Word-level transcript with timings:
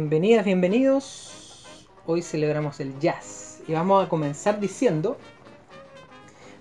Bienvenidas, 0.00 0.46
bienvenidos. 0.46 1.76
Hoy 2.06 2.22
celebramos 2.22 2.80
el 2.80 2.98
jazz 3.00 3.60
y 3.68 3.74
vamos 3.74 4.02
a 4.02 4.08
comenzar 4.08 4.58
diciendo, 4.58 5.18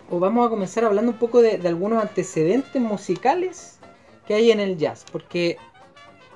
o 0.09 0.19
vamos 0.19 0.45
a 0.45 0.49
comenzar 0.49 0.83
hablando 0.83 1.13
un 1.13 1.17
poco 1.17 1.41
de, 1.41 1.53
algunos 1.65 2.03
antecedentes 2.03 2.81
musicales 2.81 3.79
que 4.27 4.33
hay 4.33 4.51
en 4.51 4.59
el 4.59 4.77
jazz, 4.77 5.05
porque 5.09 5.55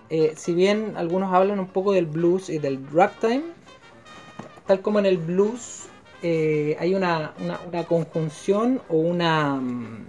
eh, 0.10 0.32
si 0.38 0.54
bien 0.54 0.94
algunos 0.96 1.34
hablan 1.34 1.60
un 1.60 1.68
poco 1.68 1.92
del 1.92 2.06
blues 2.06 2.50
y 2.50 2.58
del 2.58 2.80
ragtime, 2.90 3.44
tal 4.66 4.82
como 4.82 5.00
en 5.00 5.06
el 5.06 5.18
blues 5.18 5.88
eh, 6.22 6.78
hay 6.80 6.96
una, 6.96 7.34
conjunción 7.90 8.82
o 8.88 8.96
una 8.96 9.56
mm, 9.56 10.06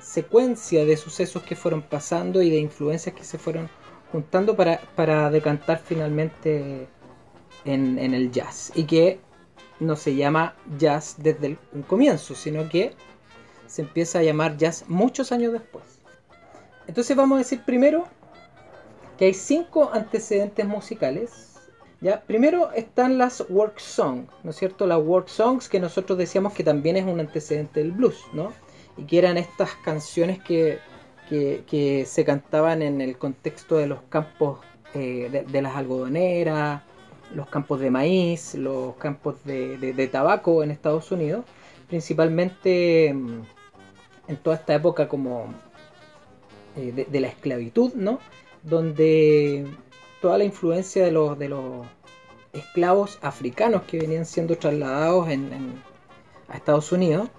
secuencia 0.00 0.86
de 0.86 0.96
sucesos 0.96 1.42
que 1.42 1.56
fueron 1.56 1.82
pasando 1.82 2.40
y 2.40 2.48
de 2.48 2.56
influencias 2.56 3.14
que 3.14 3.22
se 3.22 3.36
fueron 3.36 3.68
juntando 4.12 4.54
para, 4.54 5.30
decantar 5.30 5.78
finalmente 5.78 6.86
en, 7.64 7.98
el 7.98 8.30
jazz. 8.30 8.70
Y 8.74 8.84
que 8.84 9.18
no 9.80 9.96
se 9.96 10.14
llama 10.14 10.54
jazz 10.78 11.16
desde 11.18 11.56
un 11.72 11.82
comienzo, 11.82 12.34
sino 12.34 12.68
que 12.68 12.94
se 13.66 13.82
empieza 13.82 14.18
a 14.18 14.22
llamar 14.22 14.58
jazz 14.58 14.84
muchos 14.86 15.32
años 15.32 15.52
después. 15.52 15.84
Entonces 16.86 17.16
vamos 17.16 17.36
a 17.36 17.38
decir 17.38 17.62
primero 17.64 18.04
que 19.16 19.24
hay 19.24 19.34
cinco 19.34 19.90
antecedentes 19.92 20.66
musicales. 20.66 21.54
¿ya? 22.02 22.20
Primero 22.20 22.70
están 22.72 23.16
las 23.16 23.42
work 23.48 23.78
songs, 23.78 24.28
¿no 24.42 24.50
es 24.50 24.56
cierto? 24.56 24.86
Las 24.86 24.98
work 24.98 25.28
songs 25.28 25.68
que 25.68 25.80
nosotros 25.80 26.18
decíamos 26.18 26.52
que 26.52 26.64
también 26.64 26.96
es 26.96 27.06
un 27.06 27.18
antecedente 27.18 27.80
del 27.80 27.92
blues, 27.92 28.20
¿no? 28.34 28.52
Y 28.98 29.04
que 29.04 29.18
eran 29.18 29.38
estas 29.38 29.70
canciones 29.76 30.42
que 30.42 30.78
que, 31.66 32.04
se 32.06 32.24
cantaban 32.24 32.82
en 32.82 33.00
el 33.00 33.16
contexto 33.16 33.76
de 33.76 33.86
los 33.86 34.00
campos 34.08 34.58
eh, 34.94 35.44
de, 35.48 35.62
las 35.62 35.76
algodoneras, 35.76 36.82
los 37.34 37.48
campos 37.48 37.80
de 37.80 37.90
maíz, 37.90 38.54
los 38.54 38.96
campos 38.96 39.36
de, 39.44 40.08
tabaco 40.12 40.62
en 40.62 40.70
Estados 40.70 41.10
Unidos, 41.10 41.44
principalmente 41.88 43.12
mm, 43.14 43.42
en 44.28 44.36
toda 44.36 44.56
esta 44.56 44.74
época 44.74 45.08
como 45.08 45.46
eh, 46.76 47.06
de, 47.10 47.20
la 47.20 47.28
esclavitud, 47.28 47.94
¿no? 47.94 48.18
Donde 48.62 49.66
toda 50.20 50.38
la 50.38 50.44
influencia 50.44 51.04
de 51.04 51.12
los, 51.12 51.38
de 51.38 51.48
los 51.48 51.86
esclavos 52.52 53.18
africanos 53.22 53.82
que 53.82 53.98
venían 53.98 54.26
siendo 54.26 54.56
trasladados 54.58 55.28
a 55.28 56.56
Estados 56.56 56.92
Unidos 56.92 57.30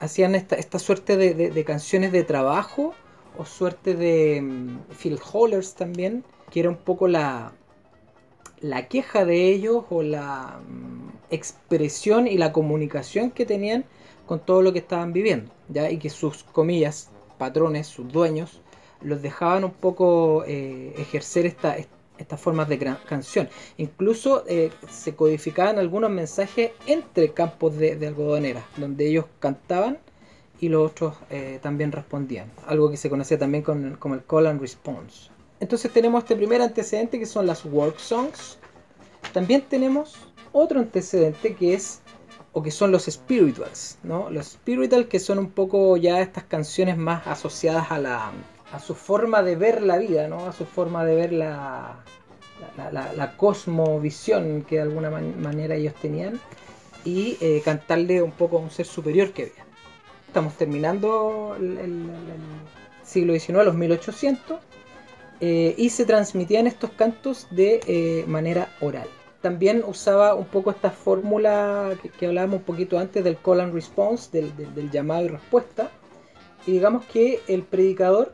hacían 0.00 0.34
esta, 0.34 0.56
esta 0.56 0.78
suerte 0.78 1.16
de, 1.16 1.64
canciones 1.64 2.12
de 2.12 2.24
trabajo 2.24 2.94
o 3.38 3.44
suerte 3.44 3.94
de 3.94 4.40
mm, 4.42 4.78
Phil 5.00 5.18
Hollers 5.32 5.74
también, 5.74 6.24
que 6.50 6.60
era 6.60 6.70
un 6.70 6.76
poco 6.76 7.08
la, 7.08 7.52
la 8.60 8.88
queja 8.88 9.24
de 9.24 9.48
ellos 9.48 9.84
o 9.90 10.02
la 10.02 10.60
mm, 10.66 11.10
expresión 11.30 12.26
y 12.26 12.38
la 12.38 12.52
comunicación 12.52 13.30
que 13.30 13.46
tenían 13.46 13.84
con 14.26 14.40
todo 14.40 14.62
lo 14.62 14.72
que 14.72 14.80
estaban 14.80 15.12
viviendo, 15.12 15.52
¿ya? 15.68 15.90
y 15.90 15.98
que 15.98 16.10
sus 16.10 16.42
comillas, 16.42 17.10
patrones, 17.38 17.86
sus 17.86 18.10
dueños, 18.10 18.60
los 19.00 19.22
dejaban 19.22 19.64
un 19.64 19.72
poco 19.72 20.44
eh, 20.46 20.94
ejercer 20.98 21.46
esta, 21.46 21.76
estas 22.18 22.40
formas 22.40 22.68
de 22.68 22.78
canción. 22.78 23.48
Incluso 23.76 24.44
eh, 24.48 24.70
se 24.88 25.14
codificaban 25.14 25.78
algunos 25.78 26.10
mensajes 26.10 26.72
entre 26.86 27.32
campos 27.32 27.76
de, 27.76 27.96
de 27.96 28.56
donde 28.76 29.08
ellos 29.08 29.26
cantaban 29.38 29.98
y 30.60 30.68
los 30.68 30.90
otros 30.90 31.14
eh, 31.30 31.58
también 31.62 31.92
respondían. 31.92 32.50
Algo 32.66 32.90
que 32.90 32.96
se 32.96 33.10
conocía 33.10 33.38
también 33.38 33.62
con, 33.62 33.96
como 33.96 34.14
el 34.14 34.24
call 34.24 34.46
and 34.46 34.60
response. 34.60 35.30
Entonces 35.60 35.92
tenemos 35.92 36.22
este 36.22 36.36
primer 36.36 36.60
antecedente 36.62 37.18
que 37.18 37.26
son 37.26 37.46
las 37.46 37.64
work 37.64 37.98
songs. 37.98 38.58
También 39.32 39.62
tenemos 39.62 40.16
otro 40.52 40.80
antecedente 40.80 41.54
que 41.54 41.74
es 41.74 42.00
o 42.52 42.62
que 42.62 42.70
son 42.70 42.90
los 42.90 43.04
spirituals, 43.04 43.98
¿no? 44.02 44.30
Los 44.30 44.52
spirituals 44.52 45.08
que 45.08 45.18
son 45.18 45.38
un 45.38 45.50
poco 45.50 45.96
ya 45.98 46.20
estas 46.20 46.44
canciones 46.44 46.96
más 46.96 47.26
asociadas 47.26 47.90
a 47.90 47.98
la 47.98 48.32
a 48.72 48.80
su 48.80 48.94
forma 48.94 49.42
de 49.42 49.56
ver 49.56 49.82
la 49.82 49.98
vida, 49.98 50.26
¿no? 50.28 50.46
A 50.46 50.52
su 50.52 50.64
forma 50.64 51.04
de 51.04 51.14
ver 51.14 51.32
la 51.32 52.02
la, 52.76 53.12
la, 53.12 53.36
cosmovisión 53.36 54.62
que 54.62 54.76
de 54.76 54.82
alguna 54.82 55.10
manera 55.10 55.74
ellos 55.74 55.94
tenían 56.00 56.40
y 57.04 57.36
eh, 57.40 57.60
cantarle 57.64 58.22
un 58.22 58.32
poco 58.32 58.56
a 58.56 58.60
un 58.60 58.70
ser 58.70 58.86
superior 58.86 59.32
que 59.32 59.42
había 59.42 59.65
estamos 60.26 60.54
terminando 60.54 61.56
el, 61.58 62.10
siglo 63.02 63.32
XIX, 63.34 63.64
los 63.64 63.74
1800, 63.74 64.58
eh, 65.40 65.74
y 65.76 65.90
se 65.90 66.04
transmitían 66.04 66.66
estos 66.66 66.90
cantos 66.90 67.46
de 67.50 67.80
eh, 67.86 68.24
manera 68.26 68.68
oral. 68.80 69.08
También 69.46 69.84
usaba 69.86 70.34
un 70.34 70.46
poco 70.46 70.72
esta 70.72 70.90
fórmula 70.90 71.92
que, 72.18 72.26
hablábamos 72.26 72.58
un 72.58 72.64
poquito 72.64 72.98
antes 72.98 73.22
del 73.22 73.36
call 73.36 73.60
and 73.60 73.74
response, 73.74 74.30
del, 74.32 74.90
llamado 74.90 75.26
y 75.26 75.28
respuesta. 75.28 75.90
Y 76.66 76.72
digamos 76.72 77.04
que 77.04 77.40
el 77.46 77.62
predicador 77.62 78.32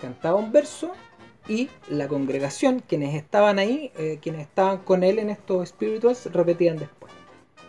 cantaba 0.00 0.38
un 0.38 0.52
verso 0.52 0.92
y 1.48 1.70
la 1.88 2.08
congregación, 2.08 2.82
quienes 2.86 3.14
estaban 3.14 3.58
ahí, 3.58 3.90
eh, 3.96 4.18
quienes 4.20 4.42
estaban 4.42 4.78
con 4.78 5.02
él 5.02 5.18
en 5.18 5.30
estos 5.30 5.62
espíritus, 5.62 6.26
repetían 6.26 6.76
después. 6.76 7.01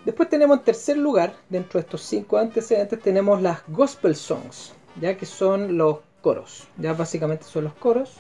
Después 0.05 0.29
tenemos 0.29 0.57
en 0.57 0.63
tercer 0.65 0.97
lugar, 0.97 1.33
dentro 1.49 1.79
de 1.79 1.85
estos 1.85 2.01
cinco 2.01 2.37
antecedentes, 2.37 2.99
tenemos 2.99 3.41
las 3.41 3.59
gospel 3.67 4.15
songs, 4.15 4.73
ya 4.99 5.15
que 5.15 5.25
son 5.25 5.77
los 5.77 5.99
coros, 6.21 6.67
ya 6.77 6.93
básicamente 6.93 7.45
son 7.45 7.65
los 7.65 7.73
coros, 7.73 8.15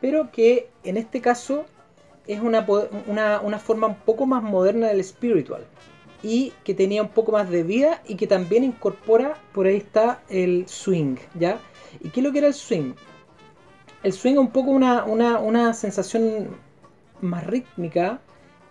pero 0.00 0.30
que 0.30 0.70
en 0.84 0.96
este 0.96 1.20
caso 1.20 1.66
es 2.28 2.40
una, 2.40 2.64
una, 3.06 3.58
forma 3.58 3.88
un 3.88 3.96
poco 3.96 4.26
más 4.26 4.42
moderna 4.42 4.88
del 4.88 5.02
spiritual 5.02 5.64
y 6.22 6.52
que 6.62 6.74
tenía 6.74 7.02
un 7.02 7.08
poco 7.08 7.32
más 7.32 7.50
de 7.50 7.62
vida 7.64 8.02
y 8.06 8.16
que 8.16 8.26
también 8.26 8.62
incorpora, 8.62 9.36
por 9.52 9.66
ahí 9.66 9.78
está 9.78 10.20
el 10.28 10.68
swing, 10.68 11.16
¿ya? 11.34 11.58
¿Y 12.00 12.10
qué 12.10 12.20
es 12.20 12.26
lo 12.26 12.32
que 12.32 12.38
era 12.38 12.48
el 12.48 12.54
swing? 12.54 12.92
El 14.04 14.12
swing 14.12 14.34
es 14.34 14.38
un 14.38 14.50
poco 14.50 14.70
una, 14.70 15.04
una 15.04 15.74
sensación 15.74 16.48
más 17.20 17.44
rítmica, 17.46 18.20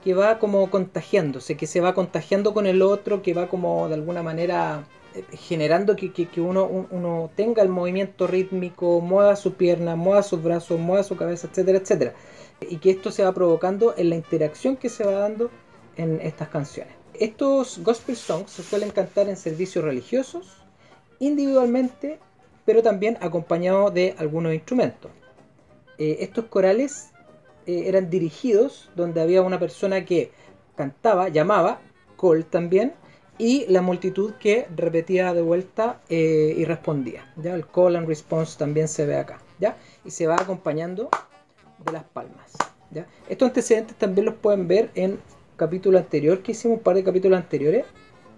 que 0.08 0.14
va 0.14 0.40
como 0.40 0.72
contagiándose, 0.72 1.58
que 1.58 1.68
se 1.68 1.82
va 1.82 1.94
contagiando 1.94 2.54
con 2.54 2.66
el 2.66 2.82
otro, 2.82 3.22
que 3.22 3.34
va 3.34 3.50
como 3.50 3.90
de 3.90 3.96
alguna 3.96 4.24
manera 4.24 4.88
eh, 5.14 5.26
generando 5.36 5.98
que, 5.98 6.10
uno, 6.40 7.30
tenga 7.36 7.62
el 7.62 7.68
movimiento 7.68 8.26
rítmico, 8.26 9.02
mueva 9.02 9.36
su 9.36 9.56
pierna, 9.56 9.98
mueva 9.98 10.24
sus 10.24 10.42
brazos, 10.42 10.80
mueva 10.80 11.04
su 11.04 11.18
cabeza, 11.18 11.50
etcétera, 11.52 11.80
etcétera. 11.80 12.14
Y 12.62 12.78
que 12.78 12.92
esto 12.92 13.12
se 13.12 13.26
va 13.26 13.34
provocando 13.34 13.96
en 13.98 14.10
la 14.10 14.16
interacción 14.16 14.78
que 14.78 14.88
se 14.88 15.04
va 15.04 15.12
dando 15.12 15.52
en 15.98 16.22
estas 16.22 16.48
canciones. 16.48 16.94
Estos 17.14 17.80
gospel 17.84 18.16
songs 18.16 18.50
se 18.50 18.64
suelen 18.64 18.92
cantar 18.92 19.28
en 19.28 19.36
servicios 19.36 19.84
religiosos, 19.84 20.56
individualmente, 21.20 22.18
pero 22.64 22.82
también 22.82 23.18
acompañados 23.20 23.94
de 23.94 24.16
algunos 24.18 24.54
instrumentos. 24.54 25.12
Eh, 25.98 26.20
estos 26.22 26.46
corales 26.46 27.10
eh, 27.68 27.84
eran 27.88 28.10
dirigidos, 28.10 28.90
donde 28.96 29.22
había 29.22 29.42
una 29.42 29.60
persona 29.60 30.06
que 30.06 30.32
cantaba, 30.76 31.30
llamaba, 31.30 31.82
call 32.20 32.46
también, 32.46 32.94
y 33.38 33.66
la 33.68 33.82
multitud 33.82 34.34
que 34.40 34.68
repetía 34.76 35.34
de 35.34 35.42
vuelta 35.42 36.02
eh, 36.10 36.56
y 36.58 36.66
respondía. 36.66 37.32
¿ya? 37.36 37.54
El 37.54 37.68
call 37.68 37.96
and 37.98 38.08
response 38.08 38.58
también 38.58 38.88
se 38.88 39.06
ve 39.06 39.18
acá. 39.18 39.40
¿ya? 39.60 39.78
Y 40.06 40.12
se 40.12 40.28
va 40.28 40.36
acompañando 40.36 41.10
de 41.86 41.92
las 41.92 42.04
palmas. 42.04 42.54
¿ya? 42.92 43.06
Estos 43.30 43.50
antecedentes 43.50 43.96
también 43.98 44.26
los 44.26 44.36
pueden 44.36 44.68
ver 44.68 44.90
en 44.96 45.20
capítulo 45.58 45.98
anterior 45.98 46.42
que 46.42 46.54
hicimos, 46.54 46.78
un 46.78 46.84
par 46.84 46.96
de 46.96 47.04
capítulos 47.04 47.38
anteriores, 47.38 47.86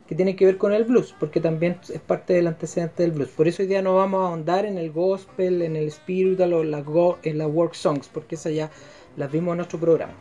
que 0.08 0.16
tienen 0.16 0.36
que 0.36 0.46
ver 0.46 0.58
con 0.58 0.74
el 0.74 0.86
blues, 0.86 1.14
porque 1.20 1.40
también 1.40 1.80
es 1.88 2.02
parte 2.02 2.34
del 2.34 2.48
antecedente 2.48 3.04
del 3.04 3.12
blues. 3.12 3.30
Por 3.30 3.48
eso 3.48 3.62
hoy 3.62 3.68
día 3.68 3.84
no 3.84 3.96
vamos 3.96 4.22
a 4.22 4.30
ahondar 4.30 4.66
en 4.66 4.80
el 4.80 4.92
gospel, 4.92 5.62
en 5.62 5.75
el 5.75 5.92
spiritual 5.92 6.54
o 6.54 6.64
la 6.64 6.84
en 7.22 7.38
las 7.38 7.48
work 7.48 7.75
songs, 7.75 8.10
porque 8.12 8.34
esa 8.34 8.50
ya 8.50 8.72
las 9.16 9.32
vimos 9.32 9.54
en 9.54 9.58
nuestro 9.58 9.80
programa. 9.80 10.14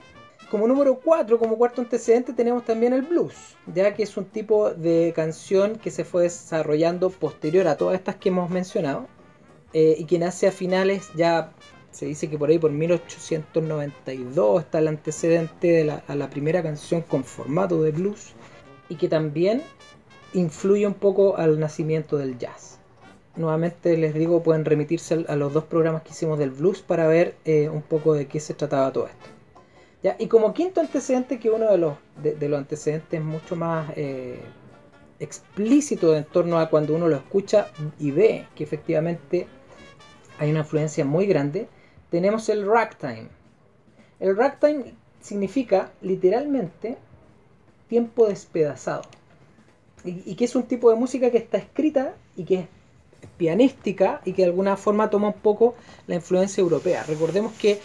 Como 0.50 0.66
número 0.66 0.98
4, 0.98 1.38
como 1.38 1.58
cuarto 1.58 1.82
antecedente, 1.82 2.32
tenemos 2.32 2.64
también 2.64 2.94
el 2.94 3.02
blues, 3.02 3.34
ya 3.66 3.92
que 3.94 4.02
es 4.02 4.16
un 4.16 4.24
tipo 4.24 4.70
de 4.70 5.12
canción 5.14 5.76
que 5.76 5.90
se 5.90 6.04
fue 6.04 6.22
desarrollando 6.22 7.10
posterior 7.10 7.68
a 7.68 7.76
todas 7.76 7.96
estas 7.96 8.16
que 8.16 8.30
hemos 8.30 8.48
mencionado 8.48 9.06
eh, 9.74 9.96
y 9.98 10.04
que 10.06 10.18
nace 10.18 10.46
a 10.46 10.52
finales, 10.52 11.10
ya 11.14 11.52
se 11.90 12.06
dice 12.06 12.30
que 12.30 12.38
por 12.38 12.48
ahí 12.48 12.58
por 12.58 12.70
1892 12.70 14.62
está 14.62 14.78
el 14.78 14.88
antecedente 14.88 15.68
de 15.68 16.00
a 16.06 16.14
la 16.14 16.30
primera 16.30 16.62
canción 16.62 17.02
con 17.02 17.24
formato 17.24 17.82
de 17.82 17.90
blues 17.90 18.32
y 18.88 18.94
que 18.94 19.08
también 19.08 19.62
influye 20.32 20.86
un 20.86 20.94
poco 20.94 21.36
al 21.36 21.60
nacimiento 21.60 22.16
del 22.16 22.38
jazz 22.38 22.77
nuevamente 23.38 23.96
les 23.96 24.14
digo, 24.14 24.42
pueden 24.42 24.64
remitirse 24.64 25.24
a 25.28 25.36
los 25.36 25.52
dos 25.52 25.64
programas 25.64 26.02
que 26.02 26.10
hicimos 26.10 26.38
del 26.38 26.50
blues 26.50 26.82
para 26.82 27.06
ver 27.06 27.36
eh, 27.44 27.68
un 27.68 27.82
poco 27.82 28.14
de 28.14 28.26
qué 28.26 28.40
se 28.40 28.54
trataba 28.54 28.92
todo 28.92 29.06
esto. 29.06 29.30
¿Ya? 30.02 30.16
Y 30.18 30.26
como 30.26 30.52
quinto 30.54 30.80
antecedente, 30.80 31.40
que 31.40 31.50
uno 31.50 31.70
de 31.70 31.78
los, 31.78 31.94
de, 32.22 32.48
los 32.48 32.58
antecedentes 32.58 33.20
mucho 33.20 33.56
más 33.56 33.90
eh, 33.96 34.40
explícito 35.18 36.16
en 36.16 36.24
torno 36.24 36.58
a 36.58 36.68
cuando 36.70 36.94
uno 36.94 37.08
lo 37.08 37.16
escucha 37.16 37.68
y 37.98 38.10
ve 38.10 38.46
que 38.54 38.64
efectivamente 38.64 39.48
hay 40.38 40.50
una 40.50 40.60
influencia 40.60 41.04
muy 41.04 41.26
grande, 41.26 41.68
tenemos 42.10 42.48
el 42.48 42.66
ragtime. 42.66 43.28
El 44.20 44.36
ragtime 44.36 44.94
significa 45.20 45.90
literalmente 46.00 46.96
tiempo 47.88 48.26
despedazado. 48.26 49.02
Y, 50.04 50.36
que 50.36 50.44
es 50.44 50.54
un 50.54 50.62
tipo 50.62 50.90
de 50.90 50.96
música 50.96 51.30
que 51.30 51.38
está 51.38 51.58
escrita 51.58 52.14
y 52.36 52.44
que 52.44 52.54
es 52.60 52.68
pianística 53.36 54.20
y 54.24 54.32
que 54.32 54.42
de 54.42 54.48
alguna 54.48 54.76
forma 54.76 55.10
toma 55.10 55.28
un 55.28 55.40
poco 55.40 55.74
la 56.06 56.16
influencia 56.16 56.60
europea. 56.60 57.04
Recordemos 57.04 57.52
que 57.54 57.80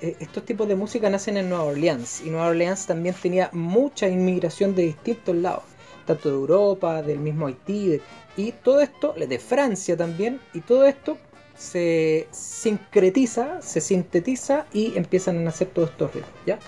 estos 0.00 0.44
tipos 0.44 0.68
de 0.68 0.76
música 0.76 1.10
nacen 1.10 1.36
en 1.36 1.48
Nueva 1.48 1.64
Orleans 1.64 2.22
y 2.24 2.30
Nueva 2.30 2.48
Orleans 2.48 2.86
también 2.86 3.14
tenía 3.20 3.50
mucha 3.52 4.08
inmigración 4.08 4.74
de 4.74 4.84
distintos 4.84 5.36
lados, 5.36 5.64
tanto 6.06 6.28
de 6.28 6.34
Europa, 6.34 7.02
del 7.02 7.18
mismo 7.18 7.46
Haití, 7.46 8.00
y 8.36 8.52
todo 8.52 8.80
esto, 8.80 9.14
de 9.14 9.38
Francia 9.38 9.96
también, 9.96 10.40
y 10.54 10.60
todo 10.60 10.86
esto 10.86 11.18
se 11.56 12.28
sincretiza, 12.30 13.60
se 13.60 13.80
sintetiza 13.80 14.66
y 14.72 14.96
empiezan 14.96 15.38
a 15.38 15.42
nacer 15.42 15.68
todos 15.68 15.90
estos 15.90 16.14
ritmos. 16.14 16.64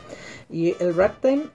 Y 0.50 0.76
el 0.78 0.94
ragtime, 0.94 1.46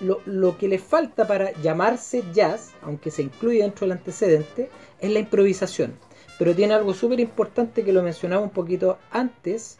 lo, 0.00 0.58
que 0.58 0.66
le 0.66 0.78
falta 0.78 1.26
para 1.26 1.52
llamarse 1.60 2.24
jazz, 2.32 2.70
aunque 2.82 3.10
se 3.10 3.22
incluye 3.22 3.62
dentro 3.62 3.86
del 3.86 3.98
antecedente, 3.98 4.70
es 5.00 5.10
la 5.10 5.18
improvisación. 5.18 5.94
Pero 6.38 6.54
tiene 6.54 6.74
algo 6.74 6.94
súper 6.94 7.20
importante 7.20 7.84
que 7.84 7.92
lo 7.92 8.02
mencionaba 8.02 8.42
un 8.42 8.50
poquito 8.50 8.98
antes, 9.10 9.78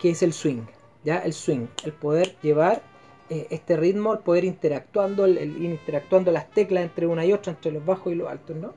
que 0.00 0.10
es 0.10 0.22
el 0.22 0.32
swing, 0.32 0.62
¿ya? 1.04 1.18
El 1.18 1.32
swing, 1.32 1.66
el 1.84 1.92
poder 1.92 2.36
llevar 2.42 2.82
eh, 3.28 3.46
este 3.50 3.76
ritmo, 3.76 4.12
el 4.12 4.18
poder 4.18 4.44
interactuando, 4.44 5.24
el, 5.24 5.38
el, 5.38 5.64
interactuando 5.64 6.32
las 6.32 6.50
teclas 6.50 6.82
entre 6.82 7.06
una 7.06 7.24
y 7.24 7.32
otra, 7.32 7.52
entre 7.52 7.70
los 7.70 7.84
bajos 7.84 8.12
y 8.12 8.16
los 8.16 8.28
altos, 8.28 8.56
¿no? 8.56 8.74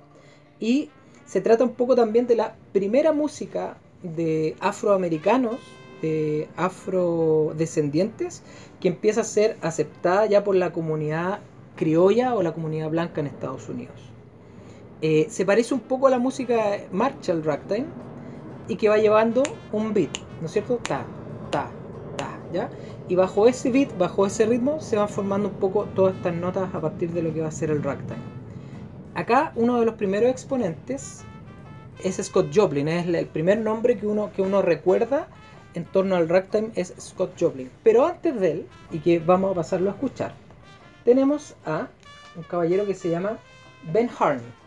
Y 0.59 0.91
se 1.25 1.41
trata 1.41 1.63
un 1.63 1.73
poco 1.73 1.95
también 1.95 2.27
de 2.27 2.35
la 2.35 2.55
primera 2.71 3.13
música 3.13 3.77
de 4.03 4.55
afroamericanos, 4.59 5.57
de 6.03 6.49
afrodescendientes, 6.55 8.43
que 8.79 8.89
empieza 8.89 9.21
a 9.21 9.23
ser 9.23 9.57
aceptada 9.61 10.27
ya 10.27 10.43
por 10.43 10.55
la 10.55 10.71
comunidad 10.71 11.39
criolla 11.75 12.35
o 12.35 12.43
la 12.43 12.53
comunidad 12.53 12.91
blanca 12.91 13.21
en 13.21 13.27
Estados 13.27 13.67
Unidos. 13.69 14.12
Eh, 15.05 15.27
se 15.29 15.45
parece 15.45 15.73
un 15.73 15.81
poco 15.81 16.07
a 16.07 16.09
la 16.09 16.17
música 16.17 16.77
Marshall 16.93 17.43
Ragtime 17.43 17.87
y 18.69 18.77
que 18.77 18.87
va 18.87 18.97
llevando 18.97 19.43
un 19.73 19.93
beat, 19.93 20.17
¿no 20.39 20.45
es 20.45 20.53
cierto? 20.53 20.77
Ta, 20.77 21.05
ta, 21.51 21.69
ta, 22.15 22.39
¿ya? 22.53 22.69
Y 23.09 23.15
bajo 23.15 23.45
ese 23.45 23.69
beat, 23.69 23.97
bajo 23.97 24.25
ese 24.25 24.45
ritmo, 24.45 24.79
se 24.79 24.95
van 24.95 25.09
formando 25.09 25.49
un 25.49 25.55
poco 25.55 25.89
todas 25.93 26.15
estas 26.15 26.33
notas 26.33 26.73
a 26.73 26.79
partir 26.79 27.11
de 27.11 27.21
lo 27.21 27.33
que 27.33 27.41
va 27.41 27.49
a 27.49 27.51
ser 27.51 27.69
el 27.69 27.83
ragtime. 27.83 28.21
Acá 29.13 29.51
uno 29.57 29.77
de 29.77 29.85
los 29.85 29.95
primeros 29.95 30.31
exponentes 30.31 31.25
es 32.01 32.15
Scott 32.25 32.55
Joplin, 32.55 32.87
es 32.87 33.05
el 33.05 33.27
primer 33.27 33.57
nombre 33.57 33.97
que 33.97 34.07
uno, 34.07 34.31
que 34.31 34.41
uno 34.41 34.61
recuerda 34.61 35.27
en 35.73 35.83
torno 35.83 36.15
al 36.15 36.29
ragtime 36.29 36.69
es 36.75 36.93
Scott 36.97 37.33
Joplin. 37.37 37.69
Pero 37.83 38.05
antes 38.05 38.39
de 38.39 38.51
él, 38.51 38.67
y 38.89 38.99
que 38.99 39.19
vamos 39.19 39.51
a 39.51 39.55
pasarlo 39.55 39.89
a 39.89 39.95
escuchar, 39.95 40.33
tenemos 41.03 41.57
a 41.65 41.89
un 42.37 42.43
caballero 42.43 42.85
que 42.85 42.95
se 42.95 43.09
llama 43.09 43.37
Ben 43.91 44.09
Harney, 44.17 44.62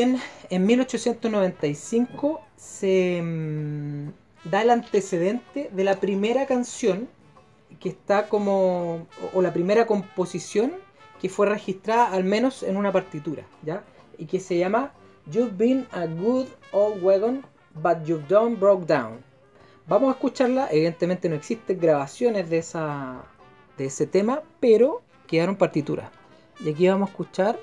en 0.00 0.66
1895 0.66 2.40
se 2.56 3.20
mm, 3.22 4.08
da 4.50 4.62
el 4.62 4.70
antecedente 4.70 5.70
de 5.72 5.84
la 5.84 6.00
primera 6.00 6.46
canción 6.46 7.08
que 7.80 7.88
está 7.90 8.28
como, 8.28 9.06
o 9.32 9.42
la 9.42 9.52
primera 9.52 9.86
composición 9.86 10.72
que 11.20 11.28
fue 11.28 11.46
registrada 11.46 12.12
al 12.12 12.24
menos 12.24 12.62
en 12.62 12.76
una 12.76 12.92
partitura, 12.92 13.44
¿ya? 13.62 13.84
Y 14.18 14.26
que 14.26 14.40
se 14.40 14.58
llama 14.58 14.92
You've 15.26 15.56
been 15.56 15.86
a 15.92 16.06
good 16.06 16.46
old 16.72 17.02
wagon, 17.02 17.44
but 17.74 18.04
you've 18.04 18.28
done 18.28 18.56
broke 18.56 18.86
down. 18.86 19.24
Vamos 19.86 20.08
a 20.08 20.12
escucharla, 20.12 20.68
evidentemente 20.70 21.28
no 21.28 21.34
existen 21.34 21.78
grabaciones 21.78 22.48
de, 22.48 22.58
esa, 22.58 23.24
de 23.76 23.86
ese 23.86 24.06
tema, 24.06 24.42
pero 24.60 25.02
quedaron 25.26 25.56
partituras. 25.56 26.10
Y 26.60 26.70
aquí 26.70 26.88
vamos 26.88 27.08
a 27.08 27.12
escuchar 27.12 27.58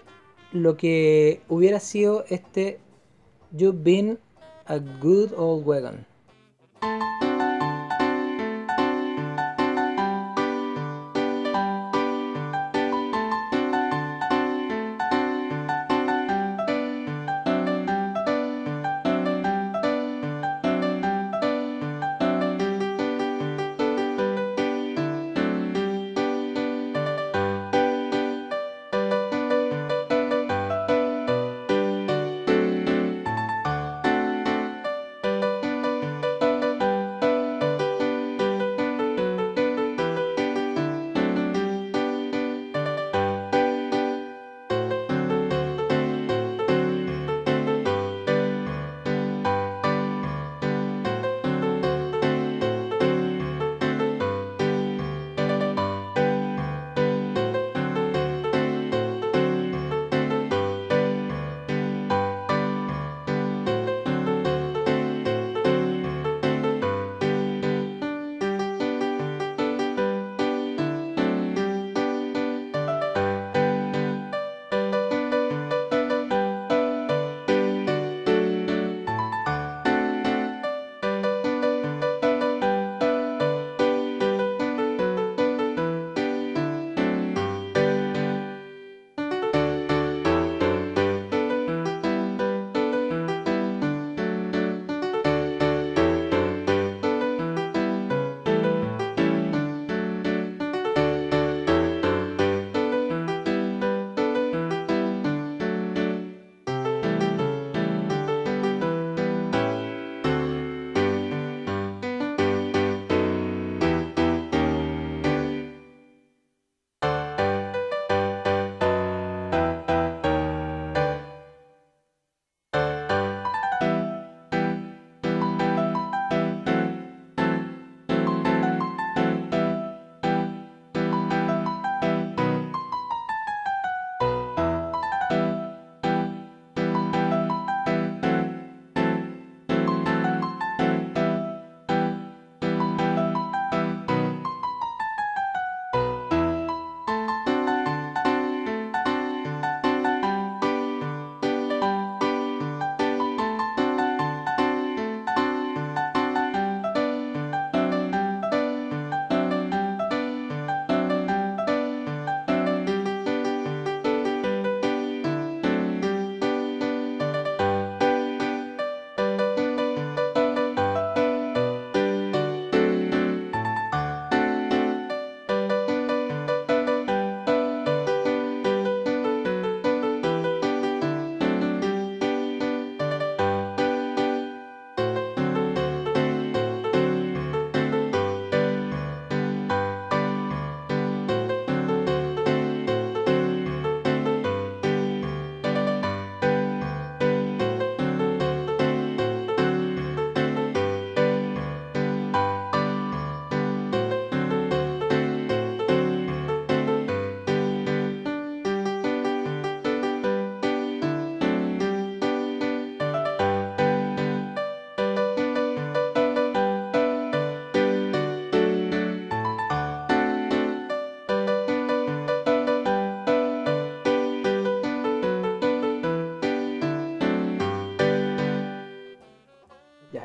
lo 0.52 0.78
que 0.78 1.42
hubiera 1.48 1.80
sido 1.80 2.26
este 2.30 2.80
You've 3.54 3.84
been 3.84 4.18
a 4.68 4.80
good 4.80 5.34
old 5.36 5.66
wagon. 5.66 6.06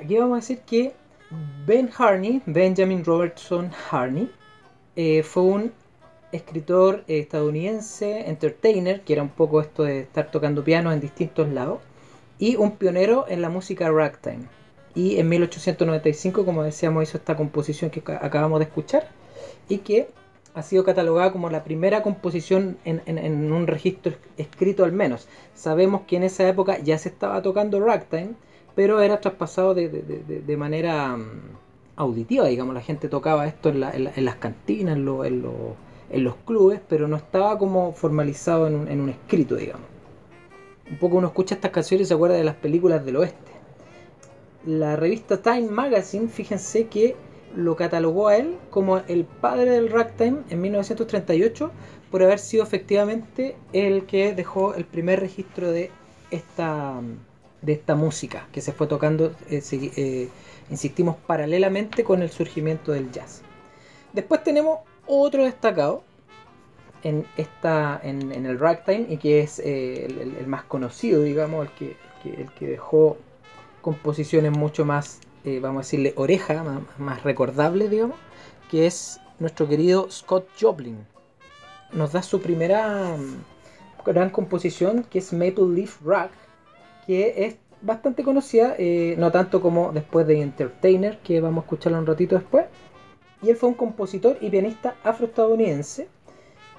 Aquí 0.07 0.19
vamos 0.19 0.35
a 0.35 0.37
decir 0.37 0.61
que 0.61 0.93
Ben 1.67 1.91
Harney, 1.99 2.41
Benjamin 2.47 3.05
Robertson 3.05 3.73
Harney, 3.91 4.31
eh, 4.95 5.25
fue 5.25 5.43
un 5.43 5.73
escritor 6.31 7.03
estadounidense, 7.09 8.31
entertainer, 8.31 9.01
que 9.01 9.15
era 9.15 9.23
un 9.25 9.31
poco 9.31 9.61
esto 9.61 9.83
de 9.83 10.03
estar 10.03 10.31
tocando 10.31 10.63
piano 10.63 10.93
en 10.93 11.01
distintos 11.01 11.49
lados, 11.49 11.81
y 12.39 12.55
un 12.55 12.77
pionero 12.77 13.25
en 13.29 13.43
la 13.43 13.49
música 13.49 13.91
ragtime. 13.91 14.45
Y 14.95 15.19
en 15.19 15.29
1895, 15.29 16.45
como 16.45 16.63
decíamos, 16.63 17.03
hizo 17.03 17.19
esta 17.19 17.37
composición 17.37 17.91
que 17.91 18.01
acabamos 18.21 18.61
de 18.61 18.67
escuchar, 18.67 19.09
y 19.69 19.79
que 19.79 20.07
ha 20.55 20.63
sido 20.63 20.85
catalogada 20.85 21.33
como 21.33 21.51
la 21.51 21.65
primera 21.65 22.05
composición 22.05 22.79
en, 22.85 23.53
un 23.53 23.67
registro 23.67 24.13
escrito 24.37 24.85
al 24.85 24.93
menos. 24.93 25.27
Sabemos 25.57 26.03
que 26.07 26.15
en 26.15 26.23
esa 26.23 26.49
época 26.49 26.79
ya 26.79 26.97
se 26.97 27.09
estaba 27.09 27.43
tocando 27.43 27.81
ragtime, 27.81 28.37
pero 28.77 29.01
era 29.01 29.21
traspasado 29.21 29.75
de, 29.75 30.57
manera 30.57 31.17
mm, 31.17 31.57
auditiva, 31.97 32.47
digamos, 32.47 32.75
la 32.75 32.83
gente 32.83 33.09
tocaba 33.09 33.47
esto 33.47 33.71
en, 33.71 33.81
las 33.81 34.37
cantinas, 34.37 34.97
en, 34.97 36.25
los 36.25 36.37
clubes, 36.45 36.81
pero 36.87 37.09
no 37.09 37.17
estaba 37.17 37.59
como 37.59 37.93
formalizado 37.93 38.67
en 38.69 39.01
un, 39.01 39.09
escrito, 39.09 39.57
digamos. 39.57 39.87
Un 40.91 40.99
poco 40.99 41.17
uno 41.17 41.29
escucha 41.29 41.55
estas 41.55 41.71
canciones 41.73 42.07
y 42.07 42.09
se 42.09 42.15
acuerda 42.15 42.37
de 42.37 42.45
las 42.45 42.55
películas 42.57 43.05
del 43.05 43.17
oeste. 43.17 43.51
La 44.67 44.95
revista 44.95 45.41
Time 45.41 45.71
Magazine, 45.71 46.29
fíjense 46.29 46.87
que 46.87 47.17
lo 47.57 47.77
catalogó 47.77 48.29
a 48.29 48.37
él 48.37 48.57
como 48.69 48.99
el 48.99 49.25
padre 49.25 49.71
del 49.71 49.89
ragtime 49.91 50.41
en 50.51 50.61
1938 50.61 51.71
por 52.11 52.23
haber 52.23 52.39
sido 52.39 52.63
efectivamente 52.63 53.57
el 53.73 54.05
que 54.05 54.35
dejó 54.35 54.75
el 54.75 54.85
primer 54.85 55.21
registro 55.21 55.71
de 55.71 55.91
esta, 56.31 57.01
de 57.67 57.73
esta 57.73 57.97
música 57.97 58.47
que 58.53 58.61
se 58.61 58.73
fue 58.73 58.87
tocando, 58.87 59.35
eh, 59.51 59.61
eh, 59.73 60.29
insistimos, 60.71 61.17
paralelamente 61.27 62.05
con 62.05 62.23
el 62.23 62.31
surgimiento 62.31 62.93
del 62.93 63.11
jazz. 63.11 63.43
Después 64.13 64.43
tenemos 64.45 64.79
otro 65.07 65.45
destacado 65.45 66.05
en, 67.03 67.27
esta, 67.37 68.01
en, 68.03 68.33
el 68.47 68.59
ragtime 68.59 69.07
y 69.09 69.17
que 69.19 69.41
es 69.41 69.59
eh, 69.59 70.07
el, 70.07 70.47
más 70.47 70.63
conocido, 70.63 71.23
digamos, 71.23 71.67
el 71.67 71.73
que, 71.73 71.97
el 72.41 72.51
que 72.53 72.69
dejó 72.69 73.19
composiciones 73.83 74.53
mucho 74.53 74.85
más 74.85 75.21
vamos 75.61 75.77
a 75.77 75.83
decirle, 75.87 76.13
oreja, 76.17 76.65
más, 76.99 77.23
recordable, 77.23 77.89
digamos, 77.89 78.17
que 78.69 78.85
es 78.85 79.21
nuestro 79.39 79.69
querido 79.69 80.11
Scott 80.11 80.49
Joplin. 80.61 81.07
Nos 81.93 82.11
da 82.11 82.21
su 82.25 82.41
primera 82.41 83.17
mm, 83.17 83.45
gran 84.05 84.31
composición, 84.31 85.05
que 85.05 85.21
es 85.21 85.33
Maple 85.33 85.69
Leaf 85.73 86.03
Rock, 86.03 86.33
que 87.07 87.47
es 87.47 87.57
bastante 87.83 88.23
conocida, 88.23 88.75
eh, 88.79 89.15
no 89.19 89.31
tanto 89.31 89.61
como 89.61 89.93
después 89.93 90.27
de 90.27 90.41
Entertainer, 90.41 91.19
que 91.19 91.41
vamos 91.41 91.63
a 91.63 91.65
escucharlo 91.67 91.99
un 91.99 92.07
ratito 92.07 92.37
después. 92.37 92.67
Y 93.43 93.51
él 93.51 93.57
fue 93.57 93.69
un 93.69 93.75
compositor 93.75 94.39
y 94.41 94.51
pianista 94.51 94.97
afroestadounidense, 95.05 96.09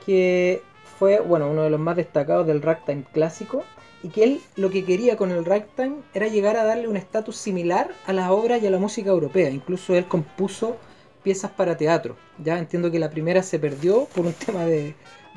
que 0.05 0.61
fue 0.97 1.19
bueno, 1.19 1.49
uno 1.49 1.63
de 1.63 1.69
los 1.69 1.79
más 1.79 1.95
destacados 1.95 2.47
del 2.47 2.61
ragtime 2.61 3.03
clásico 3.13 3.63
y 4.03 4.09
que 4.09 4.23
él 4.23 4.41
lo 4.55 4.69
que 4.69 4.83
quería 4.83 5.17
con 5.17 5.31
el 5.31 5.45
ragtime 5.45 5.97
era 6.13 6.27
llegar 6.27 6.57
a 6.57 6.63
darle 6.63 6.87
un 6.87 6.97
estatus 6.97 7.35
similar 7.37 7.91
a 8.05 8.13
las 8.13 8.29
obras 8.29 8.61
y 8.61 8.67
a 8.67 8.71
la 8.71 8.79
música 8.79 9.09
europea. 9.09 9.49
Incluso 9.49 9.95
él 9.95 10.05
compuso 10.07 10.77
piezas 11.23 11.51
para 11.51 11.77
teatro. 11.77 12.15
Ya 12.43 12.57
entiendo 12.57 12.91
que 12.91 12.99
la 12.99 13.09
primera 13.09 13.43
se 13.43 13.59
perdió 13.59 14.05
por 14.15 14.25
un 14.25 14.33
tema 14.45 14.65
de, 14.65 14.95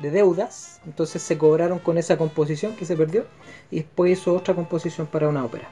deudas, 0.09 0.81
entonces 0.85 1.21
se 1.21 1.37
cobraron 1.37 1.79
con 1.79 1.97
esa 1.97 2.17
composición 2.17 2.75
que 2.75 2.85
se 2.85 2.97
perdió 2.97 3.25
y 3.69 3.77
después 3.77 4.19
hizo 4.19 4.33
otra 4.33 4.55
composición 4.55 5.05
para 5.07 5.29
una 5.29 5.45
ópera. 5.45 5.69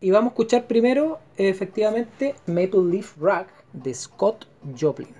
Y 0.00 0.10
vamos 0.10 0.30
a 0.30 0.32
escuchar 0.34 0.66
primero 0.66 1.20
efectivamente 1.36 2.34
Maple 2.46 2.84
Leaf 2.90 3.16
Rock 3.18 3.46
de 3.72 3.94
Scott 3.94 4.46
Joplin. 4.78 5.14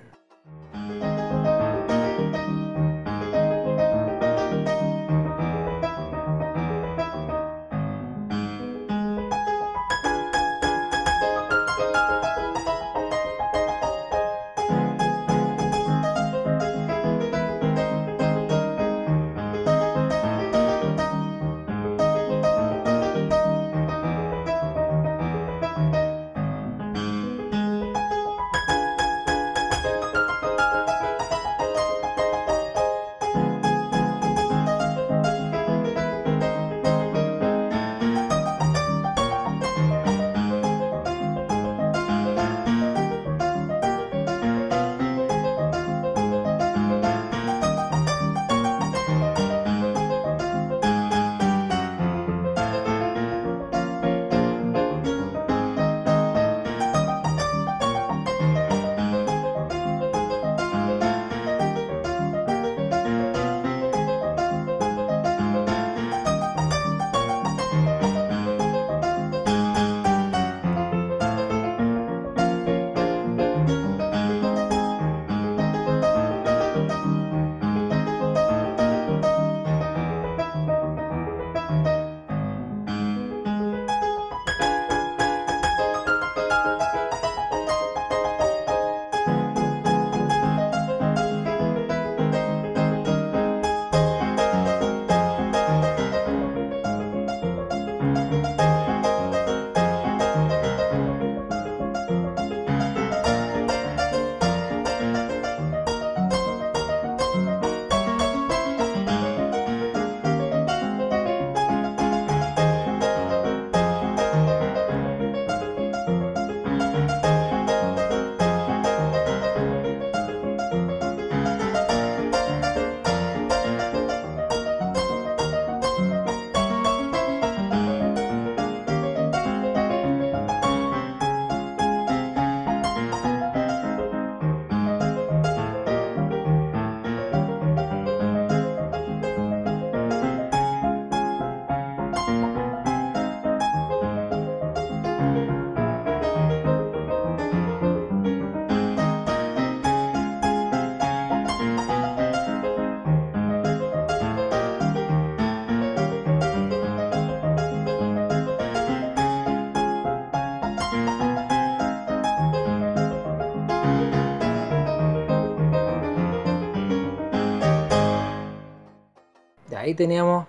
Ahí 169.87 169.95
teníamos 169.95 170.45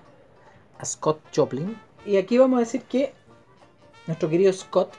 a 0.78 0.85
Scott 0.85 1.21
Joplin. 1.35 1.76
Y 2.04 2.16
aquí 2.16 2.38
vamos 2.38 2.59
a 2.59 2.61
decir 2.61 2.83
que 2.83 3.12
nuestro 4.07 4.28
querido 4.28 4.52
Scott 4.52 4.95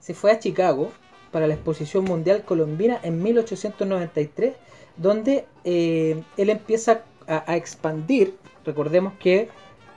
se 0.00 0.14
fue 0.14 0.32
a 0.32 0.38
Chicago 0.38 0.90
para 1.30 1.46
la 1.46 1.54
Exposición 1.54 2.04
Mundial 2.04 2.44
Colombina 2.44 3.00
en 3.02 3.22
1893, 3.22 4.54
donde 4.96 5.46
eh, 5.64 6.22
él 6.36 6.50
empieza 6.50 7.02
a, 7.26 7.56
expandir. 7.56 8.36
Recordemos 8.64 9.14
que 9.18 9.48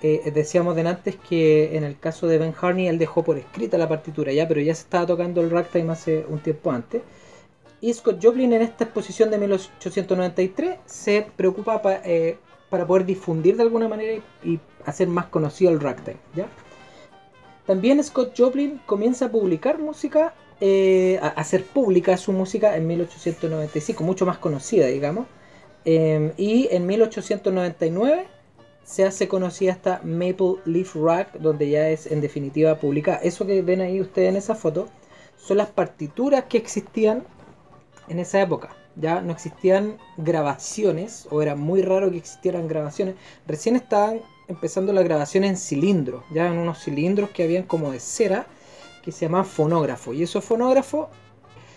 eh, 0.02 0.32
decíamos 0.34 0.76
de 0.76 0.88
antes 0.88 1.16
que 1.16 1.76
en 1.78 1.84
el 1.84 2.00
caso 2.00 2.28
de 2.28 2.38
Ben 2.38 2.54
Harney 2.60 2.88
él 2.88 2.98
dejó 2.98 3.24
por 3.24 3.38
escrita 3.38 3.78
la 3.78 3.88
partitura 3.88 4.32
ya, 4.34 4.48
pero 4.48 4.62
ya 4.62 4.74
se 4.74 4.84
estaba 4.84 5.06
tocando 5.06 5.42
el 5.42 5.50
ragtime 5.50 5.92
hace 5.92 6.26
un 6.28 6.40
tiempo 6.40 6.72
antes. 6.72 7.02
Y 7.80 7.94
Scott 7.94 8.20
Joplin 8.24 8.54
en 8.54 8.64
esta 8.64 8.86
exposición 8.86 9.30
de 9.30 9.38
1893 9.38 10.80
se 10.86 11.28
preocupa 11.36 11.80
eh, 12.04 12.38
para 12.70 12.86
poder 12.86 13.06
difundir 13.06 13.56
de 13.56 13.64
alguna 13.64 13.88
manera 13.88 14.22
y, 14.44 14.60
hacer 14.86 15.08
más 15.08 15.26
conocido 15.26 15.72
el 15.72 15.80
ragtime. 15.82 16.18
También 17.66 18.02
Scott 18.02 18.34
Joplin 18.38 18.80
comienza 18.86 19.26
a 19.26 19.32
publicar 19.32 19.80
música, 19.80 20.34
eh, 20.62 21.20
a 21.22 21.28
hacer 21.28 21.66
pública 21.66 22.16
su 22.16 22.32
música 22.32 22.78
en 22.78 22.88
1895, 22.88 24.04
mucho 24.04 24.26
más 24.26 24.38
conocida, 24.38 24.88
digamos. 24.88 25.28
y 25.86 26.68
en 26.72 26.86
1899 26.86 28.28
se 28.88 29.04
hace 29.04 29.28
conocida 29.28 29.74
esta 29.74 30.00
Maple 30.04 30.56
Leaf 30.66 30.96
Rack, 30.96 31.34
donde 31.40 31.70
ya 31.70 31.90
es 31.90 32.10
en 32.10 32.22
definitiva 32.22 32.76
publicada. 32.76 33.18
Eso 33.18 33.46
que 33.46 33.62
ven 33.62 33.82
ahí 33.82 34.00
ustedes 34.00 34.30
en 34.30 34.38
esa 34.38 34.56
foto 34.56 34.88
son 35.36 35.58
las 35.58 35.68
partituras 35.68 36.46
que 36.46 36.58
existían 36.58 37.26
en 38.08 38.20
esa 38.20 38.42
época. 38.42 38.70
Ya 39.00 39.22
no 39.22 39.32
existían 39.32 39.98
grabaciones, 40.18 41.28
o 41.30 41.42
era 41.42 41.56
muy 41.56 41.82
raro 41.82 42.10
que 42.10 42.18
existieran 42.18 42.68
grabaciones. 42.68 43.16
Recién 43.46 43.76
estaban 43.76 44.22
empezando 44.48 44.94
las 44.94 45.04
grabaciones 45.04 45.50
en 45.52 45.58
cilindros, 45.58 46.24
ya 46.32 46.48
en 46.48 46.58
unos 46.58 46.84
cilindros 46.84 47.30
que 47.30 47.44
habían 47.44 47.64
como 47.64 47.92
de 47.92 48.00
cera, 48.00 48.48
que 49.04 49.12
se 49.12 49.26
llamaban 49.26 49.46
fonógrafo. 49.46 50.14
Y 50.14 50.24
esos 50.24 50.44
fonógrafos, 50.44 51.08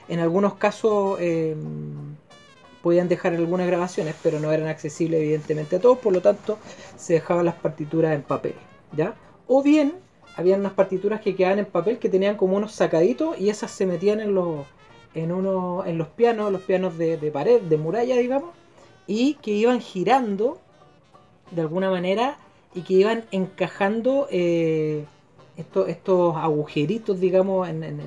en 0.09 0.21
algunos 0.21 0.55
casos, 0.55 1.19
eh, 1.21 1.55
podían 2.83 3.09
dejar 3.09 3.35
algunas 3.35 3.67
grabaciones, 3.67 4.15
pero 4.23 4.41
no 4.41 4.53
eran 4.53 4.69
accesibles 4.69 5.21
evidentemente 5.21 5.77
a 5.77 5.81
todos, 5.81 5.99
por 5.99 6.13
lo 6.13 6.23
tanto 6.23 6.59
se 6.97 7.15
dejaban 7.15 7.45
las 7.45 7.55
partituras 7.55 8.15
en 8.15 8.23
papel, 8.23 8.55
¿ya? 8.97 9.15
O 9.47 9.63
bien 9.63 9.95
habían 10.37 10.61
unas 10.61 10.73
partituras 10.73 11.21
que 11.21 11.35
quedaban 11.35 11.59
en 11.59 11.67
papel 11.67 11.99
que 11.99 12.09
tenían 12.09 12.37
como 12.37 12.57
unos 12.57 12.73
sacaditos 12.73 13.39
y 13.39 13.51
esas 13.51 13.71
se 13.71 13.87
metían 13.87 14.21
en 14.21 14.35
los 14.35 14.67
en 15.15 15.33
uno 15.33 15.85
en 15.85 15.99
los 15.99 16.09
pianos, 16.09 16.53
los 16.53 16.63
pianos 16.63 16.97
de, 16.97 17.31
pared, 17.33 17.61
de 17.61 17.77
muralla, 17.77 18.17
digamos, 18.17 18.51
y 19.07 19.35
que 19.35 19.51
iban 19.51 19.81
girando 19.81 20.59
de 21.51 21.63
alguna 21.63 21.91
manera 21.91 22.39
y 22.75 22.83
que 22.83 22.95
iban 22.95 23.25
encajando 23.33 24.29
eh, 24.31 25.05
estos, 25.57 25.89
estos 25.89 26.37
agujeritos, 26.37 27.19
digamos, 27.19 27.69
en, 27.69 27.83
en, 27.83 28.01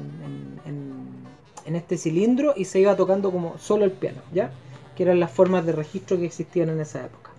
en, 1.65 1.75
este 1.75 1.97
cilindro 1.97 2.53
y 2.55 2.65
se 2.65 2.79
iba 2.79 2.95
tocando 2.95 3.31
como 3.31 3.57
solo 3.57 3.85
el 3.85 3.91
piano, 3.91 4.21
¿ya? 4.31 4.51
que 4.95 5.03
eran 5.03 5.19
las 5.19 5.31
formas 5.31 5.65
de 5.65 5.71
registro 5.71 6.17
que 6.17 6.25
existían 6.25 6.69
en 6.69 6.79
esa 6.79 7.03
época. 7.03 7.31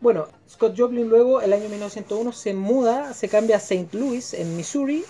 Bueno, 0.00 0.28
Scott 0.48 0.78
Joplin 0.78 1.08
luego, 1.08 1.40
el 1.40 1.52
año 1.52 1.68
1901, 1.68 2.32
se 2.32 2.54
muda, 2.54 3.12
se 3.14 3.28
cambia 3.28 3.56
a 3.56 3.58
St. 3.58 3.88
Louis, 3.98 4.32
en 4.32 4.56
Missouri, 4.56 5.04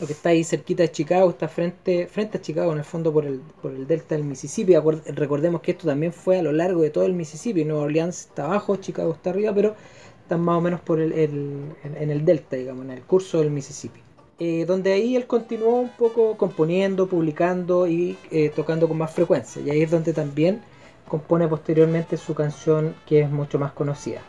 lo 0.00 0.06
que 0.06 0.12
está 0.12 0.30
ahí 0.30 0.42
cerquita 0.44 0.82
de 0.82 0.90
Chicago, 0.90 1.30
está 1.30 1.48
frente, 1.48 2.06
frente 2.06 2.38
a 2.38 2.40
Chicago, 2.40 2.72
en 2.72 2.78
el 2.78 2.84
fondo 2.84 3.12
por 3.12 3.24
el, 3.24 3.40
por 3.62 3.72
el 3.72 3.86
delta 3.86 4.16
del 4.16 4.24
Mississippi. 4.24 4.74
Recordemos 5.14 5.60
que 5.60 5.72
esto 5.72 5.86
también 5.86 6.12
fue 6.12 6.38
a 6.38 6.42
lo 6.42 6.52
largo 6.52 6.82
de 6.82 6.90
todo 6.90 7.04
el 7.04 7.12
Mississippi. 7.12 7.64
Nueva 7.64 7.84
Orleans 7.84 8.20
está 8.20 8.46
abajo, 8.46 8.76
Chicago 8.76 9.12
está 9.12 9.30
arriba, 9.30 9.52
pero 9.54 9.74
están 10.22 10.40
más 10.40 10.58
o 10.58 10.60
menos 10.60 10.80
por 10.80 11.00
el, 11.00 11.12
en 11.12 12.10
el 12.10 12.24
delta, 12.24 12.56
digamos, 12.56 12.84
en 12.84 12.90
el 12.90 13.02
curso 13.02 13.38
del 13.38 13.50
Mississippi. 13.50 14.00
Eh, 14.40 14.64
donde 14.66 14.92
ahí 14.92 15.14
él 15.14 15.28
continuó 15.28 15.78
un 15.78 15.90
poco 15.90 16.36
componiendo, 16.36 17.06
publicando 17.06 17.86
y 17.86 18.18
eh, 18.32 18.50
tocando 18.54 18.88
con 18.88 18.98
más 18.98 19.12
frecuencia. 19.12 19.62
Y 19.62 19.70
ahí 19.70 19.82
es 19.82 19.90
donde 19.92 20.12
también 20.12 20.60
compone 21.06 21.46
posteriormente 21.46 22.16
su 22.16 22.34
canción 22.34 22.96
que 23.06 23.20
es 23.20 23.30
mucho 23.30 23.60
más 23.60 23.72
conocida. 23.72 24.22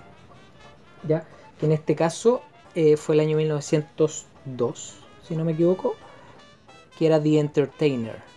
¿ya? 1.08 1.26
Que 1.60 1.66
en 1.66 1.72
este 1.72 1.96
caso 1.96 2.42
eh, 2.76 2.98
fue 2.98 3.16
el 3.16 3.22
año 3.22 3.38
1902, 3.38 4.98
si 5.28 5.36
no 5.36 5.44
me 5.44 5.54
equivoco, 5.54 5.96
que 6.98 7.08
era 7.08 7.22
The 7.22 7.40
Entertainer. 7.40 8.35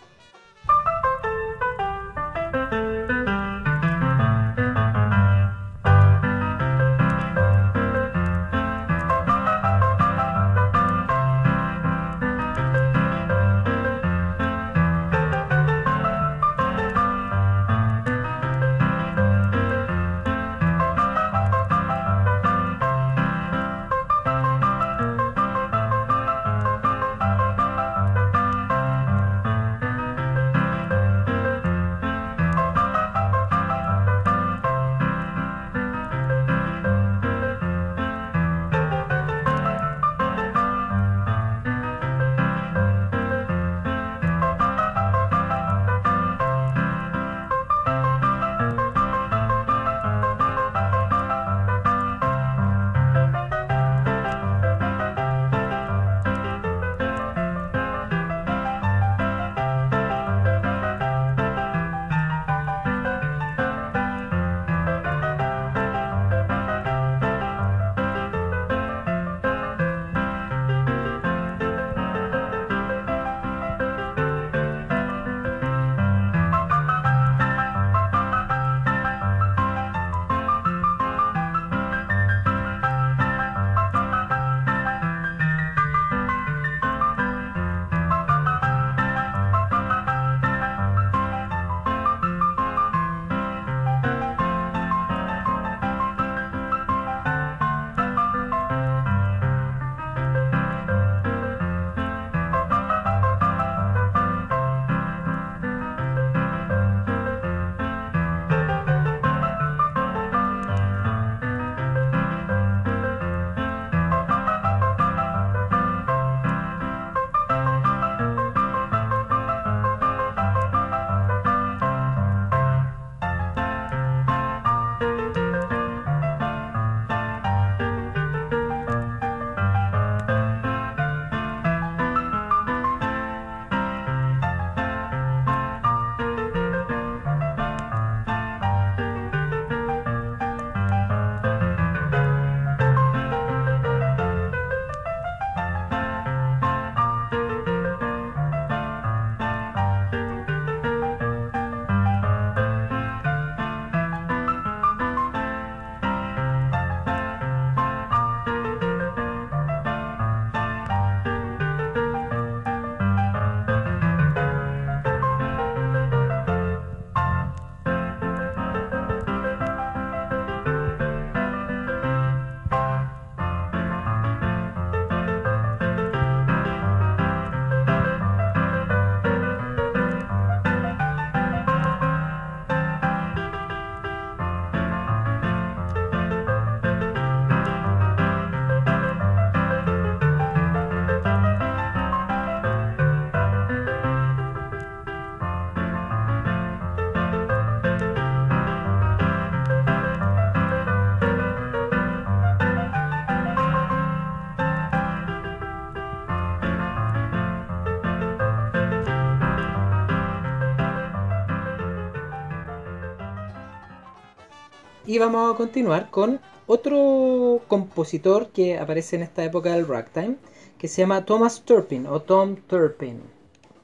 Y 215.08 215.16
vamos 215.16 215.50
a 215.50 215.56
continuar 215.56 216.10
con 216.10 216.38
otro 216.66 217.62
compositor 217.66 218.48
que 218.48 218.76
aparece 218.76 219.16
en 219.16 219.22
esta 219.22 219.42
época 219.42 219.72
del 219.72 219.88
ragtime, 219.88 220.36
que 220.76 220.86
se 220.86 221.00
llama 221.00 221.24
Thomas 221.24 221.62
Turpin 221.62 222.06
o 222.06 222.20
Tom 222.20 222.56
Turpin. 222.66 223.22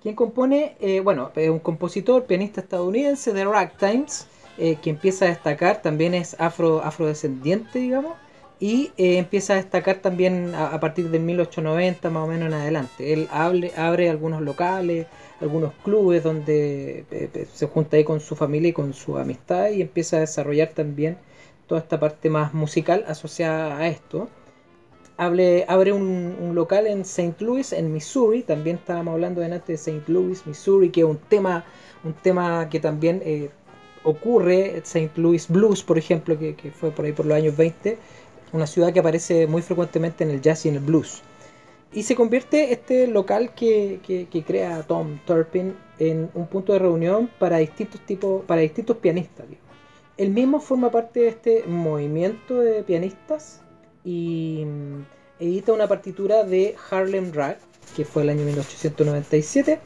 Quien 0.02 0.16
compone, 0.16 0.76
eh, 0.80 1.00
bueno, 1.00 1.32
es 1.34 1.48
un 1.48 1.60
compositor, 1.60 2.24
pianista 2.24 2.60
estadounidense 2.60 3.32
de 3.32 3.46
ragtimes, 3.46 4.26
eh, 4.58 4.76
que 4.82 4.90
empieza 4.90 5.24
a 5.24 5.28
destacar, 5.28 5.80
también 5.80 6.12
es 6.12 6.38
afro, 6.38 6.82
afrodescendiente, 6.84 7.78
digamos, 7.78 8.18
y 8.61 8.93
eh, 8.97 9.19
empieza 9.19 9.55
a 9.55 9.57
destacar 9.57 9.97
también 9.97 10.55
a, 10.55 10.79
partir 10.81 11.11
de 11.11 11.19
1890 11.19 12.11
más 12.11 12.25
o 12.25 12.27
menos 12.27 12.49
en 12.49 12.55
adelante. 12.55 13.12
Él 13.12 13.29
abre 13.33 14.09
algunos 14.09 14.43
locales, 14.43 15.07
algunos 15.40 15.73
clubes 15.83 16.23
donde 16.23 17.05
se 17.53 17.67
junta 17.67 17.97
ahí 17.97 18.05
con 18.05 18.21
su 18.21 18.37
familia 18.37 18.71
y 18.71 18.73
con 18.73 18.95
su 18.95 19.19
amistad 19.19 19.71
y 19.71 19.83
empieza 19.83 20.19
a 20.19 20.21
desarrollar 20.21 20.69
también 20.69 21.19
toda 21.67 21.81
esta 21.81 21.99
parte 21.99 22.31
más 22.31 22.55
musical 22.55 23.05
asociada 23.09 23.79
a 23.79 23.88
esto. 23.88 24.29
abre 25.17 25.93
un, 25.93 26.53
local 26.55 26.87
en 26.87 27.01
St. 27.03 27.37
Louis, 27.45 27.73
en 27.73 27.93
Missouri. 27.93 28.43
También 28.43 28.77
estábamos 28.77 29.14
hablando 29.14 29.40
delante 29.40 29.73
de 29.73 29.77
St. 29.77 30.03
Louis, 30.09 30.47
Missouri, 30.47 30.90
que 30.90 31.01
es 31.01 31.07
un 31.07 31.19
tema, 31.19 31.64
un 32.05 32.14
tema 32.14 32.69
que 32.69 32.81
también 32.81 33.23
eh, 33.25 33.51
ocurre. 34.05 34.79
St. 34.79 35.11
Louis 35.17 35.49
Blues, 35.49 35.83
por 35.83 35.99
ejemplo, 35.99 36.38
que, 36.38 36.55
fue 36.73 36.90
por 36.90 37.05
ahí 37.05 37.12
por 37.12 37.27
los 37.27 37.37
años 37.37 37.57
20. 37.57 37.99
Una 38.55 38.69
ciudad 38.69 38.93
que 38.93 39.01
aparece 39.01 39.49
muy 39.49 39.62
frecuentemente 39.62 40.23
en 40.23 40.31
el 40.31 40.40
jazz 40.40 40.64
y 40.64 40.69
en 40.69 40.77
el 40.77 40.81
blues. 40.81 41.23
Y 41.93 42.05
se 42.05 42.14
convierte 42.14 42.73
este 42.73 43.09
local 43.09 43.53
que, 43.53 43.99
crea 44.47 44.85
Tom 44.85 45.19
Turpin 45.27 45.75
en 45.99 46.31
un 46.35 46.47
punto 46.47 46.73
de 46.73 46.79
reunión 46.79 47.29
para 47.40 47.59
distintos 47.59 48.01
para 48.47 48.61
distintos 48.61 48.99
pianistas. 48.99 49.47
Él 50.17 50.31
mismo 50.31 50.61
forma 50.61 50.93
parte 50.93 51.19
de 51.19 51.29
este 51.31 51.64
movimiento 51.67 52.61
de 52.61 52.85
pianistas 52.85 53.61
y 54.05 54.62
mm, 54.64 55.01
edita 55.40 55.73
una 55.73 55.88
partitura 55.88 56.45
de 56.45 56.77
Harlem 56.93 57.33
Rag, 57.33 57.59
que 57.97 58.05
fue 58.05 58.23
el 58.23 58.31
año 58.31 58.45
1897, 58.45 59.81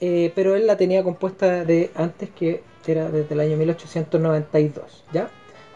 eh, 0.00 0.32
pero 0.32 0.54
él 0.54 0.68
la 0.68 0.76
tenía 0.76 1.02
compuesta 1.02 1.64
de 1.64 1.90
antes 1.96 2.30
que 2.30 2.62
era 2.86 3.10
desde 3.10 3.34
el 3.34 3.40
año 3.40 3.56
1892, 3.56 5.04
¿ya? 5.12 5.28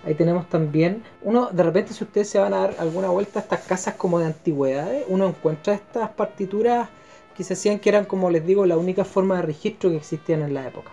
Ahí 0.05 0.15
tenemos 0.15 0.49
también, 0.49 1.03
uno, 1.23 1.51
de 1.51 1.63
repente 1.63 1.93
si 1.93 2.05
ustedes 2.05 2.29
se 2.29 2.39
van 2.39 2.55
a 2.55 2.61
dar 2.61 2.77
alguna 2.79 3.09
vuelta 3.11 3.39
a 3.39 3.43
estas 3.43 3.61
casas 3.61 3.95
como 3.95 4.19
de 4.19 4.27
antigüedades, 4.27 5.05
uno 5.09 5.27
encuentra 5.27 5.75
estas 5.75 6.11
partituras 6.11 6.89
que 7.37 7.45
se 7.45 7.53
hacían 7.53 7.79
que 7.79 7.91
eran, 7.91 8.07
como 8.07 8.31
les 8.31 8.47
digo, 8.47 8.65
la 8.65 8.79
única 8.79 9.05
forma 9.05 9.37
de 9.37 9.43
registro 9.43 9.91
que 9.91 9.97
existían 9.97 10.43
en 10.43 10.55
la 10.55 10.67
época. 10.67 10.91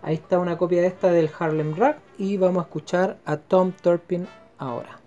Ahí 0.00 0.14
está 0.14 0.38
una 0.38 0.56
copia 0.56 0.80
de 0.80 0.88
esta 0.88 1.12
del 1.12 1.30
Harlem 1.38 1.76
Rack 1.76 1.98
y 2.18 2.38
vamos 2.38 2.62
a 2.62 2.66
escuchar 2.66 3.18
a 3.24 3.36
Tom 3.36 3.72
Turpin 3.72 4.26
ahora. 4.58 5.01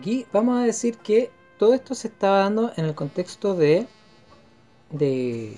Aquí 0.00 0.26
vamos 0.32 0.58
a 0.58 0.64
decir 0.64 0.96
que 0.96 1.30
todo 1.58 1.74
esto 1.74 1.94
se 1.94 2.08
estaba 2.08 2.38
dando 2.38 2.72
en 2.76 2.86
el 2.86 2.94
contexto 2.94 3.54
de, 3.54 3.86
de, 4.90 5.54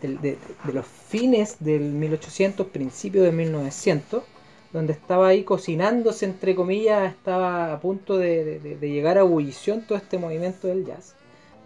de, 0.00 0.38
los 0.72 0.86
fines 0.86 1.58
del 1.60 1.82
1800, 1.82 2.66
principios 2.68 3.26
de 3.26 3.32
1900, 3.32 4.22
donde 4.72 4.94
estaba 4.94 5.28
ahí 5.28 5.44
cocinándose, 5.44 6.24
entre 6.24 6.54
comillas, 6.54 7.12
estaba 7.12 7.74
a 7.74 7.80
punto 7.80 8.16
de, 8.16 8.78
llegar 8.80 9.18
a 9.18 9.20
ebullición 9.20 9.82
todo 9.82 9.98
este 9.98 10.16
movimiento 10.16 10.66
del 10.66 10.86
jazz. 10.86 11.14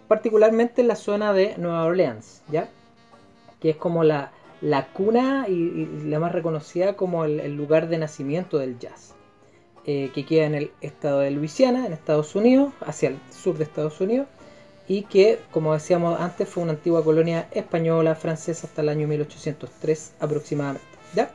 Particularmente 0.09 0.81
en 0.81 0.89
la 0.89 0.97
zona 0.97 1.31
de 1.31 1.55
Nueva 1.57 1.85
Orleans, 1.85 2.41
¿ya? 2.51 2.69
Que 3.61 3.69
es 3.69 3.77
como 3.77 4.03
la, 4.03 4.33
la 4.59 4.87
cuna 4.87 5.45
y, 5.47 5.85
la 6.03 6.19
más 6.19 6.33
reconocida 6.33 6.97
como 6.97 7.23
el, 7.23 7.55
lugar 7.55 7.87
de 7.87 7.97
nacimiento 7.97 8.57
del 8.57 8.77
jazz. 8.77 9.15
Eh, 9.85 10.11
que 10.15 10.25
queda 10.25 10.45
en 10.45 10.55
el 10.55 10.71
estado 10.79 11.19
de 11.19 11.31
Luisiana, 11.31 11.85
en 11.85 11.91
Estados 11.91 12.35
Unidos, 12.35 12.71
hacia 12.85 13.09
el 13.09 13.19
sur 13.31 13.57
de 13.57 13.65
Estados 13.65 13.99
Unidos, 13.99 14.27
y 14.87 15.03
que, 15.03 15.39
como 15.51 15.73
decíamos 15.73 16.19
antes, 16.21 16.47
fue 16.47 16.63
una 16.63 16.71
antigua 16.71 17.03
colonia 17.03 17.49
española, 17.51 18.15
francesa 18.15 18.65
hasta 18.67 18.81
el 18.81 18.87
año 18.87 19.09
1803 19.09 20.13
aproximadamente. 20.21 20.87
¿ya? 21.13 21.31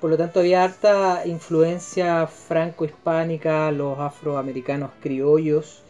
Por 0.00 0.10
lo 0.10 0.16
tanto, 0.16 0.40
había 0.40 0.64
harta 0.64 1.22
influencia 1.24 2.26
franco-hispánica, 2.26 3.70
los 3.70 3.96
afroamericanos 3.98 4.90
criollos 5.00 5.82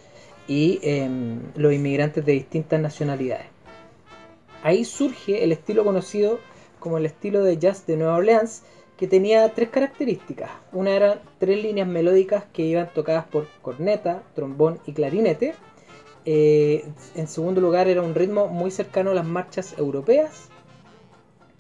y 0.46 0.80
em, 0.82 1.40
los 1.56 1.72
inmigrantes 1.72 2.24
de 2.24 2.32
distintas 2.32 2.80
nacionalidades. 2.80 3.46
Ahí 4.62 4.84
surge 4.84 5.42
el 5.42 5.52
estilo 5.52 5.84
conocido 5.84 6.38
como 6.80 6.98
el 6.98 7.06
estilo 7.06 7.42
de 7.44 7.58
jazz 7.58 7.86
de 7.86 7.96
Nueva 7.96 8.16
Orleans, 8.16 8.62
que 8.98 9.06
tenía 9.06 9.48
tres 9.54 9.68
características. 9.68 10.50
Una 10.72 10.90
eran 10.90 11.20
tres 11.38 11.62
líneas 11.62 11.86
melódicas 11.86 12.44
que 12.52 12.62
iban 12.62 12.92
tocadas 12.92 13.24
por 13.26 13.46
corneta, 13.62 14.24
trombón 14.34 14.80
y 14.86 14.92
clarinete. 14.92 15.54
Eh, 16.24 16.84
en 17.14 17.28
segundo 17.28 17.60
lugar 17.60 17.86
era 17.86 18.02
un 18.02 18.14
ritmo 18.14 18.48
muy 18.48 18.72
cercano 18.72 19.12
a 19.12 19.14
las 19.14 19.24
marchas 19.24 19.78
europeas. 19.78 20.48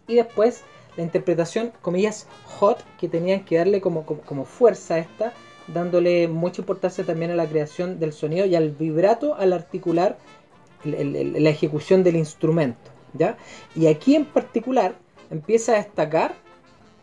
Y 0.08 0.16
después 0.16 0.64
la 0.96 1.04
interpretación, 1.04 1.72
comillas, 1.80 2.26
hot, 2.44 2.84
que 2.98 3.08
tenían 3.08 3.44
que 3.44 3.56
darle 3.56 3.80
como, 3.80 4.04
como, 4.04 4.44
fuerza 4.44 4.94
a 4.94 4.98
esta, 4.98 5.32
dándole 5.68 6.26
mucha 6.26 6.60
importancia 6.60 7.04
también 7.04 7.30
a 7.30 7.36
la 7.36 7.46
creación 7.46 8.00
del 8.00 8.12
sonido 8.12 8.46
y 8.46 8.56
al 8.56 8.70
vibrato 8.70 9.36
al 9.36 9.52
articular 9.52 10.18
la 10.82 11.50
ejecución 11.50 12.02
del 12.02 12.16
instrumento. 12.16 12.90
¿ya? 13.12 13.36
Y 13.76 13.86
aquí 13.86 14.16
en 14.16 14.24
particular 14.24 14.96
empieza 15.30 15.74
a 15.74 15.76
destacar 15.76 16.47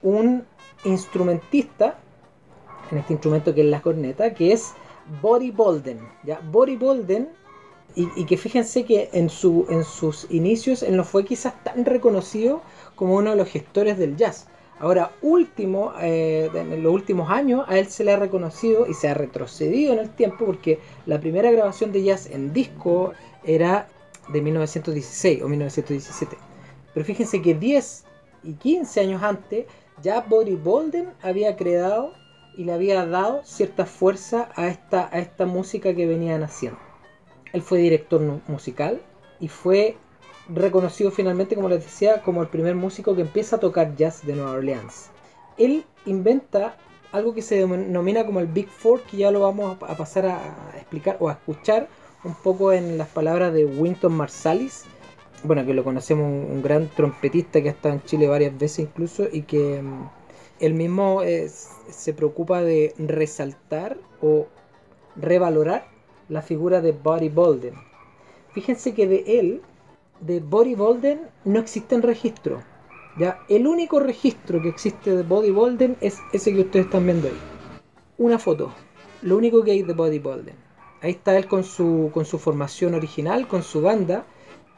un 0.06 0.46
instrumentista, 0.86 1.98
en 2.91 3.00
este 3.00 3.13
instrumento 3.13 3.54
que 3.54 3.62
es 3.62 3.68
la 3.68 3.82
corneta, 3.82 4.34
que 4.34 4.54
es 4.54 4.74
Body 5.22 5.52
Bolden. 5.52 6.00
¿ya? 6.24 6.39
Body 6.52 6.78
Bolden, 6.78 7.30
y, 7.96 8.26
que 8.26 8.36
fíjense 8.36 8.84
que 8.84 9.10
en, 9.13 9.30
su, 9.30 9.65
en 9.70 9.86
sus 9.86 10.28
inicios 10.30 10.84
él 10.84 10.98
no 10.98 11.06
fue 11.06 11.24
quizás 11.24 11.63
tan 11.63 11.86
reconocido 11.86 12.62
como 12.96 13.15
uno 13.15 13.32
de 13.32 13.38
los 13.38 13.48
gestores 13.48 13.98
del 13.98 14.18
jazz. 14.18 14.48
Ahora, 14.80 15.12
último, 15.22 15.94
eh, 16.02 16.50
en 16.54 16.84
los 16.84 16.94
últimos 16.94 17.30
años, 17.32 17.63
a 17.68 17.80
él 17.80 17.88
se 17.88 18.04
le 18.04 18.12
ha 18.12 18.18
reconocido 18.18 18.86
y 18.88 18.94
se 18.94 19.08
ha 19.08 19.13
retrocedido 19.13 19.94
en 19.94 20.00
el 20.00 20.10
tiempo 20.10 20.46
porque 20.46 20.80
la 21.06 21.22
primera 21.22 21.50
grabación 21.50 21.94
de 21.94 22.04
jazz 22.04 22.30
en 22.30 22.52
disco 22.52 23.13
era 23.46 23.88
de 24.28 24.41
1916 24.41 25.41
o 25.41 25.48
1917. 25.48 26.38
Pero 26.94 27.06
fíjense 27.06 27.41
que 27.41 27.54
10 27.54 28.04
y 28.44 28.54
15 28.54 29.00
años 29.00 29.24
antes, 29.24 29.65
ya 30.01 30.21
Body 30.21 30.55
Bolden 30.55 31.10
había 31.21 31.55
creado 31.55 32.13
y 32.58 32.63
le 32.63 32.73
había 32.73 33.05
dado 33.05 33.41
cierta 33.43 33.86
fuerza 33.86 34.49
a 34.55 34.67
esta, 34.67 35.10
a 35.12 35.19
esta 35.19 35.45
música 35.45 35.93
que 35.93 36.08
venían 36.08 36.43
haciendo. 36.43 36.79
Él 37.53 37.62
fue 37.62 37.79
director 37.79 38.21
musical 38.47 39.01
y 39.39 39.47
fue 39.47 39.97
reconocido 40.49 41.12
finalmente, 41.12 41.55
como 41.55 41.69
les 41.69 41.84
decía, 41.84 42.21
como 42.21 42.41
el 42.41 42.49
primer 42.49 42.75
músico 42.75 43.15
que 43.15 43.21
empieza 43.21 43.58
a 43.58 43.60
tocar 43.60 43.95
jazz 43.95 44.25
de 44.25 44.36
Nueva 44.36 44.51
Orleans. 44.51 45.10
Él 45.58 45.86
inventa 46.05 46.77
algo 47.12 47.34
que 47.34 47.41
se 47.41 47.65
denomina 47.65 48.25
como 48.25 48.39
el 48.39 48.47
Big 48.47 48.69
Four, 48.69 49.01
que 49.03 49.17
ya 49.17 49.31
lo 49.31 49.39
vamos 49.41 49.77
a 49.81 49.95
pasar 49.95 50.25
a 50.25 50.39
explicar 50.75 51.17
o 51.19 51.29
a 51.29 51.34
escuchar 51.34 51.88
un 52.23 52.34
poco 52.34 52.73
en 52.73 52.97
las 52.97 53.08
palabras 53.08 53.53
de 53.53 53.65
Winton 53.65 54.13
Marsalis, 54.13 54.84
bueno, 55.45 55.65
que 55.65 55.73
lo 55.73 55.84
conocemos, 55.84 56.25
un, 56.25 56.62
gran 56.62 56.89
trompetista 56.89 57.62
que 57.62 57.69
ha 57.69 57.71
estado 57.71 57.95
en 57.95 58.03
Chile 58.03 58.27
varias 58.27 58.58
veces 58.58 58.79
incluso 58.79 59.27
y 59.31 59.43
que 59.43 59.81
mm, 59.81 60.10
él 60.60 60.73
mismo 60.73 61.21
se 61.89 62.13
preocupa 62.13 62.62
de 62.62 62.93
resaltar 62.97 63.97
o 64.21 64.47
revalorar 65.15 65.88
la 66.29 66.41
figura 66.41 66.81
de 66.81 66.91
Buddy 66.91 67.29
Bolden. 67.29 67.75
Fíjense 68.53 68.93
que 68.93 69.08
de 69.08 69.23
él, 69.39 69.62
de 70.21 70.39
Buddy 70.39 70.75
Bolden, 70.75 71.21
no 71.43 71.60
existe 71.60 71.99
registro. 71.99 72.63
¿ya? 73.17 73.39
El 73.49 73.67
único 73.67 73.99
registro 73.99 74.62
que 74.62 74.69
existe 74.69 75.15
de 75.15 75.23
Buddy 75.23 75.51
Bolden 75.51 75.97
es 76.01 76.19
ese 76.34 76.53
que 76.53 76.62
ustedes 76.62 76.86
están 76.86 77.05
viendo 77.05 77.27
ahí. 77.27 77.38
Una 78.17 78.39
foto. 78.39 78.73
Lo 79.21 79.38
único 79.38 79.63
que 79.63 79.71
hay 79.71 79.84
de 79.84 79.93
Buddy 79.93 80.19
Bolden. 80.19 80.55
Ahí 81.01 81.12
está 81.12 81.38
él 81.38 81.47
con 81.47 81.63
su, 81.63 82.10
con 82.13 82.25
su 82.25 82.39
formación 82.39 82.93
original, 82.93 83.47
con 83.47 83.62
su 83.62 83.81
banda 83.81 84.25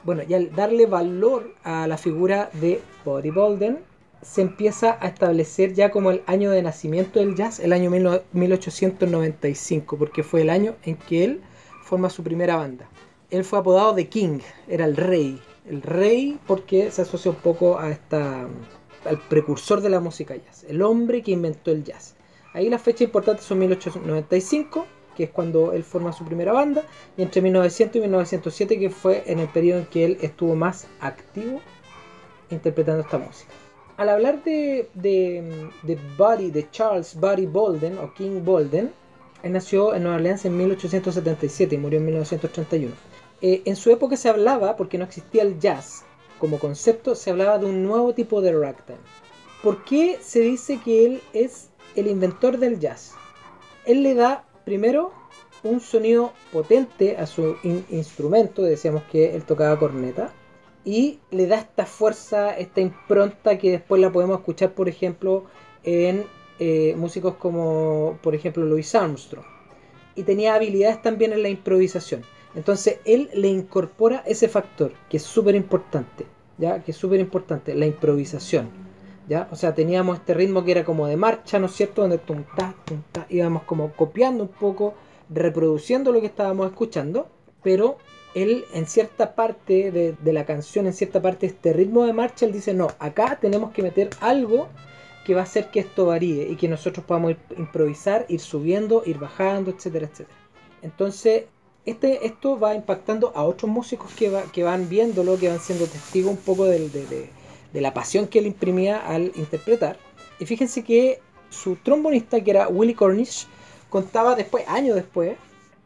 bueno, 0.07 0.23
y 0.25 0.33
al 0.33 0.55
darle 0.55 0.85
valor 0.85 1.53
a 1.65 1.85
la 1.85 1.97
figura 1.97 2.49
de 2.53 2.79
Buddy 3.03 3.29
Bolden, 3.29 3.79
se 4.21 4.41
empieza 4.41 4.97
a 5.01 5.07
establecer 5.09 5.73
ya 5.73 5.91
como 5.91 6.11
el 6.11 6.23
año 6.27 6.49
de 6.49 6.61
nacimiento 6.61 7.19
del 7.19 7.35
jazz, 7.35 7.59
el 7.59 7.73
año 7.73 7.89
1895, 8.31 9.97
porque 9.97 10.23
fue 10.23 10.43
el 10.43 10.49
año 10.49 10.75
en 10.83 10.95
que 10.95 11.25
él 11.25 11.41
forma 11.83 12.09
su 12.09 12.23
primera 12.23 12.55
banda. 12.55 12.87
Él 13.31 13.43
fue 13.43 13.59
apodado 13.59 13.95
The 13.95 14.07
King, 14.07 14.39
era 14.69 14.85
el 14.85 14.95
rey. 14.95 15.41
El 15.69 15.81
rey 15.81 16.39
porque 16.47 16.89
se 16.89 17.01
asocia 17.01 17.29
un 17.29 17.37
poco 17.37 17.77
a 17.77 17.91
esta, 17.91 18.47
al 19.03 19.19
precursor 19.27 19.81
de 19.81 19.89
la 19.89 19.99
música 19.99 20.37
jazz, 20.37 20.63
el 20.69 20.83
hombre 20.83 21.21
que 21.21 21.31
inventó 21.31 21.71
el 21.71 21.83
jazz. 21.83 22.15
Ahí 22.53 22.69
las 22.69 22.81
fechas 22.81 23.01
importantes 23.01 23.43
son 23.43 23.59
1895, 23.59 24.87
que 25.17 25.23
es 25.23 25.31
cuando 25.31 25.73
él 25.73 25.83
forma 25.83 26.13
su 26.13 26.23
primera 26.23 26.53
banda, 26.53 26.83
y 27.17 27.23
entre 27.23 27.41
1900 27.41 27.95
y 27.95 27.99
1907, 28.01 28.79
que 28.79 28.89
fue 28.91 29.23
en 29.25 29.39
el 29.39 29.47
periodo 29.47 29.79
en 29.79 29.85
que 29.87 30.05
él 30.05 30.17
estuvo 30.21 30.55
más 30.55 30.87
activo 31.01 31.59
interpretando 32.51 33.01
esta 33.01 33.17
música. 33.17 33.51
Al 33.97 34.09
hablar 34.09 34.43
de, 34.43 34.87
de, 34.93 35.69
de 35.81 35.97
Buddy, 36.17 36.51
de 36.51 36.69
Charles 36.69 37.15
Buddy 37.19 37.47
Bolden, 37.47 37.97
o 37.97 38.13
King 38.13 38.43
Bolden, 38.45 38.93
él 39.41 39.51
nació 39.51 39.95
en 39.95 40.03
Nueva 40.03 40.17
Orleans 40.17 40.45
en 40.45 40.55
1877 40.55 41.73
y 41.73 41.77
murió 41.79 41.97
en 41.97 42.05
1931. 42.05 42.93
Eh, 43.41 43.63
en 43.65 43.75
su 43.75 43.89
época 43.89 44.15
se 44.15 44.29
hablaba, 44.29 44.75
porque 44.75 44.99
no 44.99 45.05
existía 45.05 45.41
el 45.41 45.59
jazz 45.59 46.03
como 46.39 46.59
concepto, 46.59 47.15
se 47.15 47.31
hablaba 47.31 47.57
de 47.57 47.65
un 47.65 47.83
nuevo 47.83 48.13
tipo 48.13 48.39
de 48.41 48.53
ragtime. 48.53 48.99
¿Por 49.63 49.83
qué 49.83 50.19
se 50.21 50.41
dice 50.41 50.79
que 50.79 51.05
él 51.05 51.21
es 51.33 51.69
el 51.95 52.05
inventor 52.05 52.59
del 52.59 52.79
jazz? 52.79 53.15
Él 53.85 54.03
le 54.03 54.13
da 54.13 54.43
primero 54.67 55.13
un 55.63 55.79
sonido 55.79 56.33
potente 56.51 57.15
a 57.15 57.25
su 57.25 57.55
instrumento, 57.63 58.63
decíamos 58.63 59.03
que 59.03 59.33
él 59.33 59.43
tocaba 59.45 59.79
corneta, 59.79 60.33
y 60.83 61.19
le 61.31 61.47
da 61.47 61.55
esta 61.55 61.85
fuerza, 61.85 62.51
esta 62.51 62.81
impronta 62.81 63.57
que 63.57 63.71
después 63.71 64.01
la 64.01 64.11
podemos 64.11 64.39
escuchar, 64.39 64.73
por 64.73 64.89
ejemplo, 64.89 65.45
en 65.83 66.25
eh, 66.59 66.95
músicos 66.97 67.35
como, 67.35 68.19
por 68.21 68.35
ejemplo, 68.35 68.65
Louis 68.65 68.93
Armstrong. 68.93 69.45
Y 70.15 70.23
tenía 70.23 70.53
habilidades 70.53 71.01
también 71.01 71.31
en 71.31 71.43
la 71.43 71.49
improvisación. 71.49 72.23
Entonces 72.53 72.99
él 73.05 73.29
le 73.33 73.47
incorpora 73.47 74.21
ese 74.25 74.49
factor 74.49 74.91
que 75.09 75.15
es 75.15 75.23
súper 75.23 75.55
importante, 75.55 76.25
¿ya? 76.57 76.83
Que 76.83 76.91
es 76.91 76.97
súper 76.97 77.21
importante, 77.21 77.73
la 77.73 77.85
improvisación 77.85 78.86
¿ya? 79.27 79.47
O 79.51 79.55
sea, 79.55 79.73
teníamos 79.75 80.19
este 80.19 80.33
ritmo 80.33 80.63
que 80.63 80.71
era 80.71 80.85
como 80.85 81.07
de 81.07 81.17
marcha, 81.17 81.59
¿no 81.59 81.67
es 81.67 81.73
cierto? 81.73 82.01
Donde 82.01 82.17
tum, 82.17 82.43
tum, 82.85 83.01
íbamos 83.29 83.63
como 83.63 83.91
copiando 83.93 84.43
un 84.43 84.49
poco, 84.49 84.93
reproduciendo 85.29 86.11
lo 86.11 86.21
que 86.21 86.27
estábamos 86.27 86.67
escuchando, 86.67 87.27
pero 87.63 87.97
él 88.33 88.65
en 88.73 88.85
cierta 88.85 89.35
parte 89.35 89.91
de, 89.91 90.33
la 90.33 90.45
canción, 90.45 90.85
en 90.85 90.93
cierta 90.93 91.21
parte 91.21 91.47
de 91.47 91.53
este 91.53 91.73
ritmo 91.73 92.05
de 92.05 92.13
marcha, 92.13 92.45
él 92.45 92.51
dice, 92.51 92.73
no, 92.73 92.87
acá 92.99 93.37
tenemos 93.41 93.71
que 93.71 93.81
meter 93.81 94.09
algo 94.21 94.67
que 95.25 95.33
va 95.33 95.41
a 95.41 95.43
hacer 95.43 95.69
que 95.71 95.79
esto 95.81 96.05
varíe 96.05 96.47
y 96.47 96.55
que 96.55 96.69
nosotros 96.69 97.05
podamos 97.05 97.35
improvisar, 97.57 98.25
ir 98.29 98.39
subiendo, 98.39 99.03
ir 99.05 99.17
bajando, 99.17 99.71
etcétera, 99.71 100.05
etcétera. 100.05 100.37
Entonces, 100.81 101.45
este, 101.85 102.25
esto 102.25 102.59
va 102.59 102.75
impactando 102.75 103.33
a 103.35 103.43
otros 103.43 103.69
músicos 103.69 104.13
que, 104.13 104.29
va, 104.29 104.43
que 104.43 104.63
van 104.63 104.87
viéndolo, 104.87 105.37
que 105.37 105.49
van 105.49 105.59
siendo 105.59 105.85
testigos 105.85 106.31
un 106.31 106.37
poco 106.37 106.65
del, 106.65 106.91
de, 106.91 107.05
de 107.07 107.29
la 107.73 107.93
pasión 107.93 108.27
que 108.27 108.39
él 108.39 108.47
imprimía 108.47 109.05
al 109.05 109.31
interpretar. 109.35 109.97
Y 110.39 110.45
fíjense 110.45 110.83
que 110.83 111.19
su 111.49 111.75
trombonista, 111.77 112.41
que 112.41 112.51
era 112.51 112.67
Willie 112.67 112.95
Cornish, 112.95 113.47
contaba 113.89 114.35
después, 114.35 114.67
años 114.67 114.95
después, 114.95 115.37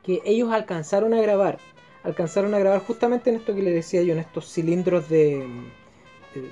que 0.03 0.21
ellos 0.25 0.51
alcanzaron 0.51 1.13
a 1.13 1.21
grabar, 1.21 1.59
alcanzaron 2.03 2.53
a 2.53 2.59
grabar 2.59 2.81
justamente 2.81 3.29
en 3.29 3.37
esto 3.37 3.53
que 3.53 3.61
le 3.61 3.71
decía 3.71 4.01
yo, 4.01 4.13
en 4.13 4.19
estos 4.19 4.51
cilindros 4.51 5.07
de, 5.09 5.45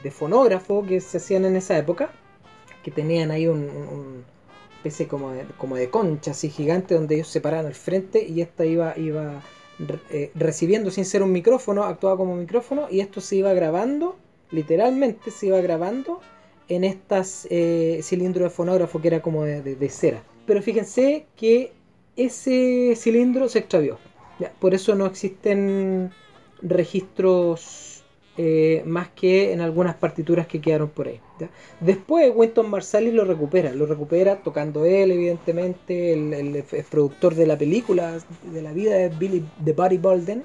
de, 0.03 0.11
fonógrafo 0.11 0.85
que 0.85 1.01
se 1.01 1.17
hacían 1.17 1.45
en 1.45 1.55
esa 1.55 1.77
época, 1.77 2.11
que 2.83 2.91
tenían 2.91 3.31
ahí 3.31 3.47
un, 3.47 4.23
especie 4.77 5.07
como 5.07 5.31
de, 5.31 5.45
como 5.57 5.75
de 5.75 5.89
concha 5.89 6.31
así 6.31 6.49
gigante 6.49 6.95
donde 6.95 7.15
ellos 7.15 7.27
se 7.27 7.41
paraban 7.41 7.73
frente 7.73 8.25
y 8.25 8.41
esta 8.41 8.65
iba, 8.65 8.97
iba 8.97 9.41
eh, 10.09 10.31
recibiendo 10.35 10.91
sin 10.91 11.05
ser 11.05 11.23
un 11.23 11.31
micrófono, 11.31 11.83
actuaba 11.83 12.17
como 12.17 12.35
micrófono 12.35 12.87
y 12.89 13.01
esto 13.01 13.19
se 13.19 13.37
iba 13.37 13.53
grabando 13.53 14.17
literalmente 14.51 15.31
se 15.31 15.47
iba 15.47 15.59
grabando 15.61 16.21
en 16.67 16.83
estas 16.83 17.47
eh, 17.49 17.99
cilindros 18.03 18.43
de 18.43 18.49
fonógrafo 18.49 19.01
que 19.01 19.07
era 19.07 19.21
como 19.21 19.43
de, 19.43 19.89
cera. 19.89 20.23
Pero 20.45 20.61
fíjense 20.61 21.25
que 21.35 21.73
ese 22.15 22.93
cilindro 22.95 23.49
se 23.49 23.59
extravió. 23.59 23.97
por 24.59 24.73
eso 24.73 24.95
no 24.95 25.05
existen 25.05 26.11
registros 26.61 28.03
eh, 28.37 28.83
más 28.85 29.09
que 29.09 29.51
en 29.51 29.59
algunas 29.59 29.95
partituras 29.95 30.47
que 30.47 30.61
quedaron 30.61 30.89
por 30.89 31.07
ahí. 31.07 31.19
Después 31.79 32.31
Winton 32.33 32.69
Marsalis 32.69 33.13
lo 33.13 33.25
recupera, 33.25 33.73
lo 33.73 33.85
recupera 33.85 34.37
tocando 34.37 34.85
él, 34.85 35.11
evidentemente, 35.11 36.13
el, 36.13 36.63
productor 36.89 37.35
de 37.35 37.45
la 37.45 37.57
película, 37.57 38.17
de 38.53 38.61
la 38.61 38.71
vida 38.71 38.95
de 38.95 39.09
Billy 39.09 39.43
de 39.59 39.73
Buddy 39.73 39.97
Bolden, 39.97 40.43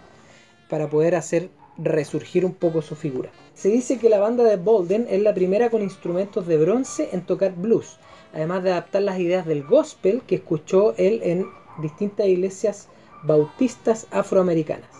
para 0.68 0.88
poder 0.88 1.14
hacer 1.14 1.50
resurgir 1.78 2.44
un 2.44 2.54
poco 2.54 2.82
su 2.82 2.94
figura. 2.94 3.30
Se 3.54 3.68
dice 3.68 3.98
que 3.98 4.08
la 4.08 4.18
banda 4.18 4.44
de 4.44 4.56
Bolden 4.56 5.06
es 5.08 5.22
la 5.22 5.34
primera 5.34 5.70
con 5.70 5.82
instrumentos 5.82 6.46
de 6.46 6.56
bronce 6.56 7.08
en 7.12 7.26
tocar 7.26 7.54
blues, 7.54 7.98
además 8.32 8.62
de 8.62 8.72
adaptar 8.72 9.02
las 9.02 9.18
ideas 9.18 9.46
del 9.46 9.64
gospel 9.64 10.22
que 10.26 10.36
escuchó 10.36 10.94
él 10.96 11.20
en 11.22 11.46
distintas 11.80 12.26
iglesias 12.26 12.88
bautistas 13.24 14.06
afroamericanas. 14.10 14.90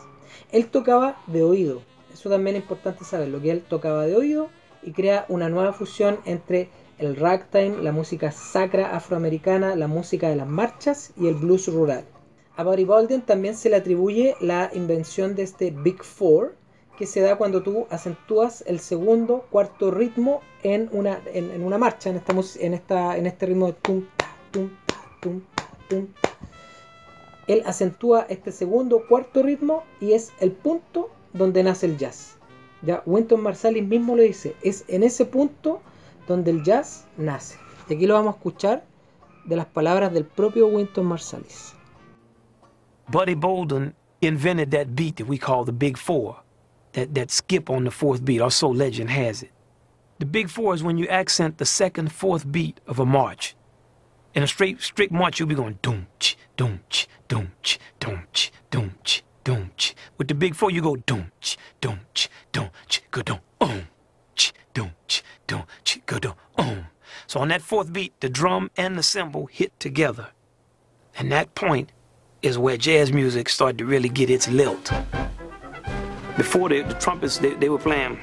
Él 0.50 0.66
tocaba 0.66 1.22
de 1.26 1.42
oído, 1.42 1.82
eso 2.12 2.30
también 2.30 2.56
es 2.56 2.62
importante 2.62 3.04
saberlo, 3.04 3.40
que 3.40 3.50
él 3.50 3.62
tocaba 3.62 4.06
de 4.06 4.16
oído 4.16 4.48
y 4.82 4.92
crea 4.92 5.26
una 5.28 5.48
nueva 5.48 5.72
fusión 5.72 6.18
entre 6.24 6.68
el 6.98 7.16
ragtime, 7.16 7.82
la 7.82 7.92
música 7.92 8.30
sacra 8.30 8.96
afroamericana, 8.96 9.74
la 9.74 9.88
música 9.88 10.28
de 10.28 10.37
las 10.37 10.46
marchas 10.46 11.12
y 11.16 11.26
el 11.26 11.34
blues 11.34 11.66
rural. 11.68 12.04
A 12.56 12.62
Buddy 12.62 12.84
Bolden 12.84 13.22
también 13.22 13.56
se 13.56 13.68
le 13.68 13.76
atribuye 13.76 14.37
la 14.40 14.70
invención 14.72 15.34
de 15.34 15.42
este 15.42 15.72
Big 15.72 16.04
Four, 16.04 16.54
que 16.98 17.07
se 17.07 17.20
da 17.20 17.37
cuando 17.37 17.62
tú 17.62 17.87
acentúas 17.90 18.62
el 18.66 18.78
segundo, 18.78 19.46
cuarto 19.50 19.90
ritmo 19.90 20.40
en 20.62 20.88
una, 20.92 21.20
en, 21.26 21.62
una 21.62 21.78
marcha, 21.78 22.11
en, 22.11 22.16
esta, 22.16 22.35
en, 22.61 22.74
esta, 22.74 23.16
en 23.16 23.26
este 23.26 23.46
ritmo 23.46 23.66
de 23.66 23.72
tum, 23.74 24.04
tum, 24.52 24.70
tum, 25.20 25.42
tum. 25.88 26.07
Él 27.46 27.62
acentúa 27.66 28.26
este 28.28 28.52
segundo, 28.52 29.07
cuarto 29.09 29.42
ritmo 29.42 29.83
y 30.00 30.12
es 30.12 30.33
el 30.40 30.52
punto 30.52 31.11
donde 31.33 31.62
nace 31.62 31.87
el 31.87 31.98
jazz. 31.98 32.37
Ya 32.83 33.02
Winton 33.07 33.42
Marsalis 33.42 33.85
mismo 33.85 34.16
lo 34.16 34.22
dice, 34.22 34.54
es 34.62 34.85
en 34.88 35.02
ese 35.02 35.24
punto 35.24 35.80
donde 36.26 36.50
el 36.50 36.62
jazz 36.62 37.07
nace. 37.16 37.59
Y 37.88 37.94
aquí 37.94 38.07
lo 38.07 38.14
vamos 38.14 38.35
a 38.35 38.37
escuchar 38.37 38.85
de 39.44 39.57
las 39.57 39.66
palabras 39.66 40.12
del 40.12 40.24
propio 40.24 40.68
Winton 40.68 41.07
Marsalis. 41.07 41.74
Buddy 43.09 43.35
Bolden 43.35 43.94
invented 44.22 44.70
that 44.70 44.94
beat 44.94 45.16
that 45.16 45.26
we 45.26 45.37
call 45.37 45.64
the 45.64 45.72
Big 45.72 45.98
Four. 45.98 46.43
That, 46.94 47.14
that 47.14 47.30
skip 47.30 47.70
on 47.70 47.85
the 47.85 47.90
fourth 47.90 48.24
beat, 48.24 48.40
or 48.40 48.50
so 48.50 48.68
legend 48.70 49.11
has 49.11 49.42
it. 49.42 49.50
The 50.18 50.26
big 50.26 50.48
four 50.48 50.74
is 50.74 50.83
when 50.83 50.96
you 50.96 51.07
accent 51.09 51.59
the 51.59 51.66
second, 51.66 52.12
fourth 52.12 52.50
beat 52.50 52.80
of 52.87 52.98
a 52.98 53.07
march. 53.07 53.54
In 54.35 54.42
a 54.42 54.46
straight, 54.46 54.80
strict 54.80 55.12
march, 55.12 55.38
you'll 55.38 55.48
be 55.48 55.54
going 55.54 55.78
doom 55.83 56.07
ch, 56.18 56.37
doom 56.57 56.80
ch, 56.88 57.09
doom 57.28 57.52
ch, 57.62 57.78
doom 58.00 58.24
ch, 58.33 58.52
doom 58.70 58.94
ch, 59.04 59.22
doom 59.44 59.70
ch. 59.76 59.94
With 60.18 60.28
the 60.28 60.35
big 60.35 60.54
four, 60.54 60.70
you 60.70 60.83
go 60.83 60.96
doom 60.96 61.30
ch, 61.40 61.57
doom 61.80 62.00
ch, 62.14 62.28
doom 62.52 62.70
ch, 62.88 63.02
go 63.11 63.22
doom, 63.22 63.40
um, 63.61 63.88
ch, 64.35 64.52
doom 64.72 64.92
ch, 65.07 65.22
doom 65.46 65.64
ch, 65.85 66.04
go 66.07 66.18
doom, 66.18 66.35
um. 66.57 66.87
So 67.26 67.40
on 67.40 67.48
that 67.48 67.62
fourth 67.62 67.92
beat, 67.92 68.12
the 68.20 68.28
drum 68.28 68.70
and 68.76 68.96
the 68.98 69.02
cymbal 69.02 69.46
hit 69.46 69.78
together. 69.78 70.28
And 71.16 71.30
that 71.30 71.54
point 71.54 71.90
is 72.42 72.59
where 72.59 72.76
jazz 72.76 73.12
music 73.12 73.48
started 73.48 73.79
to 73.79 73.85
really 73.85 74.08
get 74.08 74.31
its 74.31 74.48
lilt. 74.48 74.92
Before 76.37 76.68
the, 76.68 76.82
the 76.82 76.94
trumpets, 76.94 77.38
they, 77.38 77.54
they 77.54 77.68
were 77.68 77.78
playing. 77.78 78.18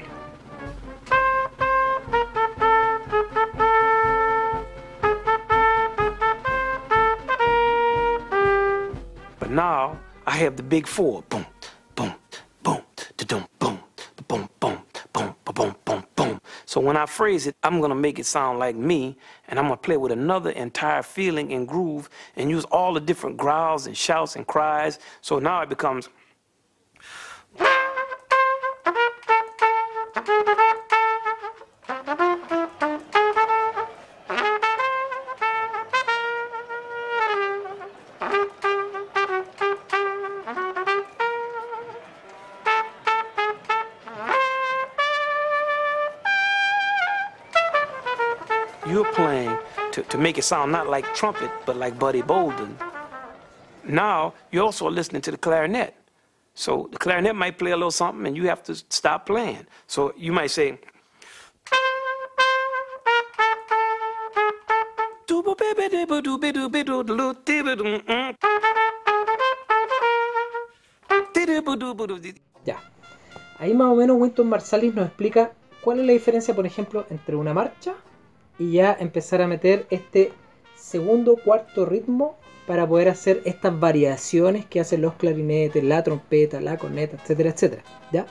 But 9.38 9.50
now 9.50 9.98
I 10.26 10.32
have 10.36 10.56
the 10.56 10.62
big 10.62 10.86
four. 10.86 11.22
Boom, 11.30 11.46
boom, 11.94 12.14
boom, 12.62 12.82
da-dum, 13.16 13.46
boom, 13.58 13.80
boom, 14.28 14.48
boom, 14.60 14.78
boom, 15.12 15.34
boom, 15.44 15.74
boom, 15.84 16.04
boom. 16.14 16.40
So 16.66 16.80
when 16.80 16.98
I 16.98 17.06
phrase 17.06 17.46
it, 17.46 17.56
I'm 17.62 17.80
gonna 17.80 17.94
make 17.94 18.18
it 18.18 18.26
sound 18.26 18.58
like 18.58 18.76
me, 18.76 19.16
and 19.48 19.58
I'm 19.58 19.64
gonna 19.64 19.76
play 19.78 19.96
with 19.96 20.12
another 20.12 20.50
entire 20.50 21.02
feeling 21.02 21.52
and 21.52 21.66
groove, 21.66 22.10
and 22.36 22.50
use 22.50 22.64
all 22.66 22.92
the 22.92 23.00
different 23.00 23.38
growls 23.38 23.86
and 23.86 23.96
shouts 23.96 24.36
and 24.36 24.46
cries. 24.46 24.98
So 25.22 25.38
now 25.38 25.62
it 25.62 25.70
becomes. 25.70 26.10
Make 50.32 50.38
it 50.38 50.44
sound 50.44 50.72
not 50.72 50.88
like 50.88 51.04
trumpet, 51.14 51.50
but 51.66 51.76
like 51.76 51.98
Buddy 51.98 52.22
Bolden. 52.22 52.74
Now, 53.84 54.32
you're 54.50 54.64
also 54.64 54.88
listening 54.88 55.20
to 55.22 55.30
the 55.30 55.36
clarinet. 55.36 55.94
So 56.54 56.88
the 56.90 56.96
clarinet 56.96 57.36
might 57.36 57.58
play 57.58 57.72
a 57.72 57.76
little 57.76 57.90
something 57.90 58.26
and 58.26 58.34
you 58.34 58.48
have 58.48 58.62
to 58.62 58.74
stop 58.74 59.26
playing. 59.26 59.66
So 59.86 60.14
you 60.16 60.32
might 60.32 60.50
say, 60.50 60.78
Ya. 72.64 72.78
Ahí 73.58 73.74
más 73.74 73.88
o 73.92 73.96
menos 73.96 74.16
Winton 74.18 74.48
Marsalis 74.48 74.94
nos 74.94 75.08
explica 75.08 75.52
cuál 75.82 76.00
es 76.00 76.06
la 76.06 76.12
diferencia, 76.12 76.54
por 76.54 76.64
ejemplo, 76.64 77.04
entre 77.10 77.36
una 77.36 77.52
marcha 77.52 77.94
y 78.62 78.70
ya 78.70 78.96
empezar 79.00 79.42
a 79.42 79.48
meter 79.48 79.86
este 79.90 80.32
segundo, 80.76 81.36
cuarto 81.44 81.84
ritmo 81.84 82.36
para 82.66 82.86
poder 82.86 83.08
hacer 83.08 83.42
estas 83.44 83.78
variaciones 83.78 84.66
que 84.66 84.78
hacen 84.78 85.02
los 85.02 85.14
clarinetes, 85.14 85.82
la 85.82 86.04
trompeta, 86.04 86.60
la 86.60 86.78
corneta, 86.78 87.16
etcétera, 87.20 87.50
etcétera. 87.50 87.82
¿ya? 88.12 88.26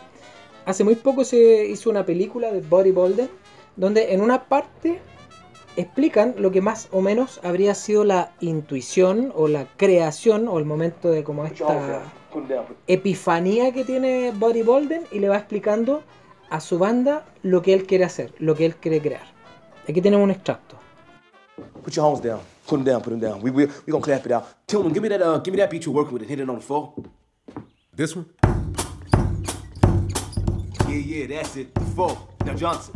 Hace 0.65 0.85
muy 0.85 0.95
poco 0.95 1.25
se 1.25 1.65
hizo 1.65 1.89
una 1.89 2.05
película 2.05 2.49
de 2.51 2.61
Body 2.61 2.91
Boulder 2.91 3.29
donde 3.75 4.13
en 4.13 4.21
una 4.21 4.45
parte 4.45 4.99
explican 5.75 6.35
lo 6.37 6.51
que 6.51 6.61
más 6.61 6.87
o 6.91 7.01
menos 7.01 7.41
habría 7.43 7.75
sido 7.75 8.05
la 8.05 8.31
intuición 8.39 9.33
o 9.35 9.49
la 9.49 9.67
creación 9.75 10.47
o 10.47 10.59
el 10.59 10.65
momento 10.65 11.09
de 11.09 11.25
como 11.25 11.45
esta 11.45 12.03
epifanía 12.87 13.73
que 13.73 13.83
tiene 13.83 14.31
Body 14.33 14.63
Bolden 14.63 15.03
y 15.11 15.19
le 15.19 15.27
va 15.27 15.37
explicando 15.37 16.03
a 16.49 16.61
su 16.61 16.79
banda 16.79 17.25
lo 17.43 17.61
que 17.61 17.73
él 17.73 17.85
quiere 17.85 18.05
hacer, 18.05 18.33
lo 18.39 18.55
que 18.55 18.65
él 18.65 18.75
quiere 18.75 19.01
crear. 19.01 19.30
Aquí 19.91 20.01
tenemos 20.01 20.23
un 20.23 20.31
extracto. 20.31 20.77
Put 21.83 21.93
your 21.97 22.05
homes 22.05 22.21
down. 22.21 22.39
Put 22.65 22.77
them 22.77 22.85
down. 22.85 23.01
Put 23.01 23.09
them 23.09 23.19
down. 23.19 23.41
We 23.41 23.51
we 23.51 23.65
we 23.65 23.91
gonna 23.91 24.01
clap 24.01 24.25
it 24.25 24.31
out. 24.31 24.47
Tillman, 24.65 24.93
give 24.93 25.03
me 25.03 25.09
that 25.09 25.21
uh, 25.21 25.39
give 25.39 25.53
me 25.53 25.57
that 25.57 25.69
beat 25.69 25.85
you're 25.85 25.93
working 25.93 26.13
with 26.13 26.21
and 26.21 26.29
hit 26.29 26.39
it 26.39 26.49
on 26.49 26.55
the 26.55 26.61
floor. 26.61 26.93
This 27.93 28.15
one. 28.15 28.25
Yeah, 30.87 30.95
yeah, 30.95 31.27
that's 31.27 31.57
it. 31.57 31.73
The 31.73 31.81
four. 31.81 32.17
Now 32.45 32.53
Johnson. 32.55 32.95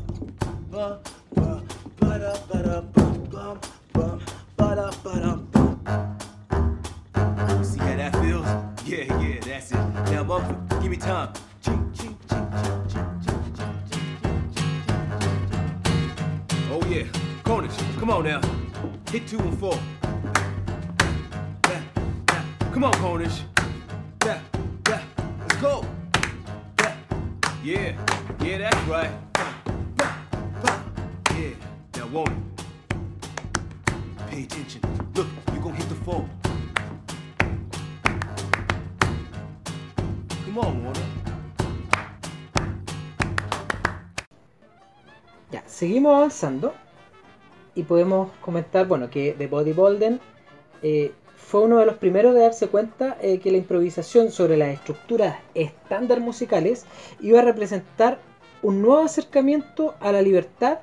See 7.61 7.79
how 7.79 7.95
that 7.97 8.15
feels? 8.21 8.47
Yeah, 8.85 9.19
yeah, 9.19 9.39
that's 9.41 9.71
it. 9.71 9.75
Now 10.11 10.23
Mumford, 10.23 10.81
give 10.81 10.91
me 10.91 10.95
time. 10.95 11.33
Ching, 11.61 11.91
ching, 11.93 11.93
ching, 11.93 11.97
ching, 11.97 12.14
yeah. 17.45 17.51
Cornish, 17.51 17.77
come 17.99 18.09
on 18.09 18.23
now. 18.23 18.41
Hit 19.11 19.27
two 19.27 19.39
and 19.39 19.59
four. 19.59 19.77
Yeah, 21.67 21.81
yeah. 22.29 22.43
Come 22.73 22.83
on, 22.83 22.93
Cornish. 22.93 23.41
Yeah, 24.25 24.39
yeah. 24.87 25.01
Let's 25.39 25.61
go. 25.61 25.85
Yeah, 26.79 26.95
yeah, 27.63 27.97
yeah, 28.41 28.57
that's 28.57 28.87
right. 28.87 29.11
Yeah, 31.31 31.53
now 31.93 32.07
it? 32.07 32.31
Pay 34.29 34.43
attention. 34.43 34.81
Look, 35.13 35.27
you're 35.53 35.61
gonna 35.61 35.75
hit 35.75 35.89
the 35.89 35.95
four. 35.95 36.27
Come 40.45 40.57
on, 40.57 40.83
Warner. 40.83 41.01
Ya, 45.51 45.63
seguimos 45.67 46.15
avanzando. 46.15 46.84
Y 47.75 47.83
podemos 47.83 48.31
comentar, 48.41 48.87
bueno, 48.87 49.09
que 49.09 49.35
The 49.37 49.47
Body 49.47 49.73
Bolden 49.73 50.19
eh, 50.81 51.11
fue 51.35 51.61
uno 51.61 51.77
de 51.77 51.85
los 51.85 51.95
primeros 51.95 52.33
de 52.33 52.41
darse 52.41 52.67
cuenta 52.67 53.17
eh, 53.21 53.39
que 53.39 53.51
la 53.51 53.57
improvisación 53.57 54.31
sobre 54.31 54.57
las 54.57 54.69
estructuras 54.69 55.37
estándar 55.53 56.21
musicales 56.21 56.85
iba 57.19 57.39
a 57.39 57.43
representar 57.43 58.19
un 58.61 58.81
nuevo 58.81 59.03
acercamiento 59.03 59.95
a 59.99 60.11
la 60.11 60.21
libertad 60.21 60.79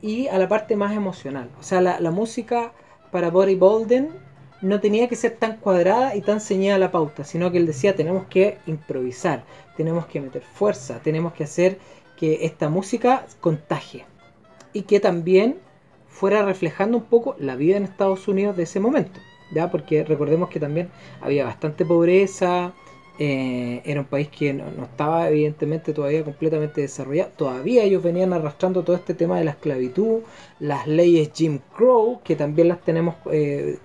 y 0.00 0.26
a 0.26 0.38
la 0.38 0.48
parte 0.48 0.74
más 0.74 0.96
emocional. 0.96 1.50
O 1.60 1.62
sea, 1.62 1.80
la, 1.80 2.00
la 2.00 2.10
música 2.10 2.72
para 3.12 3.30
Body 3.30 3.54
Bolden 3.54 4.10
no 4.62 4.80
tenía 4.80 5.08
que 5.08 5.16
ser 5.16 5.36
tan 5.36 5.58
cuadrada 5.58 6.16
y 6.16 6.22
tan 6.22 6.40
ceñida 6.40 6.76
a 6.76 6.78
la 6.78 6.90
pauta, 6.90 7.24
sino 7.24 7.50
que 7.52 7.58
él 7.58 7.66
decía 7.66 7.94
tenemos 7.94 8.26
que 8.26 8.58
improvisar, 8.66 9.44
tenemos 9.76 10.06
que 10.06 10.20
meter 10.20 10.42
fuerza, 10.42 11.00
tenemos 11.02 11.32
que 11.34 11.44
hacer 11.44 11.78
que 12.16 12.44
esta 12.46 12.68
música 12.68 13.26
contagie 13.40 14.06
y 14.72 14.82
que 14.82 15.00
también 15.00 15.58
fuera 16.12 16.44
reflejando 16.44 16.98
un 16.98 17.04
poco 17.04 17.34
la 17.38 17.56
vida 17.56 17.76
en 17.76 17.84
Estados 17.84 18.28
Unidos 18.28 18.56
de 18.56 18.64
ese 18.64 18.78
momento, 18.78 19.18
¿ya? 19.52 19.70
Porque 19.70 20.04
recordemos 20.04 20.50
que 20.50 20.60
también 20.60 20.90
había 21.20 21.44
bastante 21.44 21.84
pobreza, 21.84 22.72
eh, 23.18 23.82
era 23.84 24.00
un 24.00 24.06
país 24.06 24.28
que 24.28 24.52
no, 24.52 24.64
estaba 24.84 25.28
evidentemente 25.28 25.92
todavía 25.92 26.24
completamente 26.24 26.80
desarrollado. 26.80 27.30
Todavía 27.36 27.84
ellos 27.84 28.02
venían 28.02 28.32
arrastrando 28.32 28.82
todo 28.82 28.96
este 28.96 29.14
tema 29.14 29.38
de 29.38 29.44
la 29.44 29.52
esclavitud, 29.52 30.20
las 30.60 30.86
leyes 30.86 31.30
Jim 31.34 31.60
Crow, 31.76 32.20
que 32.24 32.36
también 32.36 32.68
las 32.68 32.80
tenemos 32.80 33.16
eh, 33.30 33.78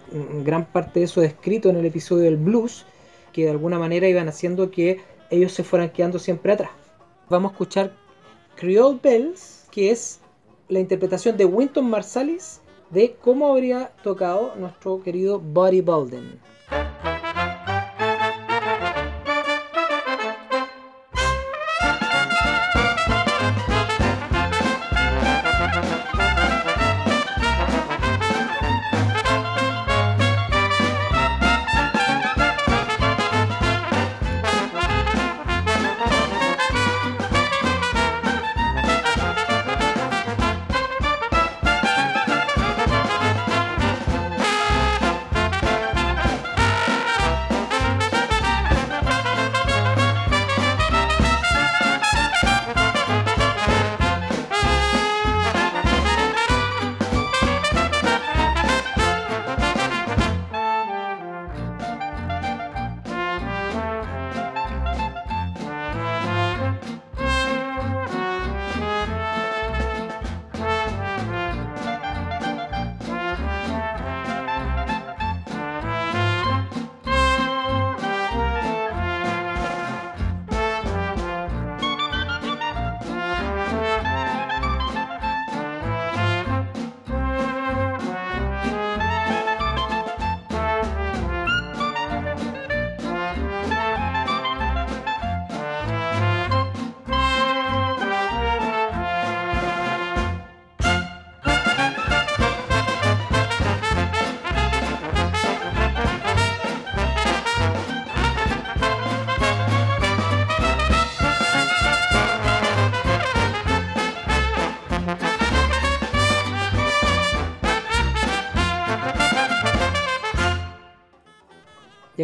gran 0.44 0.66
parte 0.66 1.00
de 1.00 1.06
eso 1.06 1.22
descrito 1.22 1.70
en 1.70 1.78
el 1.78 1.86
episodio 1.86 2.24
del 2.26 2.38
blues, 2.38 2.86
que 3.34 3.44
de 3.44 3.52
alguna 3.52 3.80
manera 3.80 4.08
iban 4.08 4.28
haciendo 4.28 4.72
que 4.72 5.02
ellos 5.30 5.52
se 5.52 5.64
fueran 5.64 5.90
quedando 5.90 6.20
siempre 6.20 6.54
atrás. 6.54 6.72
Vamos 7.30 7.52
a 7.52 7.54
escuchar 7.54 7.92
Creole 8.56 9.00
Bells, 9.04 9.68
que 9.72 9.92
es 9.92 10.20
la 10.70 10.80
interpretación 10.80 11.38
de 11.38 11.45
Winton 11.45 11.89
Marsalis 11.89 12.61
de 12.89 13.15
cómo 13.22 13.47
habría 13.47 13.91
tocado 14.03 14.53
nuestro 14.55 15.01
querido 15.01 15.39
Buddy 15.39 15.82
Bolden. 15.82 16.39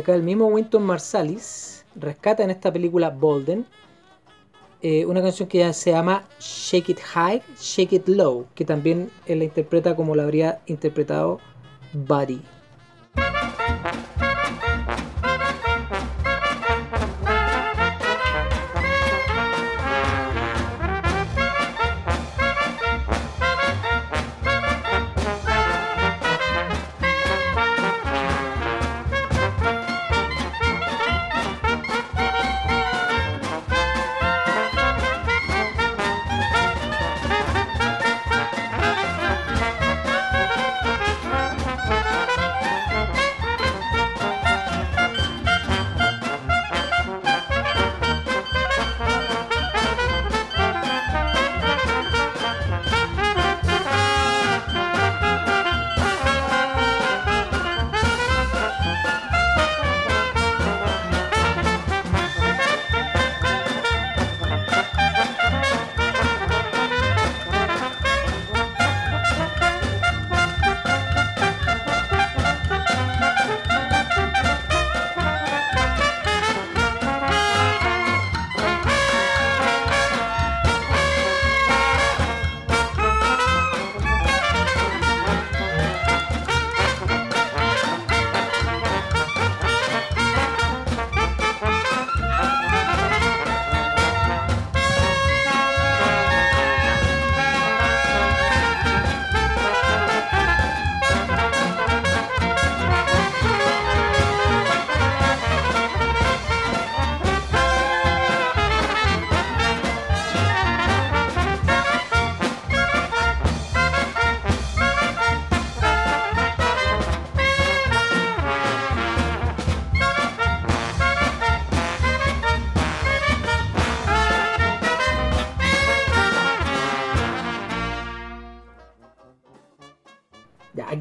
Acá 0.03 0.13
el 0.13 0.23
mismo 0.23 0.47
Winton 0.47 0.83
Marsalis 0.83 1.85
rescata 1.95 2.43
en 2.43 2.49
esta 2.49 2.71
película 2.71 3.09
Bolden 3.09 3.65
eh, 4.81 5.05
una 5.05 5.21
canción 5.21 5.47
que 5.47 5.71
se 5.71 5.91
llama 5.91 6.25
Shake 6.41 6.89
It 6.89 6.99
High, 6.99 7.41
Shake 7.57 7.93
It 7.93 8.07
Low, 8.09 8.47
que 8.53 8.65
también 8.65 9.09
él 9.25 9.39
la 9.39 9.45
interpreta 9.45 9.95
como 9.95 10.13
la 10.13 10.23
habría 10.23 10.59
interpretado 10.65 11.39
Buddy. 11.93 12.41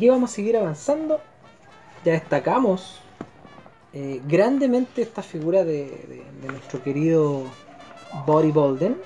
Aquí 0.02 0.08
vamos 0.08 0.32
a 0.32 0.34
seguir 0.34 0.56
avanzando. 0.56 1.20
Ya 2.04 2.14
destacamos 2.14 2.98
eh, 3.92 4.20
grandemente 4.26 5.00
esta 5.00 5.22
figura 5.22 5.62
de, 5.62 6.24
nuestro 6.42 6.82
querido 6.82 7.44
Body 8.26 8.50
Bolden. 8.50 8.96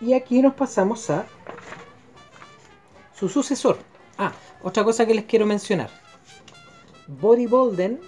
Y 0.00 0.12
aquí 0.12 0.40
nos 0.42 0.54
pasamos 0.54 1.10
a 1.10 1.26
su 3.12 3.28
sucesor. 3.28 3.78
Ah, 4.16 4.30
otra 4.62 4.84
cosa 4.84 5.06
que 5.06 5.14
les 5.14 5.24
quiero 5.24 5.44
mencionar. 5.44 5.90
Body 7.08 7.46
Bolden, 7.46 7.98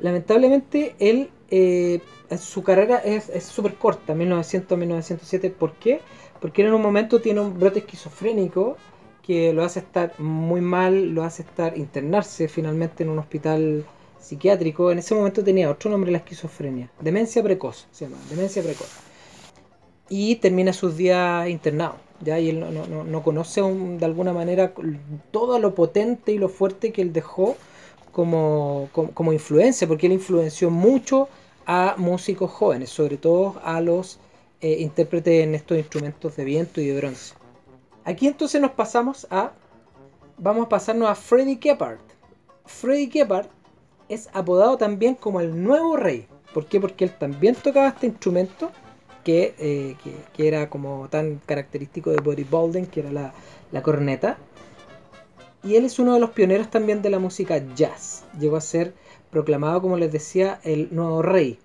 lamentablemente, 0.00 0.96
él, 0.98 1.30
eh, 1.52 2.00
su 2.36 2.64
carrera 2.64 2.96
es 2.98 3.44
súper 3.44 3.76
corta, 3.76 4.12
1900-1907. 4.12 5.52
¿Por 5.52 5.74
qué? 5.74 6.00
Porque 6.40 6.62
en 6.62 6.74
un 6.74 6.82
momento 6.82 7.20
tiene 7.20 7.38
un 7.38 7.56
brote 7.56 7.78
esquizofrénico 7.78 8.76
que 9.26 9.52
lo 9.52 9.64
hace 9.64 9.80
estar 9.80 10.12
muy 10.18 10.60
mal, 10.60 11.10
lo 11.10 11.24
hace 11.24 11.42
estar 11.42 11.78
internarse 11.78 12.48
finalmente 12.48 13.02
en 13.02 13.10
un 13.10 13.18
hospital 13.18 13.84
psiquiátrico. 14.20 14.90
En 14.90 14.98
ese 14.98 15.14
momento 15.14 15.42
tenía 15.42 15.70
otro 15.70 15.90
nombre 15.90 16.10
la 16.10 16.18
esquizofrenia, 16.18 16.90
demencia 17.00 17.42
precoz, 17.42 17.86
se 17.90 18.04
llama, 18.04 18.18
demencia 18.28 18.62
precoz. 18.62 18.88
Y 20.08 20.36
termina 20.36 20.72
sus 20.72 20.96
días 20.96 21.48
internado. 21.48 21.96
¿ya? 22.20 22.38
Y 22.38 22.50
él 22.50 22.60
no, 22.60 23.22
conoce 23.22 23.62
de 23.62 24.04
alguna 24.04 24.32
manera 24.32 24.74
todo 25.30 25.58
lo 25.58 25.74
potente 25.74 26.32
y 26.32 26.38
lo 26.38 26.48
fuerte 26.48 26.92
que 26.92 27.02
él 27.02 27.12
dejó 27.12 27.56
como, 28.12 28.90
como, 28.92 29.32
influencia, 29.32 29.88
porque 29.88 30.06
él 30.06 30.12
influenció 30.12 30.70
mucho 30.70 31.28
a 31.66 31.94
músicos 31.96 32.50
jóvenes, 32.50 32.90
sobre 32.90 33.16
todo 33.16 33.60
a 33.64 33.80
los 33.80 34.20
eh, 34.60 34.76
intérpretes 34.80 35.42
en 35.42 35.54
estos 35.54 35.78
instrumentos 35.78 36.36
de 36.36 36.44
viento 36.44 36.80
y 36.80 36.86
de 36.88 36.96
bronce. 36.96 37.34
Aquí 38.04 38.26
entonces 38.26 38.60
nos 38.60 38.72
pasamos 38.72 39.26
a. 39.30 39.52
Vamos 40.36 40.66
a 40.66 40.68
pasarnos 40.68 41.08
a 41.08 41.14
Freddie 41.14 41.58
Keppard. 41.58 41.98
Freddie 42.66 43.08
Keppard 43.08 43.46
es 44.08 44.28
apodado 44.32 44.76
también 44.76 45.14
como 45.14 45.40
el 45.40 45.62
nuevo 45.62 45.96
rey. 45.96 46.26
¿Por 46.52 46.66
qué? 46.66 46.80
Porque 46.80 47.04
él 47.04 47.12
también 47.18 47.54
tocaba 47.54 47.88
este 47.88 48.06
instrumento 48.06 48.70
eh, 49.26 49.96
que, 50.34 50.48
era 50.48 50.68
como 50.68 51.08
tan 51.08 51.40
característico 51.46 52.10
de 52.10 52.20
Body 52.20 52.44
Bolden, 52.44 52.86
que 52.86 53.00
era 53.00 53.10
la, 53.10 53.82
corneta. 53.82 54.36
Y 55.62 55.76
él 55.76 55.84
es 55.86 55.98
uno 55.98 56.14
de 56.14 56.20
los 56.20 56.30
pioneros 56.30 56.70
también 56.70 57.00
de 57.00 57.10
la 57.10 57.18
música 57.18 57.62
jazz. 57.74 58.24
Llegó 58.38 58.56
a 58.56 58.60
ser 58.60 58.92
proclamado, 59.30 59.80
como 59.80 59.96
les 59.96 60.12
decía, 60.12 60.60
el 60.62 60.88
nuevo 60.94 61.22
rey. 61.22 61.58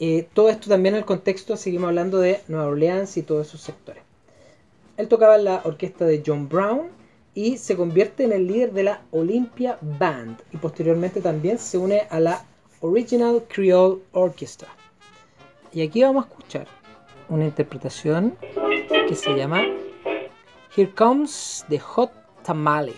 Eh, 0.00 0.28
todo 0.34 0.48
esto 0.48 0.68
también 0.68 0.94
en 0.94 1.00
el 1.00 1.06
contexto, 1.06 1.56
seguimos 1.56 1.88
hablando 1.88 2.18
de 2.18 2.40
Nueva 2.48 2.66
Orleans 2.66 3.16
y 3.16 3.22
todos 3.22 3.46
esos 3.46 3.60
sectores. 3.60 4.05
Él 4.96 5.08
tocaba 5.08 5.36
en 5.36 5.44
la 5.44 5.60
orquesta 5.64 6.04
de 6.04 6.22
John 6.24 6.48
Brown 6.48 6.88
y 7.34 7.58
se 7.58 7.76
convierte 7.76 8.24
en 8.24 8.32
el 8.32 8.46
líder 8.46 8.72
de 8.72 8.82
la 8.82 9.02
Olympia 9.10 9.78
Band 9.80 10.40
y 10.52 10.56
posteriormente 10.56 11.20
también 11.20 11.58
se 11.58 11.76
une 11.76 12.02
a 12.08 12.18
la 12.18 12.44
Original 12.80 13.44
Creole 13.48 14.00
Orchestra. 14.12 14.68
Y 15.72 15.82
aquí 15.82 16.02
vamos 16.02 16.24
a 16.24 16.28
escuchar 16.28 16.66
una 17.28 17.44
interpretación 17.44 18.36
que 19.08 19.14
se 19.14 19.34
llama 19.34 19.62
Here 20.74 20.90
Comes 20.94 21.64
the 21.68 21.78
Hot 21.78 22.12
Tamale. 22.42 22.94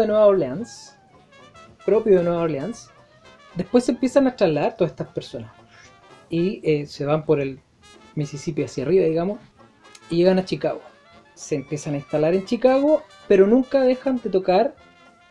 De 0.00 0.08
Nueva 0.08 0.26
Orleans 0.26 0.96
propio 1.84 2.18
de 2.18 2.24
Nueva 2.24 2.42
Orleans, 2.42 2.90
después 3.54 3.84
se 3.84 3.92
empiezan 3.92 4.26
a 4.26 4.36
trasladar 4.36 4.76
todas 4.76 4.92
estas 4.92 5.08
personas 5.08 5.50
y 6.28 6.60
eh, 6.62 6.86
se 6.86 7.04
van 7.04 7.24
por 7.24 7.40
el 7.40 7.60
Mississippi 8.14 8.62
hacia 8.62 8.84
arriba, 8.84 9.06
digamos, 9.06 9.40
y 10.08 10.16
llegan 10.16 10.38
a 10.38 10.44
Chicago. 10.44 10.80
Se 11.34 11.56
empiezan 11.56 11.94
a 11.94 11.96
instalar 11.98 12.34
en 12.34 12.44
Chicago, 12.44 13.02
pero 13.26 13.46
nunca 13.46 13.82
dejan 13.82 14.20
de 14.22 14.30
tocar 14.30 14.74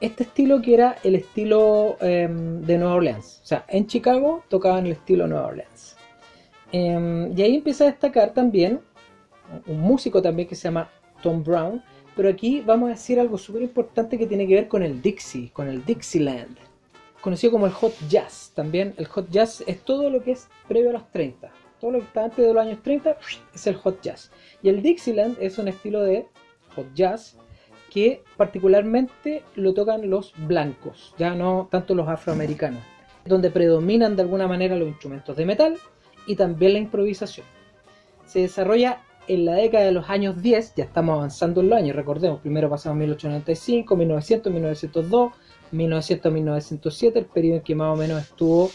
este 0.02 0.24
estilo 0.24 0.62
que 0.62 0.74
era 0.74 0.98
el 1.04 1.16
estilo 1.16 1.98
em, 2.02 2.62
de 2.62 2.78
Nueva 2.78 2.96
Orleans. 2.96 3.42
O 3.44 3.46
sea, 3.46 3.66
en 3.68 3.86
Chicago 3.88 4.44
tocaban 4.50 4.86
el 4.86 4.94
estilo 4.94 5.28
Nueva 5.28 5.48
Orleans. 5.48 5.96
Em, 6.72 7.38
y 7.38 7.42
ahí 7.42 7.56
empieza 7.56 7.84
a 7.84 7.88
destacar 7.88 8.34
también 8.34 8.82
un 9.66 9.80
músico 9.80 10.22
también 10.22 10.48
que 10.48 10.56
se 10.56 10.64
llama 10.64 10.90
Tom 11.22 11.44
Brown, 11.44 11.84
pero 12.20 12.32
aquí 12.32 12.62
vamos 12.66 12.88
a 12.88 12.92
decir 12.96 13.18
algo 13.18 13.38
súper 13.38 13.62
importante 13.62 14.18
que 14.18 14.28
tiene 14.28 14.46
que 14.46 14.56
ver 14.56 14.68
con 14.68 14.84
el 14.84 15.02
Dixie, 15.02 15.52
con 15.54 15.70
el 15.70 15.86
Dixieland, 15.86 16.58
conocido 17.22 17.54
como 17.54 17.66
el 17.66 17.72
Hot 17.72 17.96
Jazz. 18.10 18.52
También 18.54 18.94
el 18.98 19.08
Hot 19.08 19.30
Jazz 19.30 19.64
es 19.66 19.80
todo 19.86 20.10
lo 20.10 20.22
que 20.22 20.32
es 20.32 20.50
previo 20.68 20.90
a 20.90 20.94
los 20.94 21.10
30. 21.14 21.50
Todo 21.80 21.92
lo 21.92 22.00
que 22.00 22.04
está 22.04 22.26
antes 22.26 22.46
de 22.46 22.54
los 22.54 22.62
años 22.62 22.84
30 22.84 23.18
es 23.56 23.68
el 23.68 23.76
Hot 23.76 24.02
Jazz. 24.02 24.32
Y 24.62 24.68
el 24.68 24.82
Dixieland 24.82 25.38
es 25.40 25.60
un 25.60 25.70
estilo 25.70 26.02
de 26.02 26.28
Hot 26.76 26.94
Jazz 26.94 27.38
que 27.90 28.22
particularmente 28.36 29.42
lo 29.56 29.74
tocan 29.74 30.10
los 30.10 30.34
blancos, 30.46 31.16
ya 31.18 31.36
no 31.36 31.70
tanto 31.72 31.96
los 31.96 32.10
afroamericanos, 32.10 32.84
donde 33.24 33.50
predominan 33.50 34.18
de 34.18 34.24
alguna 34.24 34.46
manera 34.46 34.76
los 34.76 34.90
instrumentos 34.90 35.38
de 35.38 35.46
metal 35.46 35.78
y 36.28 36.36
también 36.36 36.74
la 36.74 36.80
improvisación. 36.80 37.46
Se 38.26 38.40
desarrolla 38.40 39.04
en 39.30 39.46
la 39.46 39.54
década 39.54 39.86
de 39.86 39.92
los 39.92 40.10
años 40.10 40.42
10, 40.42 40.74
ya 40.76 40.84
estamos 40.84 41.14
avanzando 41.14 41.62
en 41.62 41.70
los 41.70 41.78
años, 41.78 41.96
recordemos, 41.96 42.42
primero 42.42 42.68
pasamos 42.68 42.98
1895, 42.98 43.96
1900, 43.96 44.52
1902, 44.52 45.34
1900, 45.72 46.34
1907, 46.34 47.20
el 47.20 47.26
periodo 47.26 47.58
en 47.58 47.62
que 47.62 47.76
más 47.76 47.94
o 47.94 47.96
menos 47.96 48.24
estuvo 48.24 48.72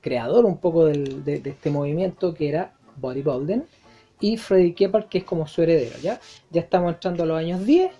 creador 0.00 0.44
un 0.44 0.58
poco 0.58 0.84
de, 0.84 1.42
este 1.44 1.70
movimiento 1.70 2.32
que 2.34 2.48
era 2.48 2.72
Buddy 2.96 3.22
Bolden 3.22 3.66
y 4.20 4.36
Freddie 4.36 4.76
Keppard 4.76 5.08
que 5.08 5.18
es 5.18 5.24
como 5.24 5.48
su 5.48 5.62
heredero, 5.62 5.98
¿ya? 6.00 6.20
Ya 6.52 6.60
estamos 6.60 6.94
entrando 6.94 7.24
a 7.24 7.26
los 7.26 7.36
años 7.36 7.66
10 7.66 7.90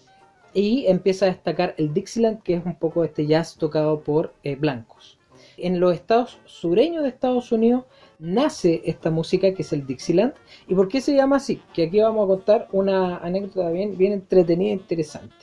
y 0.54 0.86
empieza 0.86 1.26
a 1.26 1.28
destacar 1.28 1.74
el 1.76 1.92
Dixieland, 1.92 2.40
que 2.44 2.54
es 2.54 2.64
un 2.64 2.76
poco 2.76 3.02
este 3.02 3.26
jazz 3.26 3.56
tocado 3.56 3.98
por 3.98 4.32
eh, 4.44 4.54
blancos. 4.54 5.18
En 5.56 5.80
los 5.80 5.92
estados 5.92 6.38
sureños 6.44 7.02
de 7.02 7.08
Estados 7.08 7.50
Unidos 7.50 7.84
nace 8.18 8.82
esta 8.84 9.10
música 9.10 9.52
que 9.52 9.62
es 9.62 9.72
el 9.72 9.86
Dixieland. 9.86 10.34
¿Y 10.66 10.74
por 10.74 10.88
qué 10.88 11.00
se 11.00 11.14
llama 11.14 11.36
así? 11.36 11.60
Que 11.74 11.84
aquí 11.84 12.00
vamos 12.00 12.24
a 12.24 12.28
contar 12.28 12.68
una 12.72 13.18
anécdota 13.18 13.70
bien, 13.70 13.96
bien 13.96 14.12
entretenida 14.12 14.70
e 14.70 14.74
interesante. 14.74 15.34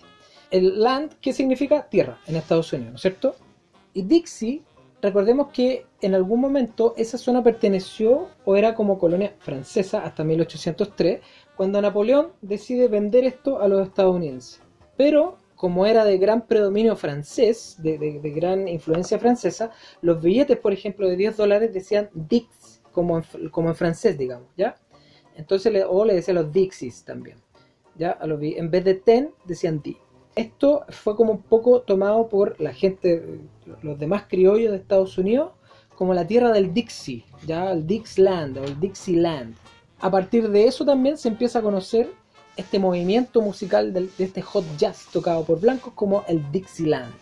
El 0.52 0.82
land, 0.82 1.14
¿qué 1.22 1.34
significa? 1.34 1.88
Tierra 1.90 2.20
en 2.28 2.36
Estados 2.36 2.72
Unidos, 2.74 2.92
¿no 2.92 2.96
es 2.96 3.02
cierto? 3.02 3.36
Y 3.94 4.04
Dixie, 4.04 4.62
recordemos 5.02 5.48
que 5.54 5.86
en 6.02 6.16
algún 6.16 6.40
momento 6.40 6.94
esa 6.98 7.18
zona 7.18 7.44
perteneció 7.44 8.30
o 8.46 8.56
era 8.56 8.76
como 8.76 9.00
colonia 9.00 9.34
francesa 9.40 10.04
hasta 10.04 10.24
1803, 10.24 11.22
cuando 11.56 11.82
Napoleón 11.82 12.34
decide 12.42 12.88
vender 12.88 13.26
esto 13.26 13.62
a 13.62 13.68
los 13.68 13.88
estadounidenses 13.88 14.62
pero 14.98 15.38
como 15.56 15.86
era 15.86 16.04
de 16.04 16.18
gran 16.18 16.46
predominio 16.46 16.96
francés, 16.96 17.78
de, 17.80 17.98
gran 18.36 18.68
influencia 18.68 19.18
francesa, 19.18 19.72
los 20.02 20.22
billetes, 20.22 20.58
por 20.58 20.74
ejemplo, 20.74 21.08
de 21.08 21.16
10 21.16 21.38
dólares 21.38 21.74
decían 21.74 22.10
Dix, 22.14 22.48
como 22.94 23.18
en, 23.18 23.50
como 23.50 23.74
francés, 23.74 24.18
digamos, 24.18 24.48
¿ya? 24.56 24.76
Entonces, 25.36 25.74
le, 25.74 25.84
o 25.84 26.06
le 26.06 26.14
decían 26.14 26.36
los 26.36 26.52
Dixies 26.52 27.04
también, 27.04 27.38
¿ya? 27.96 28.18
en 28.22 28.72
vez 28.72 28.86
de 28.86 28.94
ten, 28.94 29.32
decían 29.46 29.82
D. 29.84 29.98
Esto 30.36 30.86
fue 30.90 31.16
como 31.16 31.34
un 31.34 31.42
poco 31.42 31.82
tomado 31.82 32.28
por 32.30 32.60
la 32.60 32.74
gente, 32.74 33.42
los 33.82 34.00
demás 34.00 34.24
criollos 34.28 34.72
de 34.72 34.78
Estados 34.78 35.18
Unidos, 35.18 35.52
como 35.96 36.14
la 36.14 36.26
tierra 36.26 36.52
del 36.52 36.74
Dixie, 36.74 37.24
¿ya? 37.46 37.72
El 37.72 37.86
Dixland 37.86 38.58
o 38.58 38.64
el 38.64 38.80
Dixieland. 38.80 39.56
A 40.00 40.10
partir 40.10 40.50
de 40.50 40.66
eso 40.66 40.86
también 40.86 41.18
se 41.18 41.30
empieza 41.30 41.60
a 41.60 41.62
conocer 41.62 42.12
este 42.58 42.80
movimiento 42.80 43.42
musical 43.42 43.94
de, 43.94 44.10
este 44.18 44.42
hot 44.42 44.66
jazz 44.78 45.08
tocado 45.12 45.44
por 45.44 45.60
blancos 45.60 45.94
como 45.94 46.24
el 46.28 46.52
Dixieland. 46.52 47.14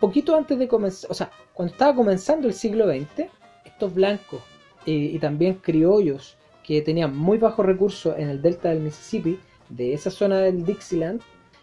Poquito 0.00 0.34
antes 0.34 0.58
de 0.58 0.68
comenzar, 0.68 1.10
o 1.10 1.14
sea, 1.14 1.30
cuando 1.52 1.72
estaba 1.72 1.94
comenzando 1.94 2.48
el 2.48 2.54
siglo 2.54 2.86
XX, 2.86 3.28
estos 3.64 3.94
blancos 3.94 4.40
eh, 4.86 4.92
y 4.92 5.18
también 5.18 5.54
criollos 5.54 6.36
que 6.64 6.82
tenían 6.82 7.16
muy 7.16 7.38
bajos 7.38 7.64
recursos 7.64 8.14
en 8.18 8.28
el 8.28 8.42
delta 8.42 8.70
del 8.70 8.80
Mississippi, 8.80 9.38
de 9.68 9.92
esa 9.92 10.10
zona 10.10 10.38
del 10.38 10.64
Dixieland, 10.64 11.20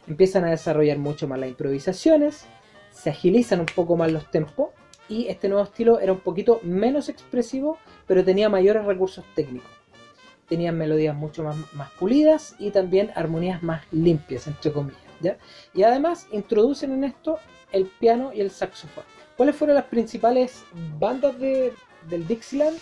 empiezan 0.07 0.43
a 0.45 0.49
desarrollar 0.49 0.97
mucho 0.97 1.28
más 1.28 1.39
las 1.39 1.49
improvisaciones, 1.49 2.45
se 2.91 3.09
agilizan 3.09 3.59
un 3.61 3.65
poco 3.65 3.97
más 3.97 4.11
los 4.11 4.30
tempos 4.30 4.69
y 5.09 5.28
este 5.28 5.49
nuevo 5.49 5.63
estilo 5.63 5.99
era 5.99 6.13
un 6.13 6.19
poquito 6.19 6.59
menos 6.63 7.09
expresivo, 7.09 7.78
pero 8.07 8.24
tenía 8.24 8.49
mayores 8.49 8.86
recursos 8.86 9.26
técnicos 9.36 9.84
tenían 10.47 10.78
melodías 10.78 11.15
mucho 11.15 11.43
más, 11.43 11.55
más 11.74 11.89
pulidas 11.91 12.55
y 12.59 12.71
también 12.71 13.11
armonías 13.15 13.63
más 13.63 13.84
limpias, 13.91 14.47
entre 14.47 14.71
comillas. 14.71 15.01
¿ya? 15.19 15.38
Y 15.74 15.84
además 15.84 16.28
introducen 16.32 16.91
en 16.91 17.05
esto 17.05 17.39
el 17.71 17.88
piano 17.88 18.32
y 18.34 18.41
el 18.41 18.51
saxofón. 18.51 19.03
¿Cuáles 19.36 19.55
fueron 19.55 19.76
las 19.76 19.86
principales 19.86 20.63
bandas 20.99 21.39
de, 21.39 21.74
del 22.07 22.28
Dixieland? 22.28 22.78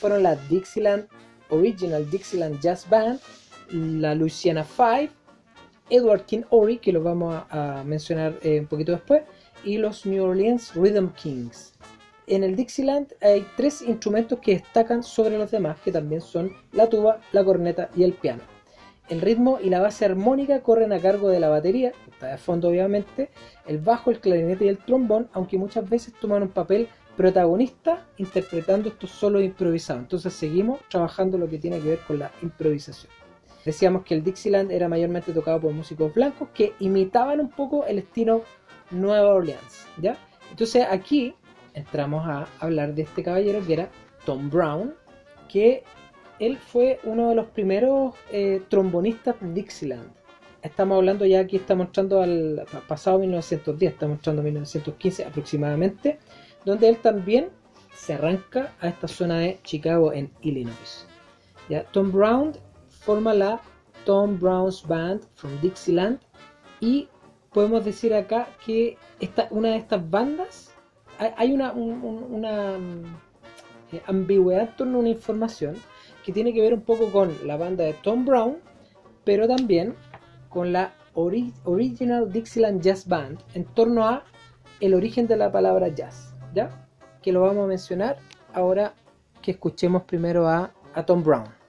Fueron 0.00 0.22
la 0.22 0.36
Dixieland 0.36 1.06
Original 1.50 2.08
Dixieland 2.10 2.60
Jazz 2.60 2.88
Band, 2.88 3.20
la 3.70 4.14
Louisiana 4.14 4.64
Five, 4.64 5.10
Edward 5.90 6.24
King 6.24 6.42
Ory, 6.50 6.78
que 6.78 6.92
lo 6.92 7.02
vamos 7.02 7.42
a, 7.50 7.82
mencionar 7.84 8.38
eh, 8.42 8.60
un 8.60 8.66
poquito 8.66 8.92
después, 8.92 9.22
y 9.64 9.76
los 9.76 10.06
New 10.06 10.24
Orleans 10.24 10.74
Rhythm 10.74 11.10
Kings 11.14 11.74
en 12.30 12.44
el 12.44 12.54
Dixieland 12.54 13.12
hay 13.20 13.44
tres 13.56 13.82
instrumentos 13.82 14.38
que 14.38 14.52
destacan 14.52 15.02
sobre 15.02 15.36
los 15.36 15.50
demás, 15.50 15.78
que 15.84 15.90
también 15.90 16.20
son 16.20 16.52
la 16.72 16.88
tuba, 16.88 17.20
la 17.32 17.44
corneta 17.44 17.90
y 17.96 18.04
el 18.04 18.12
piano. 18.12 18.42
El 19.08 19.20
ritmo 19.20 19.58
y 19.60 19.68
la 19.68 19.80
base 19.80 20.04
armónica 20.04 20.62
corren 20.62 20.92
a 20.92 21.00
cargo 21.00 21.28
de 21.28 21.40
la 21.40 21.48
batería, 21.48 21.92
está 22.08 22.28
de 22.28 22.38
fondo 22.38 22.68
obviamente, 22.68 23.30
el 23.66 23.78
bajo, 23.78 24.12
el 24.12 24.20
clarinete 24.20 24.66
y 24.66 24.68
el 24.68 24.78
trombón, 24.78 25.28
aunque 25.32 25.58
muchas 25.58 25.90
veces 25.90 26.14
toman 26.20 26.42
un 26.42 26.50
papel 26.50 26.88
protagonista 27.16 28.06
interpretando 28.16 28.88
estos 28.88 29.10
solos 29.10 29.42
improvisados. 29.42 30.02
Entonces 30.02 30.32
seguimos 30.32 30.80
trabajando 30.88 31.38
lo 31.38 31.48
que 31.48 31.58
tiene 31.58 31.80
que 31.80 31.88
ver 31.88 31.98
con 32.00 32.18
la 32.18 32.30
improvisación. 32.42 33.12
Decíamos 33.64 34.04
que 34.04 34.14
el 34.14 34.24
Dixieland 34.24 34.70
era 34.70 34.88
mayormente 34.88 35.32
tocado 35.32 35.60
por 35.60 35.72
músicos 35.72 36.14
blancos 36.14 36.48
que 36.54 36.72
imitaban 36.80 37.40
un 37.40 37.50
poco 37.50 37.84
el 37.84 37.98
estilo 37.98 38.42
Nueva 38.90 39.34
Orleans, 39.34 39.86
¿ya? 39.98 40.16
Entonces 40.50 40.86
aquí 40.90 41.34
entramos 41.74 42.26
a 42.26 42.48
hablar 42.58 42.94
de 42.94 43.02
este 43.02 43.22
caballero 43.22 43.64
que 43.66 43.72
era 43.74 43.90
Tom 44.24 44.50
Brown, 44.50 44.94
que 45.48 45.84
él 46.38 46.56
fue 46.56 47.00
uno 47.04 47.28
de 47.28 47.34
los 47.34 47.48
primeros 47.48 48.14
eh, 48.32 48.62
trombonistas 48.68 49.36
Dixieland. 49.40 50.10
Estamos 50.62 50.96
hablando 50.96 51.24
ya 51.24 51.40
aquí, 51.40 51.56
está 51.56 51.74
mostrando 51.74 52.20
al 52.22 52.66
pasado 52.86 53.18
1910, 53.18 53.92
está 53.92 54.06
mostrando 54.06 54.42
1915 54.42 55.24
aproximadamente, 55.24 56.18
donde 56.64 56.88
él 56.88 56.98
también 56.98 57.50
se 57.94 58.14
arranca 58.14 58.72
a 58.80 58.88
esta 58.88 59.08
zona 59.08 59.38
de 59.38 59.58
Chicago 59.62 60.12
en 60.12 60.30
Illinois. 60.42 61.06
¿Ya? 61.68 61.84
Tom 61.84 62.10
Brown 62.10 62.52
forma 62.88 63.34
la 63.34 63.60
Tom 64.04 64.38
Brown's 64.38 64.86
Band 64.86 65.22
from 65.34 65.60
Dixieland 65.60 66.18
y 66.80 67.08
podemos 67.52 67.84
decir 67.84 68.14
acá 68.14 68.48
que 68.64 68.96
esta, 69.20 69.48
una 69.50 69.70
de 69.70 69.76
estas 69.76 70.08
bandas 70.08 70.74
hay 71.36 71.52
una, 71.52 71.72
una 71.72 72.76
eh, 73.92 74.00
ambigüedad 74.06 74.62
en 74.62 74.76
torno 74.76 74.96
a 74.96 75.00
una 75.00 75.10
información 75.10 75.76
que 76.24 76.32
tiene 76.32 76.54
que 76.54 76.62
ver 76.62 76.72
un 76.72 76.82
poco 76.82 77.10
con 77.10 77.34
la 77.46 77.56
banda 77.56 77.84
de 77.84 77.92
Tom 77.94 78.24
Brown, 78.24 78.56
pero 79.24 79.46
también 79.46 79.94
con 80.48 80.72
la 80.72 80.94
Original 81.14 82.32
Dixieland 82.32 82.80
Jazz 82.80 83.06
Band 83.06 83.38
en 83.54 83.64
torno 83.64 84.06
a 84.06 84.24
el 84.80 84.94
origen 84.94 85.26
de 85.26 85.36
la 85.36 85.52
palabra 85.52 85.88
jazz, 85.88 86.29
¿ya? 86.54 86.70
Que 87.22 87.32
lo 87.32 87.42
vamos 87.42 87.64
a 87.64 87.68
mencionar 87.68 88.18
ahora 88.52 88.94
que 89.42 89.52
escuchemos 89.52 90.02
primero 90.02 90.48
a, 90.48 90.70
a 90.94 91.04
Tom 91.04 91.22
Brown. 91.22 91.59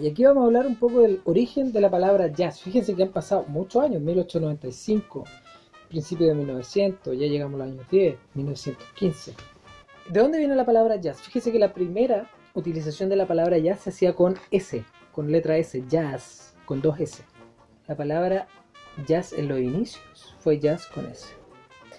Y 0.00 0.08
aquí 0.08 0.24
vamos 0.24 0.42
a 0.42 0.46
hablar 0.46 0.66
un 0.66 0.76
poco 0.76 1.00
del 1.00 1.20
origen 1.24 1.72
de 1.72 1.80
la 1.80 1.90
palabra 1.90 2.28
jazz. 2.28 2.60
Fíjense 2.60 2.94
que 2.94 3.02
han 3.02 3.10
pasado 3.10 3.44
muchos 3.48 3.82
años, 3.82 4.00
1895, 4.00 5.24
principio 5.88 6.26
de 6.26 6.34
1900, 6.34 7.18
ya 7.18 7.26
llegamos 7.26 7.60
a 7.60 7.64
los 7.64 7.74
años 7.74 7.86
10, 7.90 8.16
1915. 8.34 9.34
¿De 10.08 10.20
dónde 10.20 10.38
viene 10.38 10.56
la 10.56 10.64
palabra 10.64 10.96
jazz? 10.96 11.20
Fíjense 11.20 11.52
que 11.52 11.58
la 11.58 11.74
primera 11.74 12.30
utilización 12.54 13.10
de 13.10 13.16
la 13.16 13.26
palabra 13.26 13.58
jazz 13.58 13.80
se 13.80 13.90
hacía 13.90 14.14
con 14.14 14.36
S, 14.50 14.84
con 15.12 15.30
letra 15.30 15.58
S, 15.58 15.84
jazz, 15.88 16.56
con 16.64 16.80
dos 16.80 16.98
S. 16.98 17.22
La 17.86 17.96
palabra 17.96 18.48
jazz 19.06 19.32
en 19.32 19.48
los 19.48 19.60
inicios 19.60 20.34
fue 20.38 20.58
jazz 20.58 20.86
con 20.86 21.06
S. 21.06 21.26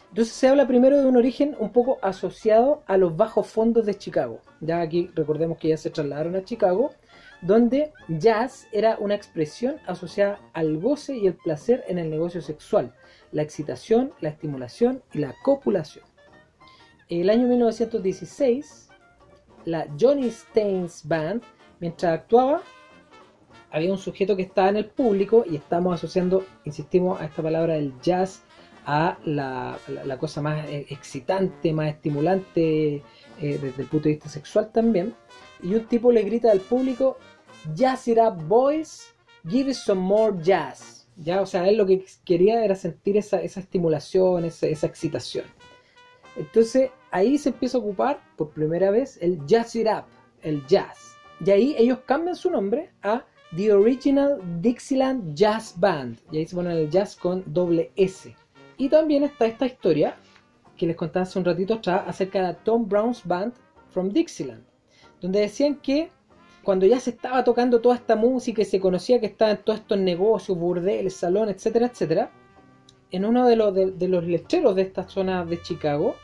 Entonces 0.10 0.34
se 0.34 0.48
habla 0.48 0.68
primero 0.68 0.98
de 0.98 1.06
un 1.06 1.16
origen 1.16 1.56
un 1.60 1.72
poco 1.72 1.98
asociado 2.02 2.84
a 2.86 2.98
los 2.98 3.16
bajos 3.16 3.48
fondos 3.48 3.86
de 3.86 3.96
Chicago. 3.96 4.40
Ya 4.60 4.82
aquí 4.82 5.10
recordemos 5.16 5.58
que 5.58 5.70
ya 5.70 5.78
se 5.78 5.90
trasladaron 5.90 6.36
a 6.36 6.44
Chicago, 6.44 6.92
donde 7.42 7.92
jazz 8.08 8.68
era 8.72 8.98
una 9.00 9.16
expresión 9.16 9.78
asociada 9.88 10.40
al 10.54 10.78
goce 10.78 11.18
y 11.18 11.28
el 11.28 11.34
placer 11.34 11.84
en 11.88 11.98
el 11.98 12.10
negocio 12.10 12.42
sexual, 12.42 12.94
la 13.32 13.42
excitación, 13.42 14.14
la 14.22 14.30
estimulación 14.30 15.02
y 15.14 15.20
la 15.20 15.34
copulación. 15.44 16.06
En 17.10 17.22
el 17.22 17.30
año 17.30 17.48
1916, 17.48 18.90
la 19.66 19.88
Johnny 20.00 20.28
Staines 20.28 21.08
Band, 21.08 21.42
mientras 21.80 22.14
actuaba, 22.14 22.62
había 23.72 23.92
un 23.92 23.98
sujeto 23.98 24.36
que 24.36 24.44
estaba 24.44 24.70
en 24.70 24.78
el 24.78 24.86
público 24.86 25.46
y 25.50 25.56
estamos 25.56 25.94
asociando, 25.94 26.46
insistimos, 26.66 27.20
a 27.20 27.26
esta 27.26 27.42
palabra 27.42 27.76
del 27.76 27.94
jazz 28.02 28.44
a 28.86 29.18
la, 29.26 29.78
cosa 30.20 30.42
más 30.42 30.68
eh, 30.68 30.88
excitante, 30.90 31.72
más 31.72 31.90
estimulante 31.90 32.96
eh, 32.96 33.04
desde 33.40 33.84
el 33.84 33.88
punto 33.88 34.10
de 34.10 34.16
vista 34.16 34.30
sexual 34.30 34.72
también. 34.72 35.14
Y 35.62 35.76
un 35.76 35.86
tipo 35.86 36.12
le 36.12 36.24
grita 36.24 36.52
al 36.52 36.60
público, 36.60 37.18
Jazz 37.76 38.08
it 38.08 38.18
up 38.18 38.42
boys, 38.48 39.14
give 39.48 39.70
it 39.70 39.76
some 39.76 40.02
more 40.02 40.36
jazz. 40.42 41.08
Ya, 41.18 41.42
o 41.42 41.46
sea, 41.46 41.68
él 41.68 41.78
lo 41.78 41.86
que 41.86 42.06
quería 42.26 42.64
era 42.64 42.76
sentir 42.76 43.18
esa, 43.18 43.42
estimulación, 43.42 44.46
esa, 44.46 44.68
esa 44.68 44.88
excitación. 44.88 45.46
Entonces 46.36 46.90
ahí 47.12 47.38
se 47.38 47.50
empieza 47.50 47.78
a 47.78 47.82
ocupar 47.82 48.22
por 48.38 48.50
primera 48.52 48.90
vez 48.90 49.18
el 49.22 49.46
Jazz 49.46 49.76
It 49.76 49.88
Up, 49.88 50.06
el 50.42 50.66
jazz. 50.68 51.16
Y 51.46 51.52
ahí 51.52 51.76
ellos 51.78 52.00
cambian 52.06 52.36
su 52.36 52.50
nombre 52.50 52.92
a 53.04 53.26
The 53.56 53.74
Original 53.74 54.40
Dixieland 54.62 55.36
Jazz 55.36 55.76
Band. 55.78 56.20
Y 56.32 56.38
ahí 56.38 56.46
se 56.46 56.56
ponen 56.56 56.78
el 56.78 56.90
jazz 56.90 57.16
con 57.16 57.44
doble 57.48 57.92
S. 57.96 58.36
Y 58.78 58.90
también 58.90 59.24
está 59.24 59.46
esta 59.46 59.66
historia 59.66 60.16
que 60.78 60.88
les 60.88 60.96
contaba 60.96 61.24
hace 61.24 61.38
un 61.38 61.46
ratito 61.46 61.76
atrás 61.76 62.04
acerca 62.08 62.48
de 62.48 62.54
Tom 62.64 62.88
Brown's 62.88 63.26
Band 63.26 63.54
from 63.90 64.10
Dixieland. 64.10 64.64
Donde 65.20 65.42
decían 65.42 65.76
que 65.76 66.12
cuando 66.64 66.86
ya 66.86 67.00
se 67.00 67.12
estaba 67.12 67.44
tocando 67.44 67.82
toda 67.82 67.96
esta 67.96 68.16
música 68.16 68.62
y 68.62 68.66
se 68.66 68.80
conocía 68.80 69.20
que 69.20 69.26
estaban 69.26 69.60
todos 69.64 69.80
estos 69.80 69.98
negocios, 69.98 70.58
burdeles, 70.58 71.16
salones, 71.16 71.56
etcétera, 71.56 71.88
etcétera, 71.88 72.32
en 73.12 73.26
uno 73.26 73.48
de 73.48 73.56
los, 73.56 73.74
de, 73.74 74.08
los 74.08 74.24
letreros 74.24 74.76
de 74.76 74.84
esta 74.84 75.08
zona 75.08 75.46
de 75.46 75.62
Chicago 75.62 76.16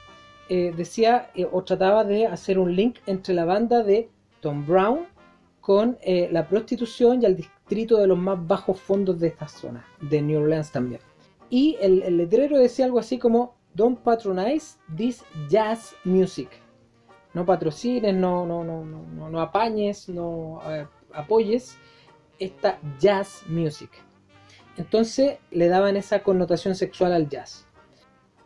eh, 0.49 0.73
decía 0.75 1.29
eh, 1.35 1.47
o 1.51 1.63
trataba 1.63 2.03
de 2.03 2.27
hacer 2.27 2.57
un 2.57 2.75
link 2.75 2.99
entre 3.05 3.33
la 3.33 3.45
banda 3.45 3.83
de 3.83 4.09
Tom 4.39 4.65
Brown 4.65 5.05
con 5.59 5.97
eh, 6.01 6.29
la 6.31 6.47
prostitución 6.47 7.21
y 7.21 7.25
el 7.25 7.35
distrito 7.35 7.97
de 7.97 8.07
los 8.07 8.17
más 8.17 8.47
bajos 8.47 8.79
fondos 8.79 9.19
de 9.19 9.27
esta 9.27 9.49
zona, 9.49 9.85
de 9.99 10.21
New 10.21 10.41
Orleans 10.41 10.71
también. 10.71 11.01
Y 11.49 11.75
el, 11.81 12.15
letrero 12.15 12.57
decía 12.57 12.85
algo 12.85 12.99
así 12.99 13.17
como, 13.17 13.55
Don't 13.73 13.99
patronize 13.99 14.77
this 14.95 15.23
jazz 15.49 15.93
music. 16.05 16.49
No 17.38 17.45
patrocines, 17.45 18.15
no, 18.15 18.47
no, 18.47 18.63
no, 18.63 18.83
no, 18.83 19.29
no 19.29 19.39
apañes, 19.41 20.09
no 20.09 20.59
apoyes 21.13 21.77
esta 22.39 22.79
jazz 22.99 23.43
music. 23.47 23.91
Entonces 24.75 25.38
le 25.51 25.67
daban 25.67 25.97
esa 25.97 26.23
connotación 26.23 26.73
sexual 26.73 27.13
al 27.13 27.29
jazz. 27.29 27.67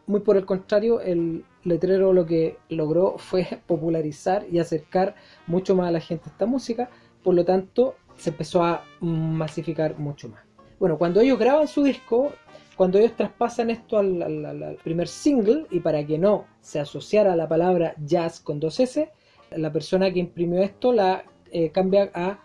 Muy 0.07 0.19
por 0.19 0.35
el 0.35 0.45
contrario, 0.45 0.99
el 0.99 1.45
letrero 1.63 2.11
lo 2.11 2.25
que 2.25 2.57
logró 2.67 3.17
fue 3.17 3.61
popularizar 3.65 4.45
y 4.51 4.59
acercar 4.59 5.15
mucho 5.47 5.73
más 5.73 5.87
a 5.87 5.91
la 5.91 6.01
gente 6.01 6.27
esta 6.27 6.45
música, 6.45 6.89
por 7.23 7.33
lo 7.33 7.45
tanto 7.45 7.95
se 8.17 8.31
empezó 8.31 8.61
a 8.61 8.83
masificar 8.99 9.97
mucho 9.99 10.27
más. 10.27 10.43
Bueno, 10.79 10.97
cuando 10.97 11.21
ellos 11.21 11.39
graban 11.39 11.69
su 11.69 11.83
disco, 11.83 12.33
cuando 12.81 12.97
ellos 12.97 13.15
traspasan 13.15 13.69
esto 13.69 13.99
al, 13.99 14.75
primer 14.83 15.07
single, 15.07 15.67
y 15.69 15.81
para 15.81 16.03
que 16.03 16.17
no 16.17 16.47
se 16.61 16.79
asociara 16.79 17.35
la 17.35 17.47
palabra 17.47 17.93
jazz 18.03 18.39
con 18.39 18.59
dos 18.59 18.79
S, 18.79 19.07
la 19.51 19.71
persona 19.71 20.11
que 20.11 20.17
imprimió 20.17 20.63
esto 20.63 20.91
la 20.91 21.23
eh, 21.51 21.69
cambia 21.69 22.09
a 22.15 22.39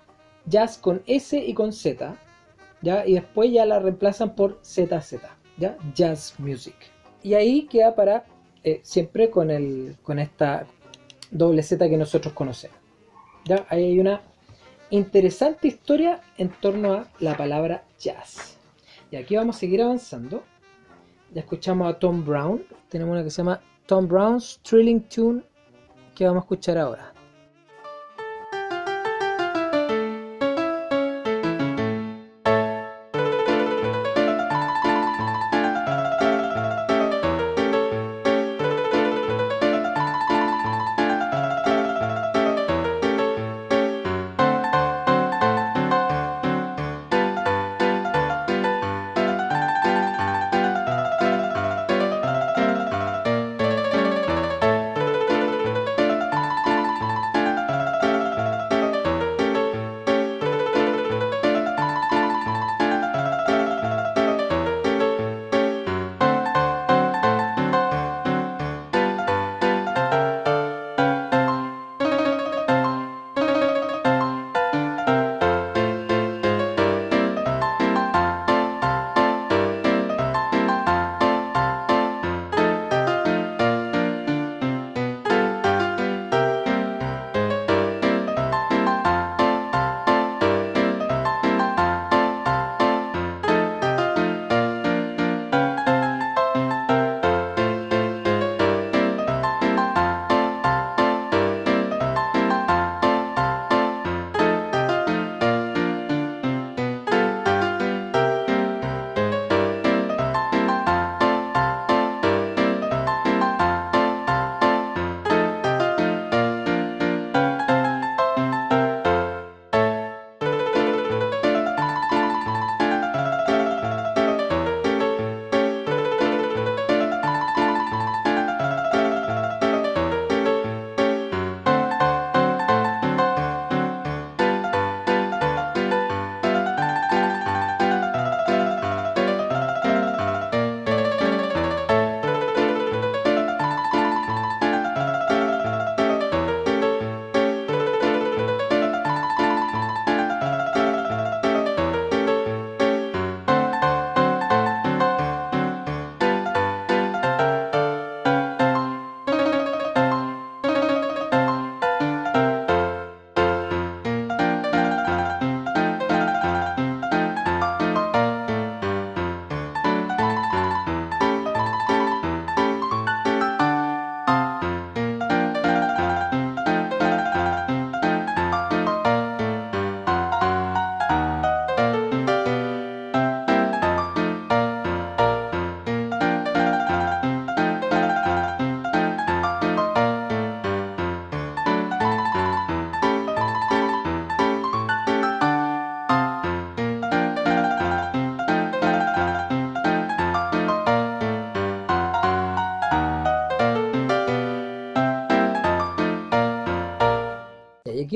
jazz 0.45 0.77
con 0.77 1.03
S 1.07 1.39
y 1.39 1.55
con 1.55 1.73
Z, 1.73 2.15
¿ya? 2.83 3.07
y 3.07 3.15
después 3.15 3.51
ya 3.51 3.65
la 3.65 3.79
reemplazan 3.79 4.35
por 4.35 4.61
ZZ, 4.63 5.23
¿ya? 5.57 5.79
jazz 5.95 6.35
music. 6.37 6.77
Y 7.23 7.33
ahí 7.33 7.63
queda 7.63 7.95
para 7.95 8.27
eh, 8.63 8.81
siempre 8.83 9.31
con, 9.31 9.51
el, 9.51 9.97
con 10.03 10.19
esta 10.19 10.67
doble 11.31 11.63
Z 11.63 11.89
que 11.89 11.97
nosotros 11.97 12.35
conocemos. 12.35 12.77
¿ya? 13.47 13.65
Ahí 13.71 13.85
hay 13.85 14.01
una 14.01 14.21
interesante 14.91 15.67
historia 15.67 16.21
en 16.37 16.51
torno 16.51 16.93
a 16.93 17.09
la 17.21 17.39
palabra 17.39 17.85
jazz. 17.99 18.56
Y 19.11 19.17
aquí 19.17 19.37
vamos 19.37 19.57
a 19.57 19.59
seguir 19.59 19.83
avanzando. 19.83 20.43
Ya 21.33 21.41
escuchamos 21.41 21.89
a 21.89 21.99
Tom 21.99 22.25
Brown. 22.25 22.65
Tenemos 22.89 23.13
una 23.13 23.25
que 23.25 23.31
se 23.31 23.39
llama 23.39 23.61
Tom 23.87 24.09
Brown's 24.09 24.61
Thrilling 24.63 25.03
Tune 25.09 25.43
que 26.15 26.25
vamos 26.27 26.43
a 26.43 26.45
escuchar 26.45 26.79
ahora. 26.79 27.16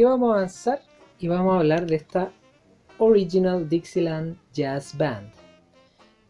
Aquí 0.00 0.04
vamos 0.06 0.32
a 0.32 0.38
avanzar 0.38 0.80
y 1.18 1.28
vamos 1.28 1.52
a 1.52 1.58
hablar 1.58 1.84
de 1.84 1.96
esta 1.96 2.32
Original 2.96 3.68
Dixieland 3.68 4.38
Jazz 4.54 4.96
Band. 4.96 5.30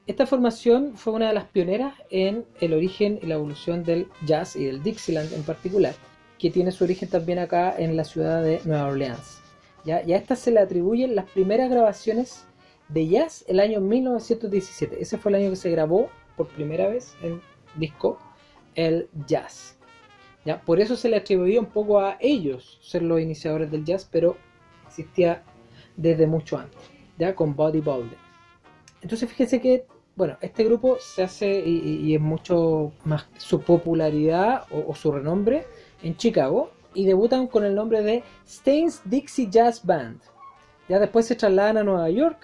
Esta 0.08 0.26
formación 0.26 0.96
fue 0.96 1.12
una 1.12 1.28
de 1.28 1.34
las 1.34 1.44
pioneras 1.44 1.94
en 2.10 2.44
el 2.60 2.74
origen 2.74 3.20
y 3.22 3.26
la 3.26 3.36
evolución 3.36 3.84
del 3.84 4.08
jazz 4.26 4.56
y 4.56 4.64
del 4.64 4.82
Dixieland 4.82 5.32
en 5.32 5.44
particular, 5.44 5.94
que 6.36 6.50
tiene 6.50 6.72
su 6.72 6.82
origen 6.82 7.08
también 7.08 7.38
acá 7.38 7.72
en 7.78 7.96
la 7.96 8.02
ciudad 8.02 8.42
de 8.42 8.60
Nueva 8.64 8.88
Orleans. 8.88 9.40
¿ya? 9.84 10.02
Y 10.04 10.14
a 10.14 10.16
esta 10.16 10.34
se 10.34 10.50
le 10.50 10.58
atribuyen 10.58 11.14
las 11.14 11.30
primeras 11.30 11.70
grabaciones 11.70 12.46
de 12.88 13.06
jazz 13.06 13.44
el 13.46 13.60
año 13.60 13.80
1917. 13.80 15.00
Ese 15.00 15.16
fue 15.16 15.30
el 15.30 15.36
año 15.36 15.50
que 15.50 15.56
se 15.56 15.70
grabó 15.70 16.10
por 16.36 16.48
primera 16.48 16.88
vez 16.88 17.14
en 17.22 17.40
disco 17.76 18.18
el 18.74 19.08
jazz. 19.28 19.76
¿Ya? 20.44 20.60
Por 20.60 20.80
eso 20.80 20.96
se 20.96 21.08
le 21.08 21.16
atribuía 21.16 21.60
un 21.60 21.66
poco 21.66 22.00
a 22.00 22.16
ellos 22.20 22.78
ser 22.82 23.02
los 23.02 23.20
iniciadores 23.20 23.70
del 23.70 23.84
jazz, 23.84 24.08
pero 24.10 24.36
existía 24.86 25.42
desde 25.96 26.26
mucho 26.26 26.58
antes, 26.58 26.80
ya 27.18 27.34
con 27.34 27.54
Bolden. 27.54 28.16
Entonces 29.02 29.28
fíjense 29.28 29.60
que, 29.60 29.86
bueno, 30.16 30.36
este 30.40 30.64
grupo 30.64 30.96
se 30.98 31.22
hace 31.22 31.60
y, 31.60 32.14
es 32.14 32.20
mucho 32.20 32.92
más 33.04 33.26
su 33.38 33.60
popularidad 33.60 34.64
o, 34.70 34.84
o, 34.90 34.94
su 34.94 35.12
renombre 35.12 35.64
en 36.02 36.16
Chicago 36.16 36.70
y 36.94 37.06
debutan 37.06 37.46
con 37.46 37.64
el 37.64 37.74
nombre 37.74 38.02
de 38.02 38.22
Stains 38.46 39.00
Dixie 39.04 39.48
Jazz 39.50 39.84
Band. 39.84 40.20
Ya 40.88 40.98
después 40.98 41.26
se 41.26 41.36
trasladan 41.36 41.78
a 41.78 41.84
Nueva 41.84 42.10
York, 42.10 42.38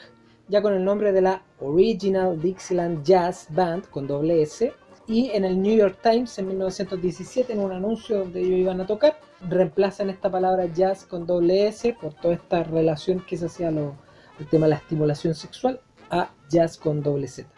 ya 0.48 0.62
con 0.62 0.72
el 0.72 0.84
nombre 0.84 1.12
de 1.12 1.20
la 1.20 1.42
Original 1.60 2.40
Dixieland 2.40 3.04
Jazz 3.04 3.48
Band 3.50 3.88
con 3.90 4.06
doble 4.06 4.42
S 4.42 4.72
y 5.08 5.30
en 5.30 5.44
el 5.44 5.60
New 5.60 5.76
York 5.76 5.98
Times 6.02 6.38
en 6.38 6.48
1917 6.48 7.52
en 7.52 7.60
un 7.60 7.72
anuncio 7.72 8.18
donde 8.18 8.40
ellos 8.40 8.58
iban 8.58 8.80
a 8.80 8.86
tocar 8.86 9.18
reemplazan 9.48 10.10
esta 10.10 10.30
palabra 10.30 10.66
jazz 10.66 11.04
con 11.04 11.26
doble 11.26 11.68
S 11.68 11.96
por 12.00 12.14
toda 12.14 12.34
esta 12.34 12.64
relación 12.64 13.20
que 13.20 13.36
se 13.36 13.46
hacía 13.46 13.68
el 13.68 14.46
tema 14.50 14.66
de 14.66 14.70
la 14.70 14.76
estimulación 14.76 15.34
sexual 15.34 15.80
a 16.10 16.30
jazz 16.48 16.76
con 16.76 17.02
doble 17.02 17.28
Z 17.28 17.48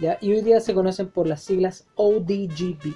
¿ya? 0.00 0.18
y 0.20 0.32
hoy 0.32 0.40
día 0.40 0.60
se 0.60 0.74
conocen 0.74 1.08
por 1.08 1.28
las 1.28 1.42
siglas 1.42 1.86
ODGB 1.94 2.94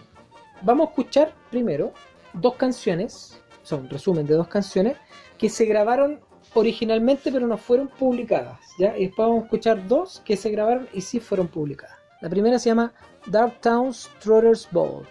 vamos 0.63 0.89
a 0.89 0.91
escuchar 0.91 1.33
primero 1.51 1.93
dos 2.33 2.55
canciones 2.57 3.41
son 3.63 3.83
un 3.83 3.91
resumen 3.91 4.27
de 4.27 4.35
dos 4.35 4.49
canciones 4.49 4.97
que 5.39 5.49
se 5.49 5.67
grabaron 5.67 6.21
originalmente 6.55 7.31
pero 7.31 7.47
no 7.47 7.57
fueron 7.57 7.87
publicadas 7.87 8.59
¿ya? 8.77 8.97
y 8.99 9.07
después 9.07 9.29
vamos 9.29 9.43
a 9.43 9.45
escuchar 9.45 9.87
dos 9.87 10.21
que 10.25 10.37
se 10.37 10.51
grabaron 10.51 10.89
y 10.93 11.01
sí 11.03 11.21
fueron 11.21 11.47
publicadas 11.47 11.97
la 12.21 12.29
primera 12.29 12.59
se 12.59 12.71
llama 12.71 12.93
Darktown's 13.27 14.09
Trotters 14.21 14.67
Ball. 14.73 15.05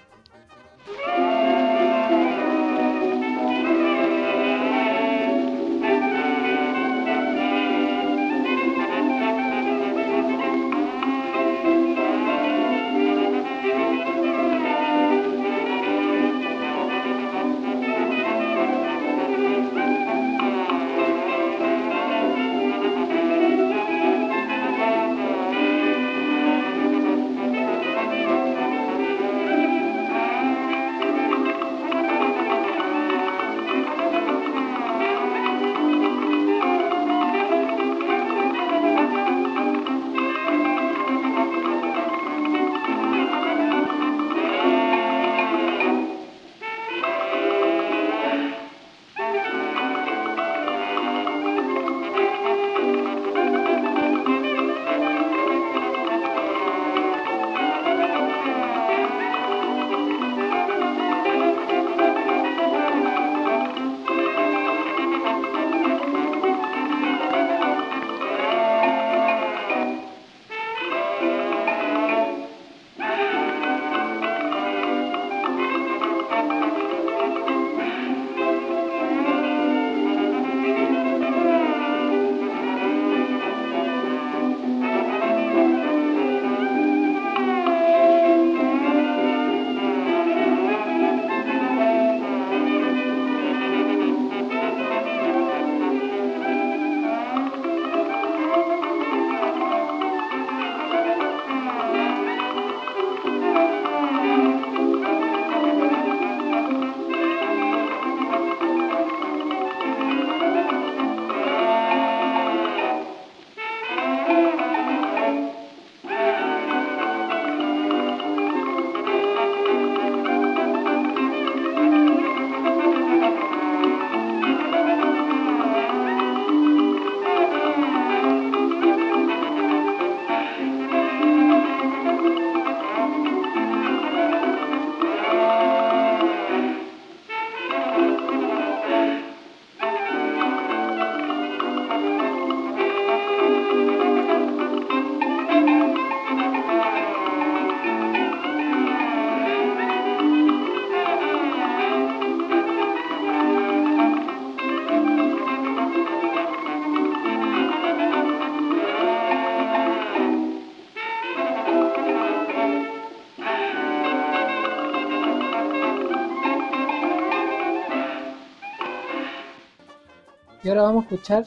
Y 170.63 170.69
ahora 170.69 170.83
vamos 170.83 171.03
a 171.03 171.07
escuchar 171.07 171.45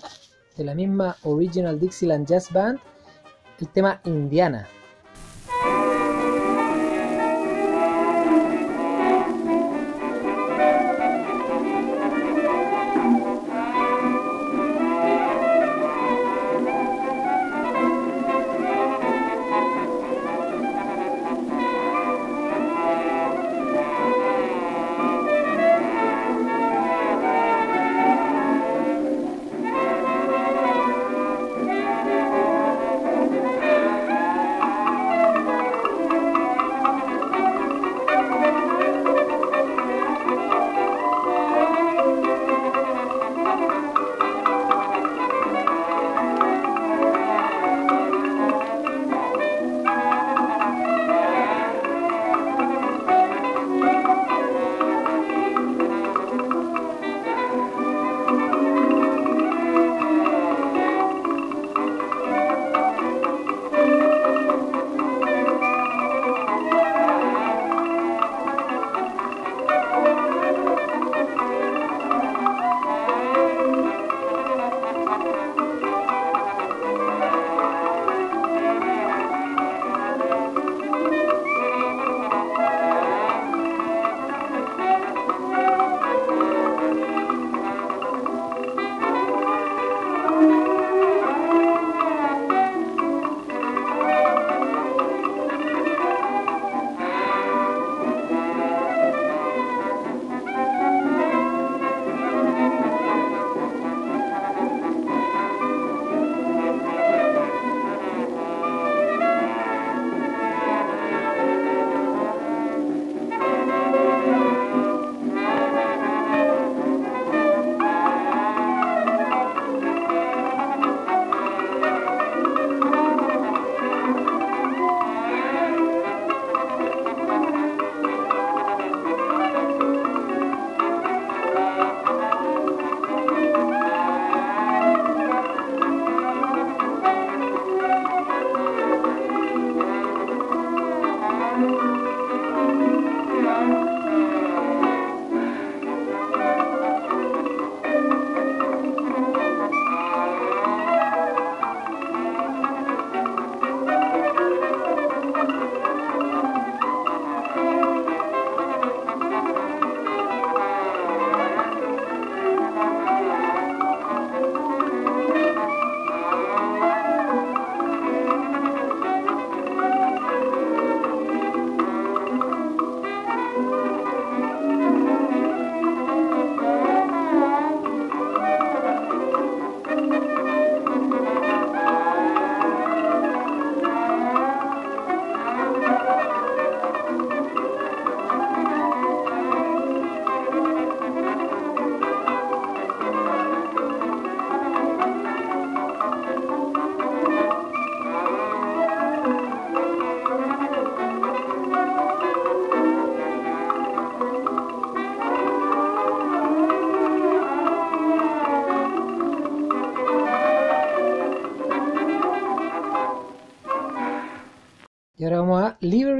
de 0.57 0.65
la 0.65 0.75
misma 0.75 1.17
Original 1.23 1.79
Dixieland 1.79 2.27
Jazz 2.27 2.53
Band 2.53 2.79
el 3.61 3.69
tema 3.69 4.01
Indiana. 4.05 4.67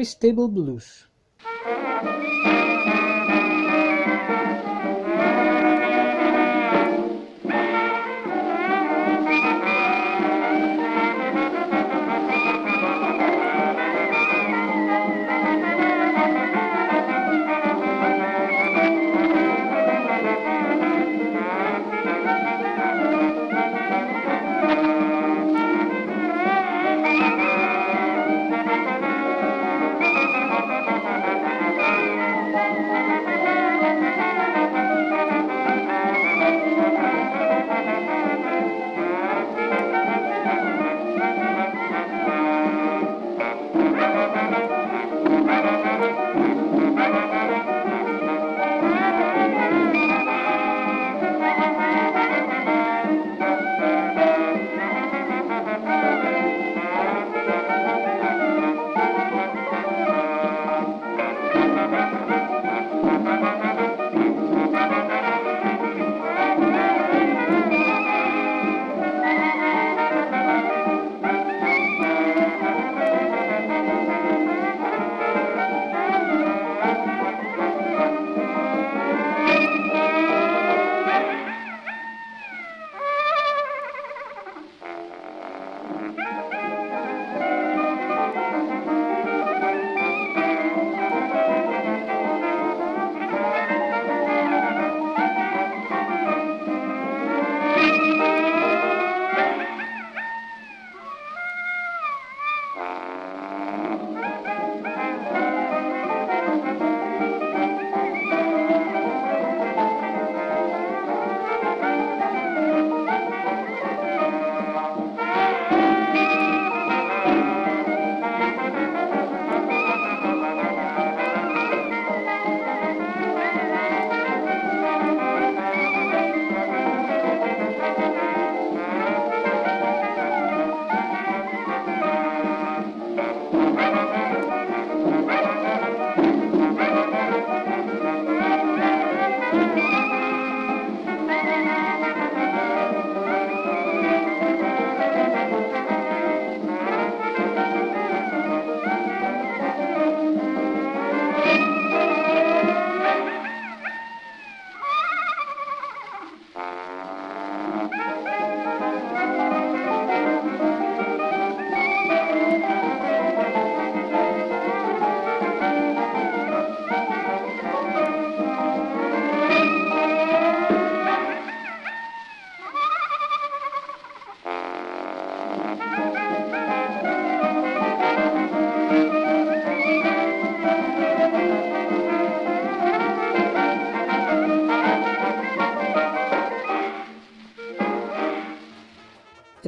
Stable 0.05 0.49
Blues. 0.49 1.07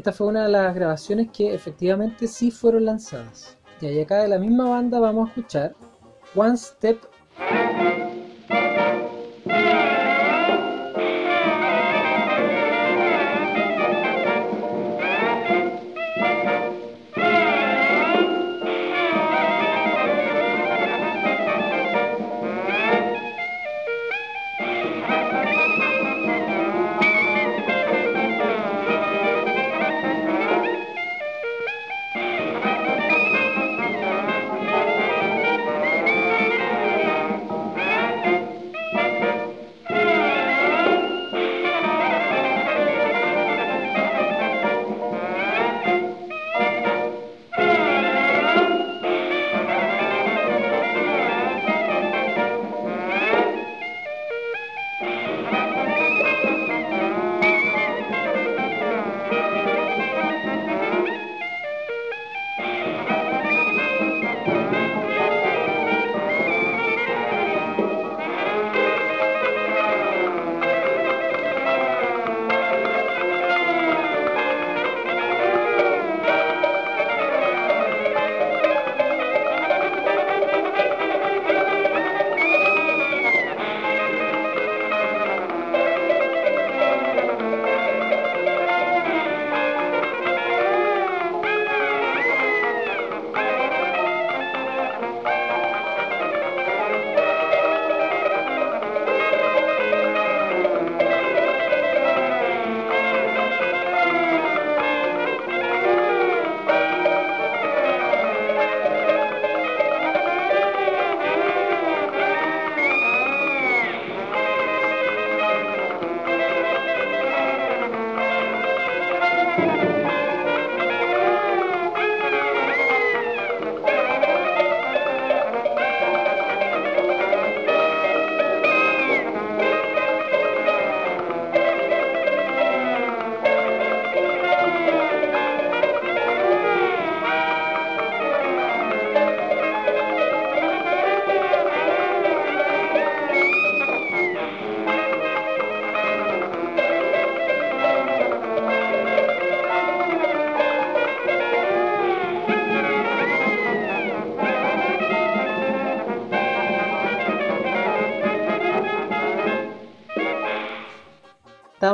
Esta 0.04 0.12
fue 0.12 0.26
una 0.26 0.42
de 0.42 0.50
las 0.50 0.74
grabaciones 0.74 1.30
que 1.30 1.54
efectivamente 1.54 2.28
sí 2.28 2.50
fueron 2.50 2.84
lanzadas. 2.84 3.56
Y 3.80 3.98
acá 4.00 4.18
de 4.18 4.28
la 4.28 4.38
misma 4.38 4.68
banda 4.68 5.00
vamos 5.00 5.24
a 5.24 5.28
escuchar 5.30 5.74
One 6.34 6.58
Step 6.58 7.00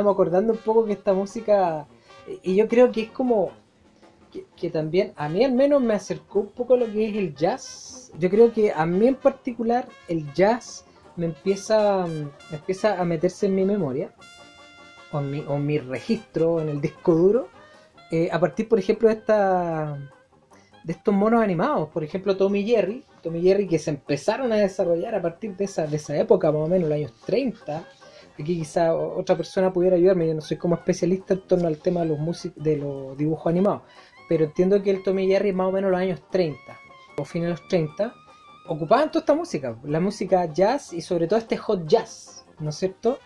estábamos 0.01 0.13
acordando 0.13 0.53
un 0.53 0.59
poco 0.59 0.85
que 0.85 0.93
esta 0.93 1.13
música, 1.13 1.85
y 2.41 2.55
yo 2.55 2.67
creo 2.67 2.91
que 2.91 3.03
es 3.03 3.11
como, 3.11 3.51
que, 4.31 4.45
que 4.55 4.71
también, 4.71 5.13
a 5.15 5.29
mí 5.29 5.43
al 5.45 5.53
menos 5.53 5.81
me 5.81 5.93
acercó 5.93 6.39
un 6.39 6.47
poco 6.47 6.73
a 6.73 6.77
lo 6.77 6.85
que 6.87 7.09
es 7.09 7.15
el 7.15 7.35
jazz. 7.35 8.11
Yo 8.17 8.29
creo 8.29 8.51
que 8.51 8.71
a 8.71 8.85
mí 8.85 9.07
en 9.07 9.15
particular 9.15 9.87
el 10.07 10.31
jazz 10.33 10.85
me 11.15 11.27
empieza, 11.27 12.05
me 12.07 12.57
empieza 12.57 12.99
a 12.99 13.05
meterse 13.05 13.45
en 13.45 13.55
mi 13.55 13.63
memoria, 13.63 14.11
o 15.11 15.19
en 15.19 15.29
mi, 15.29 15.39
o 15.47 15.55
en 15.55 15.65
mi 15.65 15.77
registro, 15.77 16.61
en 16.61 16.69
el 16.69 16.81
disco 16.81 17.13
duro, 17.13 17.47
eh, 18.09 18.29
a 18.31 18.39
partir, 18.39 18.67
por 18.67 18.79
ejemplo, 18.79 19.07
de 19.07 19.15
esta 19.15 19.97
de 20.83 20.93
estos 20.93 21.13
monos 21.13 21.43
animados, 21.43 21.89
por 21.89 22.03
ejemplo 22.03 22.35
Tommy 22.35 22.63
Jerry, 22.63 23.03
Tommy 23.21 23.39
Jerry 23.43 23.67
que 23.67 23.77
se 23.77 23.91
empezaron 23.91 24.51
a 24.51 24.55
desarrollar 24.55 25.13
a 25.13 25.21
partir 25.21 25.55
de 25.55 25.65
esa, 25.65 25.85
de 25.85 25.97
esa 25.97 26.17
época, 26.17 26.51
más 26.51 26.61
o 26.61 26.67
menos, 26.67 26.89
los 26.89 26.95
años 26.95 27.13
30. 27.23 27.85
Aquí 28.41 28.57
quizá 28.57 28.95
otra 28.95 29.37
persona 29.37 29.71
pudiera 29.71 29.95
ayudarme, 29.95 30.27
yo 30.27 30.33
no 30.33 30.41
soy 30.41 30.57
como 30.57 30.73
especialista 30.73 31.35
en 31.35 31.41
torno 31.41 31.67
al 31.67 31.77
tema 31.77 32.01
de 32.01 32.07
los, 32.07 32.49
de 32.55 32.75
los 32.75 33.15
dibujos 33.15 33.51
animados, 33.51 33.83
pero 34.27 34.45
entiendo 34.45 34.81
que 34.81 34.89
el 34.89 35.03
Tommy 35.03 35.27
Jerry 35.27 35.53
más 35.53 35.67
o 35.67 35.71
menos 35.71 35.91
los 35.91 35.99
años 35.99 36.21
30, 36.31 36.57
o 37.19 37.23
fines 37.23 37.49
de 37.49 37.51
los 37.51 37.67
30, 37.67 38.15
ocupaban 38.67 39.11
toda 39.11 39.19
esta 39.19 39.35
música, 39.35 39.77
la 39.83 39.99
música 39.99 40.51
jazz 40.51 40.91
y 40.91 41.01
sobre 41.01 41.27
todo 41.27 41.37
este 41.37 41.55
hot 41.55 41.85
jazz, 41.85 42.47
¿no 42.59 42.71
es 42.71 42.77
cierto? 42.77 43.19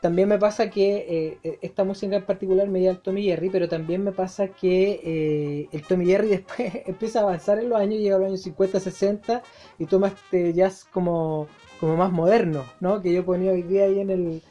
También 0.00 0.28
me 0.28 0.38
pasa 0.38 0.70
que 0.70 1.40
eh, 1.42 1.58
esta 1.60 1.82
música 1.82 2.14
en 2.14 2.24
particular 2.24 2.68
me 2.68 2.78
dio 2.78 2.92
el 2.92 3.00
Tommy 3.00 3.24
Jerry, 3.24 3.50
pero 3.50 3.68
también 3.68 4.04
me 4.04 4.12
pasa 4.12 4.46
que 4.46 5.00
eh, 5.02 5.68
el 5.72 5.82
Tommy 5.82 6.06
Jerry 6.06 6.28
después 6.38 6.72
empieza 6.86 7.18
a 7.18 7.22
avanzar 7.22 7.58
en 7.58 7.68
los 7.68 7.80
años, 7.80 7.98
llega 7.98 8.14
a 8.14 8.18
los 8.20 8.28
años 8.28 8.42
50, 8.42 8.78
60 8.78 9.42
y 9.80 9.86
toma 9.86 10.08
este 10.08 10.52
jazz 10.52 10.84
como, 10.84 11.48
como 11.80 11.96
más 11.96 12.12
moderno, 12.12 12.64
¿no? 12.80 13.00
Que 13.02 13.12
yo 13.12 13.24
ponía 13.24 13.52
hoy 13.52 13.62
día 13.62 13.84
ahí 13.84 14.00
en 14.00 14.10
el, 14.10 14.42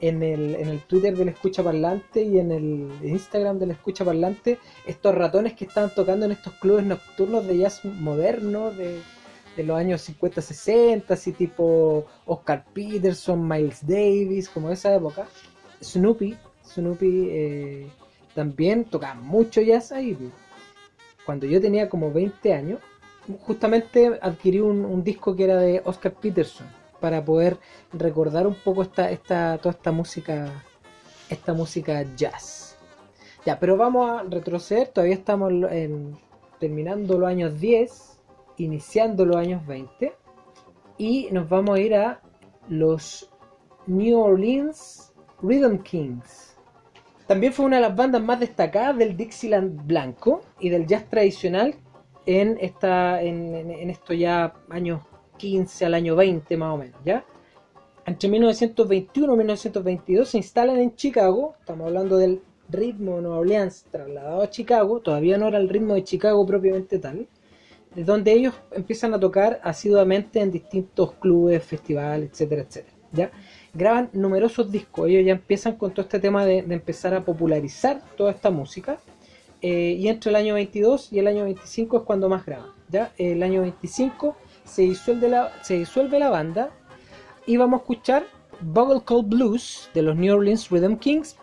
en 0.00 0.22
el, 0.22 0.54
en 0.56 0.68
el 0.68 0.80
Twitter 0.80 1.16
del 1.16 1.28
Escucha 1.28 1.62
Parlante 1.62 2.22
y 2.22 2.38
en 2.38 2.52
el 2.52 2.90
Instagram 3.02 3.58
del 3.58 3.72
Escucha 3.72 4.04
Parlante, 4.04 4.58
estos 4.86 5.14
ratones 5.14 5.54
que 5.54 5.64
estaban 5.64 5.90
tocando 5.94 6.26
en 6.26 6.32
estos 6.32 6.52
clubes 6.54 6.84
nocturnos 6.84 7.46
de 7.46 7.58
jazz 7.58 7.84
moderno, 7.84 8.70
de, 8.70 9.00
de 9.56 9.62
los 9.62 9.78
años 9.78 10.02
50, 10.02 10.40
60, 10.42 11.14
así 11.14 11.32
tipo 11.32 12.06
Oscar 12.26 12.64
Peterson, 12.72 13.46
Miles 13.46 13.86
Davis, 13.86 14.48
como 14.48 14.70
esa 14.70 14.94
época. 14.94 15.26
Snoopy, 15.82 16.36
Snoopy 16.66 17.28
eh, 17.30 17.88
también 18.34 18.84
tocaba 18.84 19.14
mucho 19.14 19.60
jazz 19.60 19.92
ahí. 19.92 20.14
pues. 20.14 20.30
Cuando 21.24 21.46
yo 21.46 21.60
tenía 21.60 21.88
como 21.88 22.12
20 22.12 22.52
años, 22.52 22.80
justamente 23.42 24.18
adquirí 24.20 24.60
un, 24.60 25.02
disco 25.02 25.34
que 25.34 25.44
era 25.44 25.56
de 25.56 25.82
Oscar 25.84 26.12
Peterson 26.12 26.66
para 27.00 27.24
poder 27.24 27.58
recordar 27.92 28.46
un 28.46 28.54
poco 28.54 28.82
esta, 28.82 29.10
esta, 29.10 29.58
toda 29.58 29.74
esta 29.74 29.92
música, 29.92 30.64
esta 31.28 31.52
música 31.52 32.04
jazz. 32.16 32.78
Ya, 33.44 33.58
pero 33.58 33.76
vamos 33.76 34.10
a 34.10 34.22
retroceder, 34.22 34.88
todavía 34.88 35.16
estamos 35.16 35.52
en, 35.70 36.16
terminando 36.58 37.18
los 37.18 37.28
años 37.28 37.60
10, 37.60 38.20
iniciando 38.56 39.26
los 39.26 39.36
años 39.36 39.66
20, 39.66 40.14
y 40.96 41.28
nos 41.30 41.48
vamos 41.48 41.76
a 41.76 41.80
ir 41.80 41.94
a 41.94 42.22
los 42.68 43.30
New 43.86 44.18
Orleans 44.18 45.12
Rhythm 45.42 45.82
Kings. 45.82 46.56
También 47.26 47.52
fue 47.52 47.66
una 47.66 47.76
de 47.76 47.82
las 47.82 47.96
bandas 47.96 48.22
más 48.22 48.40
destacadas 48.40 48.96
del 48.96 49.16
Dixieland 49.16 49.86
blanco 49.86 50.42
y 50.58 50.68
del 50.68 50.86
jazz 50.86 51.08
tradicional 51.08 51.74
en, 52.26 52.58
esta, 52.60 53.22
en, 53.22 53.90
estos 53.90 54.18
ya 54.18 54.54
años 54.70 55.02
15 55.36 55.86
al 55.86 55.94
año 55.94 56.16
20 56.16 56.56
más 56.56 56.74
o 56.74 56.78
menos, 56.78 57.00
¿ya? 57.04 57.24
Entre 58.06 58.28
1921 58.28 59.32
y 59.32 59.36
1922 59.36 60.28
se 60.28 60.36
instalan 60.36 60.78
en 60.78 60.94
Chicago, 60.94 61.54
estamos 61.58 61.86
hablando 61.86 62.18
del 62.18 62.42
ritmo 62.68 63.16
de 63.16 63.22
Nueva 63.22 63.38
Orleans 63.38 63.86
trasladado 63.90 64.42
a 64.42 64.50
Chicago, 64.50 65.00
todavía 65.00 65.38
no 65.38 65.48
era 65.48 65.58
el 65.58 65.68
ritmo 65.68 65.94
de 65.94 66.04
Chicago 66.04 66.44
propiamente 66.46 66.98
tal, 66.98 67.26
de 67.94 68.04
donde 68.04 68.32
ellos 68.32 68.54
empiezan 68.72 69.14
a 69.14 69.20
tocar 69.20 69.60
asiduamente 69.62 70.40
en 70.40 70.50
distintos 70.50 71.12
clubes, 71.14 71.64
festivales, 71.64 72.30
etcétera, 72.30 72.62
etcétera, 72.62 72.96
¿ya? 73.12 73.30
Graban 73.72 74.10
numerosos 74.12 74.70
discos, 74.70 75.08
ellos 75.08 75.24
ya 75.24 75.32
empiezan 75.32 75.76
con 75.76 75.90
todo 75.92 76.02
este 76.02 76.20
tema 76.20 76.44
de 76.44 76.58
empezar 76.58 77.14
a 77.14 77.24
popularizar 77.24 78.02
toda 78.16 78.30
esta 78.30 78.50
música, 78.50 78.98
eh, 79.66 79.96
y 79.98 80.08
entre 80.08 80.28
el 80.28 80.36
año 80.36 80.52
22 80.52 81.10
y 81.10 81.20
el 81.20 81.26
año 81.26 81.44
25 81.44 81.96
es 81.96 82.02
cuando 82.02 82.28
más 82.28 82.44
graban, 82.44 82.68
¿ya? 82.90 83.14
El 83.16 83.42
año 83.42 83.62
25 83.62 84.36
se 84.62 84.82
disuelve 84.82 85.30
la, 85.30 85.52
se 85.62 85.78
disuelve 85.78 86.18
la 86.18 86.28
banda 86.28 86.68
y 87.46 87.56
vamos 87.56 87.78
a 87.78 87.82
escuchar 87.82 88.26
Bugle 88.60 89.00
Call 89.06 89.22
Blues 89.24 89.88
de 89.94 90.02
los 90.02 90.16
New 90.16 90.36
Orleans 90.36 90.68
Rhythm 90.68 90.96
Kings. 90.96 91.36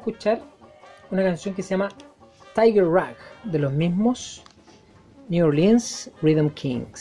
Escuchar 0.00 0.40
una 1.10 1.22
canción 1.22 1.54
que 1.54 1.62
se 1.62 1.70
llama 1.70 1.90
Tiger 2.54 2.86
Rag 2.86 3.16
de 3.44 3.58
los 3.58 3.72
mismos 3.72 4.42
New 5.28 5.46
Orleans 5.46 6.10
Rhythm 6.22 6.48
Kings. 6.48 6.99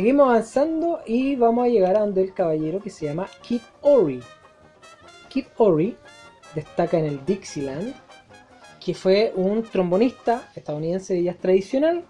Seguimos 0.00 0.30
avanzando 0.30 1.00
y 1.06 1.36
vamos 1.36 1.66
a 1.66 1.68
llegar 1.68 1.94
a 1.94 2.00
donde 2.00 2.22
el 2.22 2.32
caballero 2.32 2.80
que 2.80 2.88
se 2.88 3.04
llama 3.04 3.28
Kid 3.42 3.60
Ory. 3.82 4.22
Kid 5.28 5.44
Ory 5.58 5.94
destaca 6.54 6.98
en 6.98 7.04
el 7.04 7.26
Dixieland, 7.26 7.92
que 8.82 8.94
fue 8.94 9.30
un 9.36 9.62
trombonista 9.62 10.48
estadounidense 10.56 11.12
de 11.12 11.24
jazz 11.24 11.36
tradicional. 11.36 12.06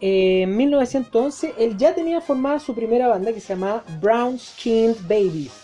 Eh, 0.00 0.42
en 0.42 0.56
1911 0.56 1.54
él 1.58 1.76
ya 1.76 1.92
tenía 1.92 2.20
formada 2.20 2.60
su 2.60 2.72
primera 2.72 3.08
banda 3.08 3.32
que 3.32 3.40
se 3.40 3.54
llamaba 3.54 3.82
Brown 4.00 4.38
Skinned 4.38 4.98
Babies 5.08 5.54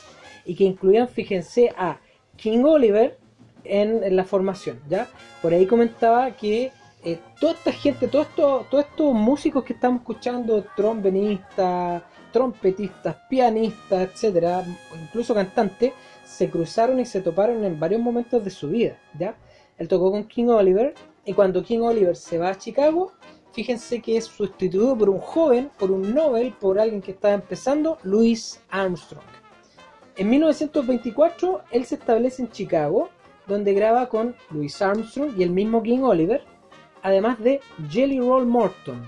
y 0.44 0.56
que 0.56 0.64
incluían, 0.64 1.06
fíjense, 1.06 1.72
a 1.78 2.00
King 2.36 2.64
Oliver 2.64 3.16
en, 3.62 4.02
en 4.02 4.16
la 4.16 4.24
formación. 4.24 4.80
¿ya? 4.88 5.06
Por 5.40 5.54
ahí 5.54 5.66
comentaba 5.66 6.32
que 6.32 6.72
eh, 7.02 7.18
toda 7.40 7.54
esta 7.54 7.72
gente, 7.72 8.08
todos 8.08 8.26
estos, 8.26 8.68
todos 8.68 8.84
estos 8.84 9.14
músicos 9.14 9.64
que 9.64 9.72
estamos 9.72 10.00
escuchando, 10.00 10.64
trombonistas, 10.76 12.02
trompetistas, 12.32 13.16
pianistas, 13.28 14.10
etcétera, 14.10 14.64
incluso 15.02 15.34
cantantes, 15.34 15.92
se 16.24 16.50
cruzaron 16.50 17.00
y 17.00 17.06
se 17.06 17.22
toparon 17.22 17.64
en 17.64 17.80
varios 17.80 18.00
momentos 18.00 18.44
de 18.44 18.50
su 18.50 18.68
vida, 18.68 18.98
¿ya? 19.18 19.36
Él 19.78 19.88
tocó 19.88 20.10
con 20.10 20.24
King 20.24 20.48
Oliver 20.48 20.94
y 21.24 21.32
cuando 21.32 21.62
King 21.62 21.80
Oliver 21.80 22.16
se 22.16 22.38
va 22.38 22.50
a 22.50 22.58
Chicago, 22.58 23.12
fíjense 23.52 24.00
que 24.00 24.16
es 24.16 24.26
sustituido 24.26 24.96
por 24.96 25.08
un 25.08 25.20
joven, 25.20 25.70
por 25.78 25.90
un 25.90 26.14
Nobel, 26.14 26.52
por 26.52 26.78
alguien 26.78 27.00
que 27.00 27.12
estaba 27.12 27.34
empezando, 27.34 27.98
Louis 28.02 28.60
Armstrong. 28.68 29.24
En 30.16 30.28
1924 30.28 31.62
él 31.70 31.84
se 31.86 31.94
establece 31.94 32.42
en 32.42 32.50
Chicago, 32.50 33.08
donde 33.46 33.72
graba 33.72 34.08
con 34.08 34.36
Louis 34.50 34.80
Armstrong 34.82 35.32
y 35.36 35.42
el 35.42 35.50
mismo 35.50 35.82
King 35.82 36.00
Oliver, 36.02 36.44
además 37.02 37.38
de 37.40 37.60
Jelly 37.88 38.20
Roll 38.20 38.46
Morton. 38.46 39.04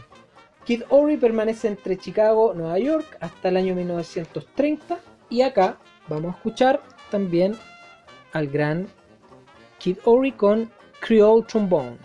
Kid 0.65 0.83
Ory 0.91 1.17
permanece 1.17 1.69
entre 1.69 1.99
Chicago 1.99 2.53
y 2.55 2.59
Nueva 2.59 2.79
York 2.79 3.17
hasta 3.21 3.49
el 3.49 3.57
año 3.57 3.75
1930 3.75 4.99
y 5.29 5.43
acá 5.43 5.79
vamos 6.09 6.35
a 6.35 6.37
escuchar 6.37 6.81
también 7.11 7.57
al 8.33 8.47
gran 8.47 8.87
Kid 9.79 9.99
Ory 10.05 10.33
con 10.33 10.71
Creole 11.01 11.45
Trombone. 11.45 11.99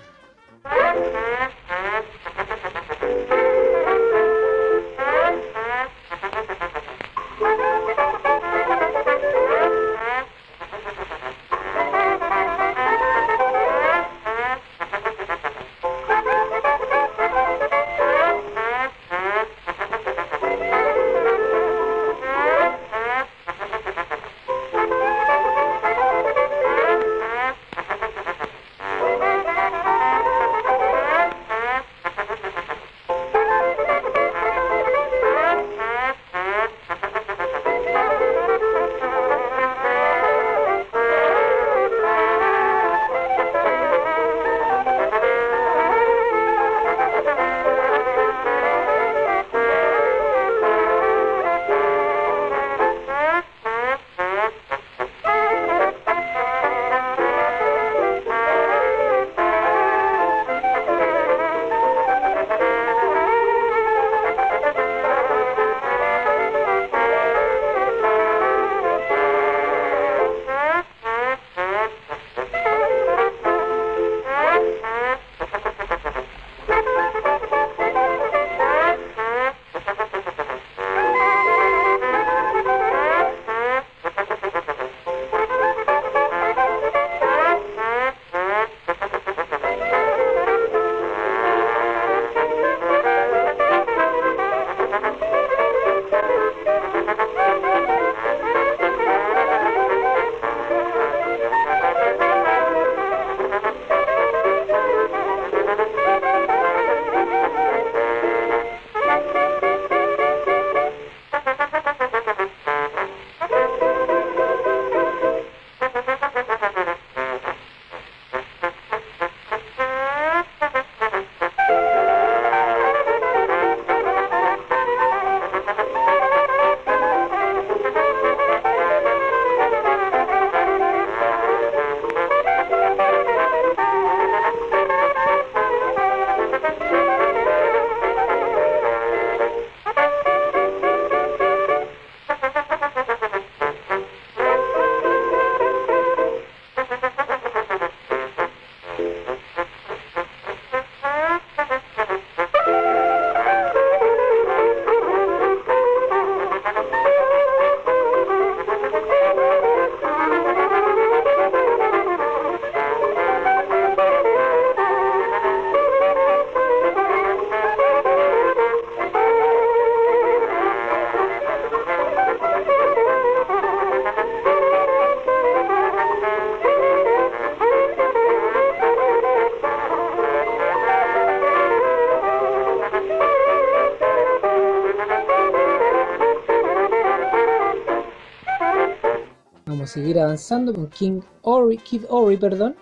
Avanzando 190.22 190.74
con 190.74 190.88
King 190.88 191.22
Ori, 191.42 191.78
Kid 191.78 192.04
Ory, 192.10 192.38
perdón, 192.38 192.76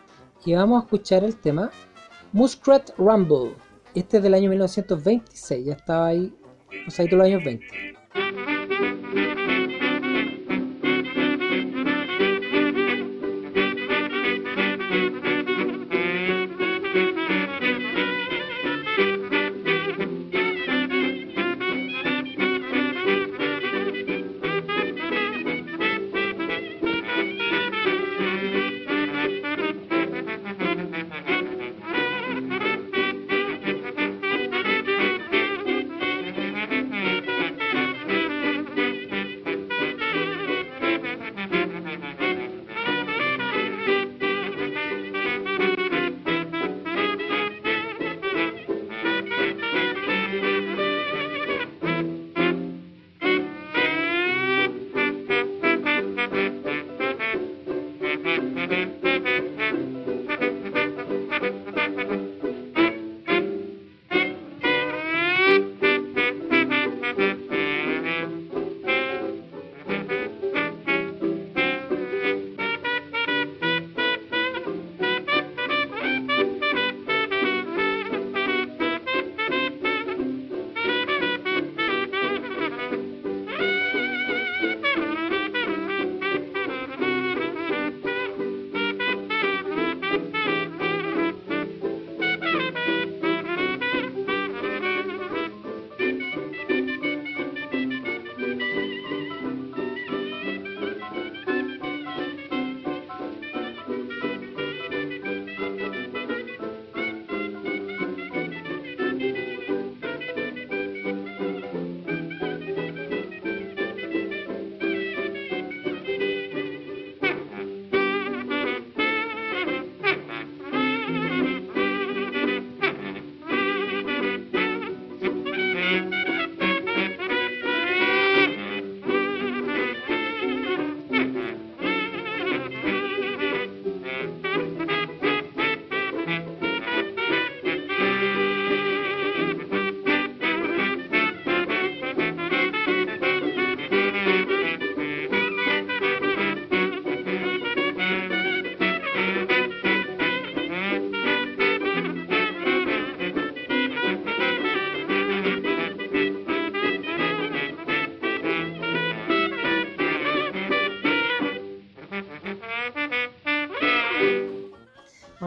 y 0.46 0.54
vamos 0.54 0.82
a 0.82 0.86
escuchar 0.86 1.24
el 1.24 1.36
tema 1.36 1.72
Muskrat 2.32 2.92
Rumble. 2.98 3.54
Este 3.94 4.18
es 4.18 4.24
del 4.24 4.34
año 4.34 4.50
1926, 4.50 5.66
ya 5.66 5.74
estaba 5.74 6.08
ahí, 6.08 6.34
pues 6.84 7.00
ahí 7.00 7.08
todos 7.08 7.20
los 7.20 7.28
años 7.28 7.44
20. 7.44 7.66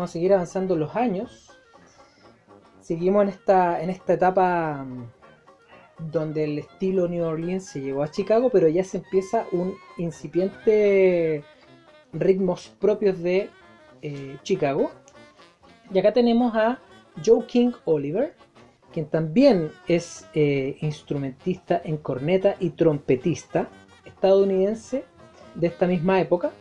Seguir 0.08 0.32
avanzando 0.32 0.76
los 0.76 0.96
años. 0.96 1.50
Seguimos 2.80 3.22
en 3.22 3.28
esta, 3.28 3.82
en 3.82 3.90
esta 3.90 4.14
etapa 4.14 4.84
mm, 4.84 5.08
donde 6.10 6.44
el 6.44 6.58
estilo 6.58 7.08
New 7.08 7.24
Orleans 7.24 7.66
se 7.66 7.80
llegó 7.80 8.02
a 8.02 8.10
Chicago, 8.10 8.50
pero 8.50 8.68
ya 8.68 8.84
se 8.84 8.98
empieza 8.98 9.46
un 9.52 9.74
incipiente 9.98 11.44
ritmos 12.12 12.68
propios 12.80 13.20
de 13.20 13.50
eh, 14.02 14.36
Chicago. 14.42 14.90
Y 15.92 15.98
acá 15.98 16.12
tenemos 16.12 16.54
a 16.54 16.78
Joe 17.24 17.46
King 17.46 17.72
Oliver, 17.84 18.34
quien 18.92 19.06
también 19.06 19.70
es 19.86 20.26
eh, 20.34 20.76
instrumentista 20.80 21.80
en 21.84 21.96
corneta 21.98 22.56
y 22.60 22.70
trompetista 22.70 23.68
estadounidense 24.04 25.04
de 25.54 25.66
esta 25.66 25.86
misma 25.86 26.20
época. 26.20 26.52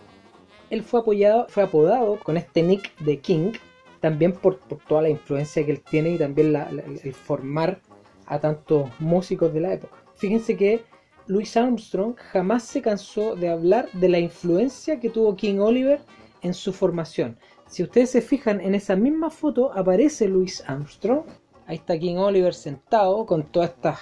Él 0.70 0.84
fue 0.84 1.00
apodado 1.00 2.20
con 2.24 2.38
este 2.38 2.62
nick 2.62 2.98
de 3.00 3.20
King, 3.20 3.54
también 4.02 4.34
por, 4.34 4.60
toda 4.88 5.02
la 5.02 5.10
influencia 5.10 5.66
que 5.66 5.72
él 5.72 5.82
tiene 5.82 6.12
y 6.12 6.18
también 6.18 6.56
el 7.04 7.14
formar 7.14 7.82
a 8.26 8.40
tantos 8.40 8.90
músicos 9.00 9.54
de 9.54 9.62
la 9.62 9.74
época. 9.74 9.96
Fíjense 10.16 10.58
que 10.58 10.84
Louis 11.28 11.58
Armstrong 11.58 12.16
jamás 12.16 12.64
se 12.64 12.82
cansó 12.82 13.36
de 13.36 13.50
hablar 13.50 13.90
de 13.94 14.10
la 14.10 14.20
influencia 14.20 15.00
que 15.00 15.10
tuvo 15.10 15.36
King 15.36 15.60
Oliver 15.60 16.02
en 16.42 16.54
su 16.54 16.74
formación. 16.74 17.38
Si 17.68 17.84
ustedes 17.84 18.12
se 18.12 18.22
fijan 18.22 18.62
en 18.62 18.76
esa 18.76 18.96
misma 18.96 19.30
foto 19.30 19.72
aparece 19.74 20.28
Louis 20.28 20.64
Armstrong. 20.68 21.24
Ahí 21.66 21.76
está 21.76 22.00
King 22.00 22.16
Oliver 22.16 22.54
sentado 22.54 23.26
con 23.26 23.44
toda 23.44 23.66
esta 23.66 24.00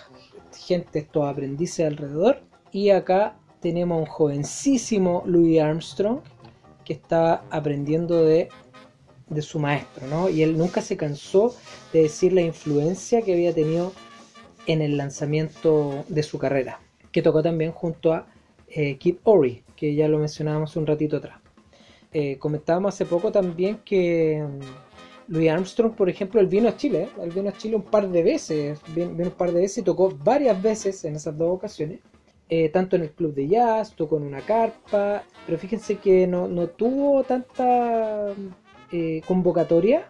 gente, 0.55 0.99
estos 0.99 1.25
aprendices 1.25 1.87
alrededor. 1.87 2.41
Y 2.71 2.91
acá 2.91 3.39
tenemos 3.59 3.97
a 3.97 4.01
un 4.01 4.05
jovencísimo 4.05 5.23
Louis 5.25 5.59
Armstrong 5.59 6.19
que 6.85 6.93
estaba 6.93 7.43
aprendiendo 7.49 8.23
de, 8.23 8.49
su 9.41 9.59
maestro, 9.59 10.07
¿no? 10.07 10.29
Y 10.29 10.43
él 10.43 10.57
nunca 10.57 10.81
se 10.81 10.97
cansó 10.97 11.55
de 11.91 12.03
decir 12.03 12.31
la 12.31 12.41
influencia 12.41 13.23
que 13.23 13.33
había 13.33 13.53
tenido 13.53 13.91
en 14.67 14.81
el 14.81 14.97
lanzamiento 14.97 16.05
de 16.07 16.23
su 16.23 16.37
carrera, 16.37 16.79
que 17.11 17.21
tocó 17.21 17.41
también 17.41 17.71
junto 17.71 18.13
a 18.13 18.27
eh, 18.67 18.97
Kid 18.97 19.17
Ory, 19.23 19.63
que 19.75 19.95
ya 19.95 20.07
lo 20.07 20.19
mencionábamos 20.19 20.75
un 20.75 20.85
ratito 20.85 21.17
atrás. 21.17 21.39
Eh, 22.13 22.37
comentábamos 22.37 22.93
hace 22.93 23.05
poco 23.05 23.31
también 23.31 23.81
que 23.83 24.41
mm, 24.41 25.33
Louis 25.33 25.49
Armstrong, 25.49 25.93
por 25.95 26.09
ejemplo, 26.09 26.39
él 26.39 26.47
vino 26.47 26.69
a 26.69 26.77
Chile, 26.77 27.03
¿eh? 27.03 27.09
él 27.21 27.31
vino 27.31 27.49
a 27.49 27.53
Chile 27.53 27.75
un 27.75 27.83
par 27.83 28.07
de 28.07 28.23
veces, 28.23 28.79
vino, 28.93 29.09
un 29.09 29.31
par 29.31 29.51
de 29.51 29.61
veces 29.61 29.79
y 29.79 29.81
tocó 29.81 30.09
varias 30.23 30.61
veces 30.61 31.03
en 31.03 31.15
esas 31.15 31.37
dos 31.37 31.49
ocasiones. 31.51 31.99
Eh, 32.47 32.69
tanto 32.69 32.95
en 32.95 33.01
el 33.03 33.11
club 33.11 33.33
de 33.33 33.47
jazz, 33.47 33.95
tocó 33.95 34.17
en 34.17 34.23
una 34.23 34.41
carpa, 34.41 35.23
pero 35.45 35.57
fíjense 35.57 35.97
que 35.97 36.27
no, 36.27 36.47
tuvo 36.67 37.23
tanta 37.23 38.33
convocatoria 39.27 40.07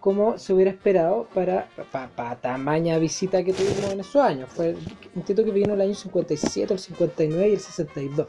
como 0.00 0.38
se 0.38 0.52
hubiera 0.52 0.70
esperado 0.70 1.28
para, 1.34 1.68
para, 2.14 2.36
tamaña 2.36 2.98
visita 2.98 3.42
que 3.42 3.52
tuvimos 3.52 3.92
en 3.92 4.00
esos 4.00 4.22
años. 4.22 4.48
Fue, 4.50 4.76
entiendo 5.14 5.44
que 5.44 5.50
vino 5.50 5.74
el 5.74 5.80
año 5.80 5.94
57, 5.94 6.72
el 6.72 6.78
59 6.78 7.48
y 7.48 7.52
el 7.52 7.60
62. 7.60 8.26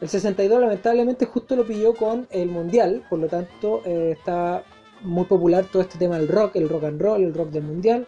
El 0.00 0.08
62 0.08 0.60
lamentablemente 0.60 1.26
justo 1.26 1.56
lo 1.56 1.66
pilló 1.66 1.94
con 1.94 2.26
el 2.30 2.48
Mundial, 2.48 3.04
por 3.08 3.18
lo 3.18 3.28
tanto 3.28 3.82
eh, 3.84 4.14
está 4.18 4.62
muy 5.02 5.24
popular 5.24 5.64
todo 5.64 5.82
este 5.82 5.98
tema 5.98 6.18
del 6.18 6.28
rock, 6.28 6.56
el 6.56 6.68
rock 6.68 6.84
and 6.84 7.00
roll, 7.00 7.22
el 7.22 7.34
rock 7.34 7.50
del 7.50 7.64
Mundial 7.64 8.06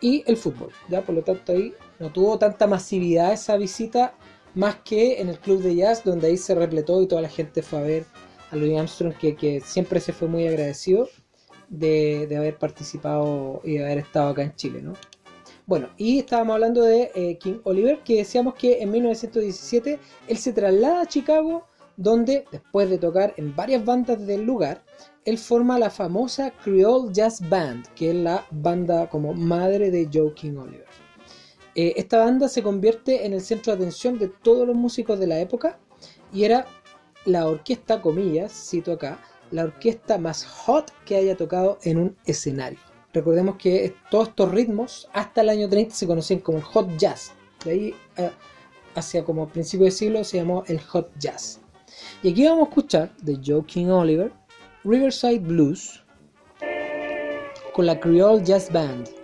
y 0.00 0.24
el 0.26 0.36
fútbol. 0.36 0.70
¿ya? 0.88 1.02
Por 1.02 1.14
lo 1.14 1.22
tanto 1.22 1.52
ahí 1.52 1.74
no 2.02 2.12
tuvo 2.12 2.36
tanta 2.36 2.66
masividad 2.66 3.32
esa 3.32 3.56
visita 3.56 4.14
más 4.56 4.76
que 4.84 5.20
en 5.20 5.28
el 5.28 5.38
club 5.38 5.62
de 5.62 5.76
jazz 5.76 6.02
donde 6.02 6.26
ahí 6.26 6.36
se 6.36 6.56
repletó 6.56 7.00
y 7.00 7.06
toda 7.06 7.22
la 7.22 7.28
gente 7.28 7.62
fue 7.62 7.78
a 7.78 7.82
ver 7.82 8.04
a 8.50 8.56
Louis 8.56 8.76
Armstrong 8.76 9.14
que, 9.16 9.36
que 9.36 9.60
siempre 9.60 10.00
se 10.00 10.12
fue 10.12 10.26
muy 10.26 10.48
agradecido 10.48 11.08
de, 11.68 12.26
de, 12.26 12.36
haber 12.36 12.58
participado 12.58 13.60
y 13.62 13.78
de 13.78 13.84
haber 13.84 13.98
estado 13.98 14.30
acá 14.30 14.42
en 14.42 14.54
Chile. 14.56 14.82
¿no? 14.82 14.94
Bueno, 15.64 15.90
y 15.96 16.18
estábamos 16.18 16.54
hablando 16.54 16.82
de 16.82 17.12
eh, 17.14 17.38
King 17.38 17.60
Oliver, 17.62 18.00
que 18.00 18.16
decíamos 18.16 18.54
que 18.54 18.82
en 18.82 18.90
1917 18.90 20.00
él 20.26 20.36
se 20.36 20.52
traslada 20.52 21.02
a 21.02 21.06
Chicago, 21.06 21.66
donde 21.96 22.46
después 22.50 22.90
de 22.90 22.98
tocar 22.98 23.32
en 23.36 23.54
varias 23.54 23.84
bandas 23.84 24.26
del 24.26 24.42
lugar, 24.42 24.82
él 25.24 25.38
forma 25.38 25.78
la 25.78 25.88
famosa 25.88 26.50
Creole 26.64 27.12
Jazz 27.12 27.48
Band, 27.48 27.86
que 27.94 28.10
es 28.10 28.16
la 28.16 28.44
banda 28.50 29.08
como 29.08 29.32
madre 29.34 29.92
de 29.92 30.10
Joe 30.12 30.34
King 30.34 30.56
Oliver. 30.56 30.81
Eh, 31.74 31.94
esta 31.96 32.18
banda 32.18 32.48
se 32.48 32.62
convierte 32.62 33.24
en 33.24 33.32
el 33.32 33.40
centro 33.40 33.72
de 33.72 33.78
atención 33.78 34.18
de 34.18 34.28
todos 34.28 34.66
los 34.66 34.76
músicos 34.76 35.18
de 35.18 35.26
la 35.26 35.40
época 35.40 35.78
y 36.32 36.44
era 36.44 36.66
la 37.24 37.46
orquesta, 37.46 38.02
comillas, 38.02 38.52
cito 38.52 38.92
acá, 38.92 39.18
la 39.50 39.64
orquesta 39.64 40.18
más 40.18 40.44
hot 40.44 40.92
que 41.04 41.16
haya 41.16 41.36
tocado 41.36 41.78
en 41.82 41.98
un 41.98 42.16
escenario. 42.26 42.78
Recordemos 43.12 43.56
que 43.56 43.94
todos 44.10 44.28
estos 44.28 44.50
ritmos 44.50 45.08
hasta 45.12 45.42
el 45.42 45.50
año 45.50 45.68
30 45.68 45.94
se 45.94 46.06
conocían 46.06 46.40
como 46.40 46.58
el 46.58 46.64
hot 46.64 46.96
jazz. 46.96 47.32
De 47.64 47.70
ahí 47.70 47.94
eh, 48.16 48.30
hacia 48.94 49.24
como 49.24 49.48
principio 49.48 49.84
de 49.84 49.90
siglo 49.90 50.24
se 50.24 50.38
llamó 50.38 50.64
el 50.66 50.80
hot 50.80 51.10
jazz. 51.18 51.60
Y 52.22 52.30
aquí 52.30 52.46
vamos 52.46 52.66
a 52.66 52.68
escuchar 52.70 53.16
de 53.18 53.38
Joe 53.44 53.64
King 53.66 53.86
Oliver 53.86 54.32
Riverside 54.84 55.38
Blues 55.38 56.02
con 57.72 57.86
la 57.86 58.00
Creole 58.00 58.42
Jazz 58.42 58.72
Band. 58.72 59.21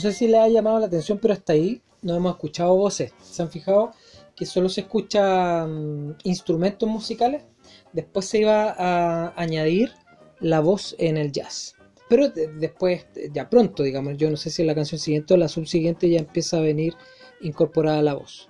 Sé 0.00 0.12
si 0.12 0.26
le 0.26 0.38
ha 0.38 0.48
llamado 0.48 0.80
la 0.80 0.86
atención, 0.86 1.18
pero 1.18 1.34
hasta 1.34 1.52
ahí 1.52 1.80
no 2.02 2.16
hemos 2.16 2.32
escuchado 2.32 2.74
voces. 2.76 3.12
¿Se 3.22 3.42
han 3.42 3.50
fijado 3.50 3.92
que 4.34 4.46
solo 4.46 4.68
se 4.68 4.82
escuchan 4.82 6.16
instrumentos 6.24 6.88
musicales? 6.88 7.44
Después 7.92 8.26
se 8.26 8.38
iba 8.38 8.74
a 8.76 9.32
añadir 9.40 9.92
la 10.40 10.60
voz 10.60 10.96
en 10.98 11.16
el 11.16 11.30
jazz. 11.30 11.76
Pero 12.08 12.28
después, 12.28 13.06
ya 13.32 13.48
pronto, 13.48 13.84
digamos, 13.84 14.16
yo 14.16 14.28
no 14.30 14.36
sé 14.36 14.50
si 14.50 14.62
en 14.62 14.66
la 14.66 14.74
canción 14.74 14.98
siguiente 14.98 15.34
o 15.34 15.36
la 15.36 15.48
subsiguiente 15.48 16.10
ya 16.10 16.18
empieza 16.18 16.56
a 16.56 16.60
venir 16.60 16.94
incorporada 17.40 18.02
la 18.02 18.14
voz. 18.14 18.48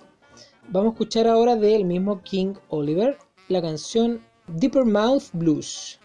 Vamos 0.69 0.91
a 0.91 0.93
escuchar 0.93 1.27
ahora 1.27 1.55
del 1.55 1.85
mismo 1.85 2.23
King 2.23 2.55
Oliver 2.69 3.17
la 3.49 3.61
canción 3.61 4.25
Deeper 4.47 4.85
Mouth 4.85 5.25
Blues. 5.33 5.99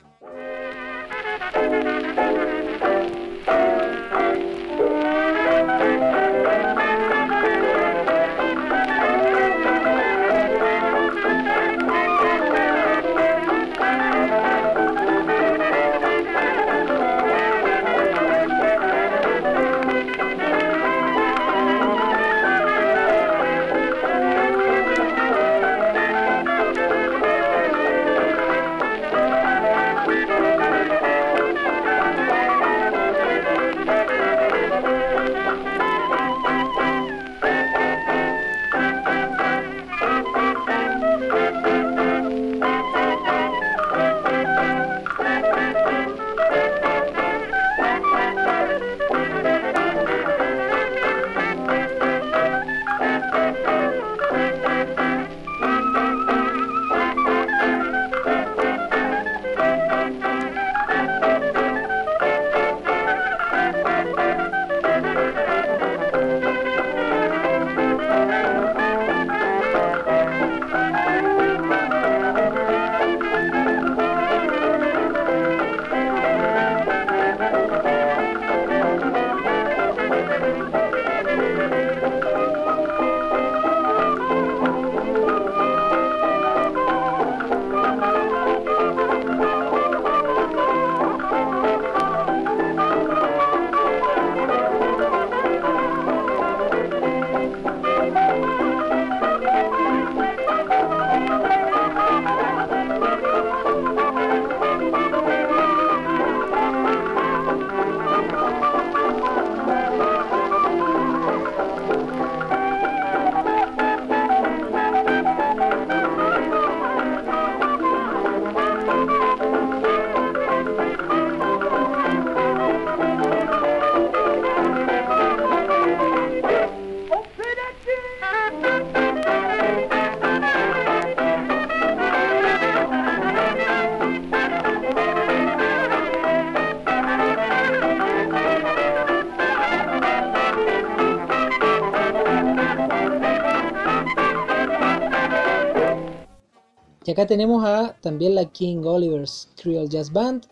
Acá 147.16 147.26
tenemos 147.26 147.64
a 147.64 147.96
también 148.02 148.34
la 148.34 148.44
King 148.44 148.84
Oliver's 148.84 149.48
Creole 149.56 149.88
Jazz 149.88 150.12
Band 150.12 150.46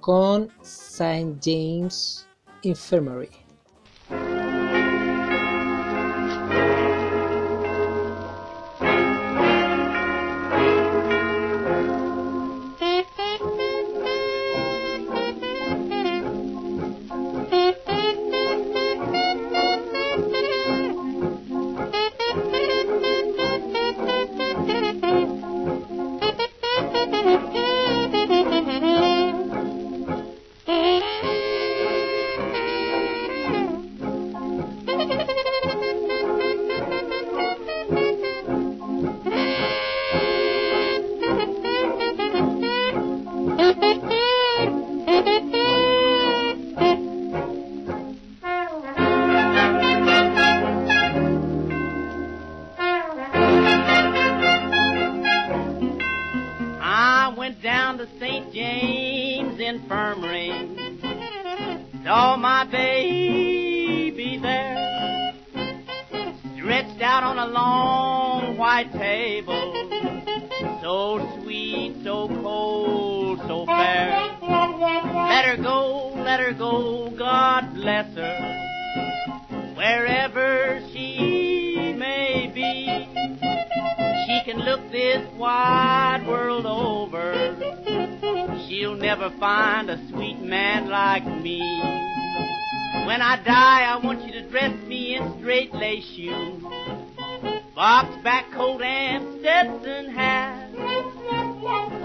con 0.00 0.50
St. 0.62 1.36
James 1.40 2.26
Infirmary. 2.62 3.47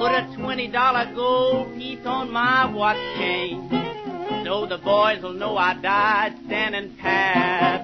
Put 0.04 0.12
a 0.12 0.36
twenty 0.36 0.68
dollar 0.68 1.10
gold 1.16 1.76
piece 1.76 2.06
on 2.06 2.30
my 2.30 2.70
watch 2.70 2.98
chain, 3.16 3.70
so 4.44 4.66
the 4.66 4.78
boys 4.78 5.24
will 5.24 5.32
know 5.32 5.56
I 5.56 5.76
died 5.76 6.36
standing 6.46 6.98
pat. 6.98 7.83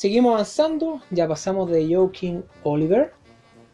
Seguimos 0.00 0.32
avanzando, 0.32 1.02
ya 1.10 1.28
pasamos 1.28 1.70
de 1.70 1.94
Joaquin 1.94 2.42
Oliver 2.62 3.12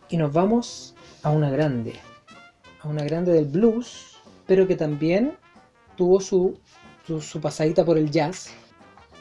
y 0.08 0.16
nos 0.16 0.32
vamos 0.32 0.96
a 1.22 1.30
una 1.30 1.50
grande, 1.50 1.92
a 2.80 2.88
una 2.88 3.04
grande 3.04 3.30
del 3.30 3.44
blues, 3.44 4.16
pero 4.44 4.66
que 4.66 4.74
también 4.74 5.36
tuvo 5.96 6.20
su, 6.20 6.58
su, 7.06 7.40
pasadita 7.40 7.84
por 7.84 7.96
el 7.96 8.10
jazz, 8.10 8.48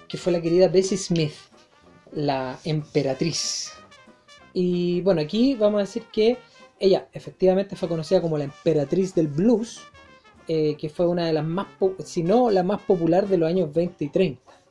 que 0.08 0.18
fue 0.18 0.34
la 0.34 0.42
querida 0.42 0.68
Bessie 0.68 0.98
Smith, 0.98 1.36
la 2.12 2.58
emperatriz. 2.64 3.72
Y 4.52 5.02
bueno, 5.02 5.22
aquí 5.22 5.54
vamos 5.54 5.78
a 5.78 5.82
decir 5.82 6.06
que 6.12 6.40
ella 6.80 7.08
efectivamente 7.14 7.76
fue 7.76 7.88
conocida 7.88 8.20
como 8.20 8.40
la 8.40 8.46
emperatriz 8.46 9.14
del 9.14 9.28
blues, 9.28 9.80
eh, 10.48 10.76
que 10.76 10.90
fue 10.90 11.06
una 11.06 11.28
de 11.28 11.34
las 11.34 11.46
más, 11.46 11.68
si 12.04 12.24
no 12.24 12.50
la 12.50 12.64
más 12.64 12.82
popular 12.82 13.28
de 13.28 13.38
los 13.38 13.48
años 13.48 13.72
20 13.72 14.06
y 14.06 14.10
30. 14.10 14.65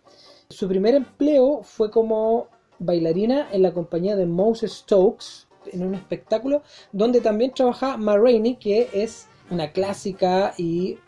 Su 0.55 0.69
primer 0.69 0.95
empleo 0.95 1.63
fue 1.65 1.91
como 1.91 2.47
bailarina 2.79 3.49
en 3.51 3.63
la 3.63 3.73
compañía 3.73 4.15
de 4.15 4.25
Moses 4.25 4.73
Stokes, 4.75 5.49
en 5.73 5.85
un 5.85 5.97
espectáculo 5.97 6.63
donde 6.93 7.21
también 7.21 7.53
trabajaba 7.53 7.97
Ma 7.97 8.17
Rainey, 8.17 8.55
que 8.55 8.89
es 8.93 9.27
una 9.51 9.73
clásica 9.73 10.55
y 10.57 10.99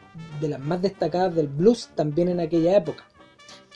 de 0.41 0.49
las 0.49 0.59
más 0.59 0.83
destacadas 0.83 1.37
del 1.37 1.47
blues 1.47 1.91
también 1.95 2.29
en 2.29 2.41
aquella 2.41 2.77
época. 2.77 3.05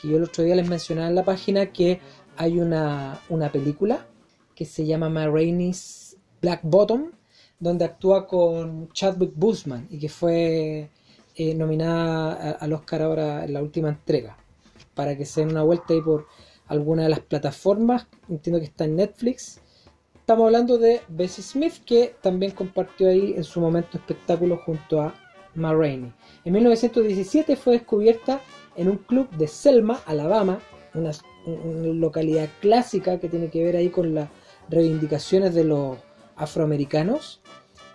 Que 0.01 0.09
yo 0.09 0.17
el 0.17 0.23
otro 0.23 0.43
día 0.43 0.55
les 0.55 0.67
mencionaba 0.67 1.07
en 1.07 1.15
la 1.15 1.23
página 1.23 1.67
que 1.67 2.01
hay 2.35 2.59
una, 2.59 3.21
una 3.29 3.49
película 3.49 4.05
que 4.53 4.65
se 4.65 4.85
llama 4.85 5.07
Ma 5.07 5.27
Rainey's 5.27 6.17
Black 6.41 6.59
Bottom, 6.63 7.11
donde 7.59 7.85
actúa 7.85 8.27
con 8.27 8.91
Chadwick 8.91 9.31
Boseman 9.35 9.87
y 9.89 9.99
que 9.99 10.09
fue 10.09 10.89
eh, 11.33 11.55
nominada 11.55 12.57
al 12.59 12.73
Oscar 12.73 13.03
ahora 13.03 13.45
en 13.45 13.53
la 13.53 13.61
última 13.61 13.87
entrega. 13.87 14.40
Para 14.93 15.17
que 15.17 15.25
se 15.25 15.41
den 15.41 15.51
una 15.51 15.63
vuelta 15.63 15.93
ahí 15.93 16.01
por 16.01 16.27
alguna 16.67 17.03
de 17.03 17.09
las 17.09 17.19
plataformas, 17.19 18.07
entiendo 18.29 18.59
que 18.59 18.65
está 18.65 18.85
en 18.85 18.95
Netflix. 18.95 19.61
Estamos 20.15 20.45
hablando 20.45 20.77
de 20.77 21.01
Bessie 21.09 21.43
Smith, 21.43 21.83
que 21.85 22.15
también 22.21 22.53
compartió 22.53 23.09
ahí 23.09 23.33
en 23.35 23.43
su 23.43 23.59
momento 23.59 23.97
espectáculo 23.97 24.57
junto 24.65 25.01
a 25.01 25.13
Ma 25.55 25.73
Rainey. 25.73 26.13
En 26.45 26.53
1917 26.53 27.55
fue 27.55 27.73
descubierta 27.73 28.39
en 28.77 28.87
un 28.87 28.97
club 28.97 29.29
de 29.31 29.47
Selma, 29.47 29.99
Alabama, 30.05 30.59
una, 30.93 31.11
una 31.45 31.87
localidad 31.93 32.47
clásica 32.61 33.19
que 33.19 33.27
tiene 33.27 33.49
que 33.49 33.63
ver 33.63 33.75
ahí 33.75 33.89
con 33.89 34.15
las 34.15 34.29
reivindicaciones 34.69 35.53
de 35.53 35.65
los 35.65 35.97
afroamericanos. 36.37 37.41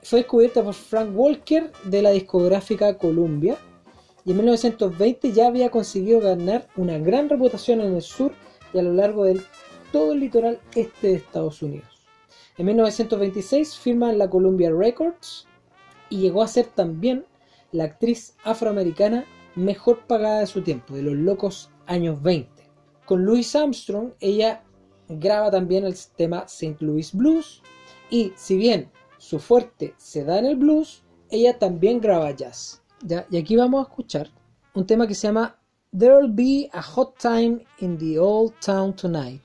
Fue 0.03 0.21
descubierta 0.21 0.63
por 0.63 0.75
Frank 0.75 1.11
Walker 1.15 1.73
de 1.85 2.03
la 2.03 2.11
discográfica 2.11 2.99
Columbia 2.99 3.57
y 4.27 4.33
en 4.33 4.39
1920 4.39 5.33
ya 5.33 5.47
había 5.47 5.71
conseguido 5.71 6.21
ganar 6.21 6.67
una 6.77 6.99
gran 6.99 7.29
reputación 7.29 7.81
en 7.81 7.95
el 7.95 8.03
sur 8.03 8.33
y 8.75 8.79
a 8.79 8.83
lo 8.83 8.93
largo 8.93 9.25
de 9.25 9.41
todo 9.93 10.13
el 10.13 10.21
litoral 10.21 10.61
este 10.75 11.07
de 11.07 11.15
Estados 11.15 11.63
Unidos. 11.63 11.87
En 12.59 12.67
1926 12.67 13.77
firma 13.77 14.13
la 14.13 14.29
Columbia 14.29 14.73
Records 14.73 15.47
y 16.11 16.19
llegó 16.19 16.43
a 16.43 16.49
ser 16.49 16.67
también 16.67 17.25
la 17.71 17.85
actriz 17.85 18.35
afroamericana 18.43 19.25
mejor 19.55 20.01
pagada 20.09 20.41
de 20.41 20.47
su 20.47 20.61
tiempo, 20.63 20.95
de 20.95 21.03
los 21.03 21.15
locos 21.15 21.71
años 21.87 22.21
20. 22.21 22.51
Con 23.05 23.25
Louis 23.25 23.55
Armstrong 23.55 24.11
ella 24.19 24.65
graba 25.09 25.53
también 25.53 25.85
el 25.85 25.95
tema 26.17 26.43
St. 26.47 26.79
Louis 26.81 27.15
Blues 27.15 27.63
y 28.11 28.33
si 28.35 28.57
bien 28.57 28.91
su 29.19 29.39
fuerte 29.39 29.95
se 29.99 30.25
da 30.25 30.41
en 30.41 30.47
el 30.47 30.57
blues, 30.57 31.05
ella 31.31 31.61
también 31.61 32.01
graba 32.01 32.33
jazz. 32.33 32.83
Ya, 33.03 33.27
y 33.31 33.37
aquí 33.37 33.57
vamos 33.57 33.85
a 33.85 33.89
escuchar 33.89 34.29
un 34.75 34.87
tema 34.87 35.07
que 35.07 35.15
se 35.15 35.27
llama 35.27 35.57
There'll 35.97 36.33
be 36.33 36.69
a 36.73 36.83
hot 36.83 37.19
time 37.19 37.65
in 37.81 37.99
the 37.99 38.19
old 38.19 38.55
town 38.61 38.95
tonight. 38.95 39.43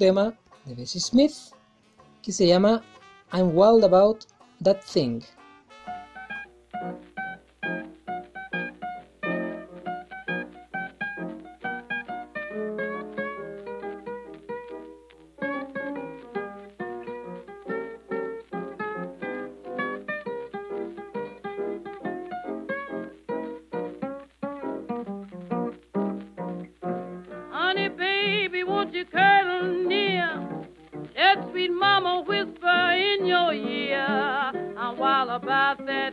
Tema 0.00 0.34
de 0.64 0.74
Bessie 0.74 0.98
Smith 0.98 1.52
que 2.22 2.32
se 2.32 2.46
llama 2.46 2.82
I'm 3.34 3.54
Wild 3.54 3.84
About 3.84 4.24
That 4.64 4.82
Thing. 4.82 5.22
I'm 35.30 35.42
wild 35.46 35.78
about 35.78 35.86
that 35.86 36.09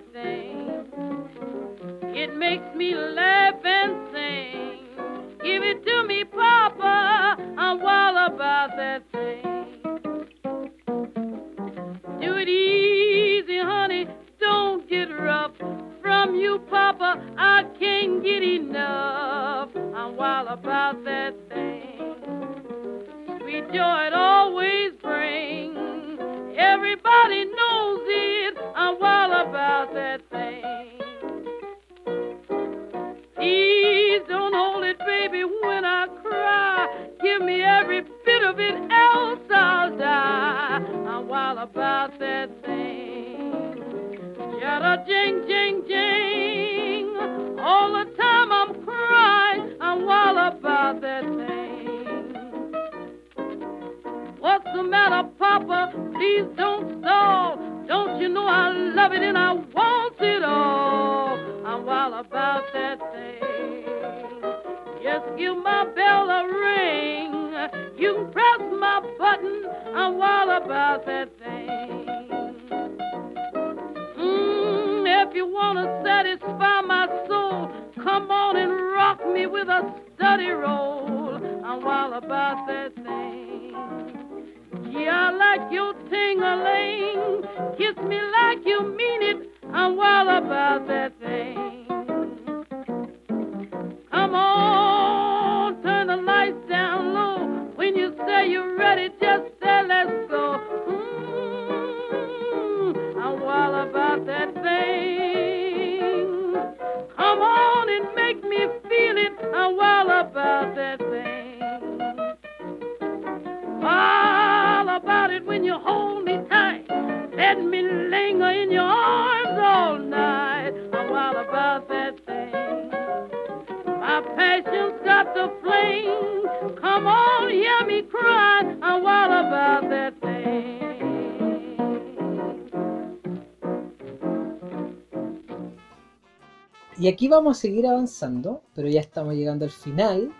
vamos 137.27 137.57
a 137.57 137.61
seguir 137.61 137.87
avanzando, 137.87 138.61
pero 138.75 138.87
ya 138.87 139.01
estamos 139.01 139.35
llegando 139.35 139.65
al 139.65 139.71
final. 139.71 140.31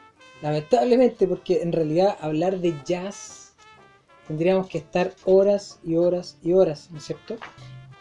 Lamentablemente, 0.42 1.28
porque 1.28 1.62
en 1.62 1.72
realidad 1.72 2.18
hablar 2.22 2.60
de 2.60 2.74
jazz 2.86 3.56
tendríamos 4.28 4.68
que 4.68 4.78
estar 4.78 5.14
horas 5.26 5.80
y 5.84 5.96
horas 5.96 6.38
y 6.44 6.54
horas, 6.54 6.90
¿no 6.92 6.98
es 6.98 7.06
cierto? 7.06 7.38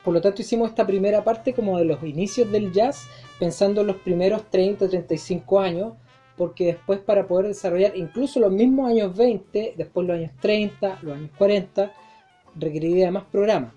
Por 0.05 0.15
lo 0.15 0.21
tanto, 0.21 0.43
hicimos 0.43 0.71
esta 0.71 0.87
primera 0.87 1.25
parte 1.25 1.55
como 1.55 1.79
de 1.79 1.85
los 1.85 2.03
inicios 2.03 2.51
del 2.53 2.73
jazz, 2.73 3.09
pensando 3.39 3.81
en 3.81 3.89
los 3.89 3.97
primeros 3.97 4.51
30, 4.51 4.89
35 4.89 5.61
años, 5.61 5.95
porque 6.37 6.67
después 6.67 7.01
para 7.01 7.27
poder 7.27 7.49
desarrollar 7.49 7.97
incluso 7.97 8.39
los 8.41 8.53
mismos 8.53 8.91
años 8.91 9.17
20, 9.17 9.75
después 9.77 10.07
los 10.07 10.17
años 10.17 10.33
30, 10.41 10.99
los 11.03 11.17
años 11.17 11.31
40, 11.39 11.93
requeriría 12.55 13.11
más 13.11 13.25
programas. 13.25 13.73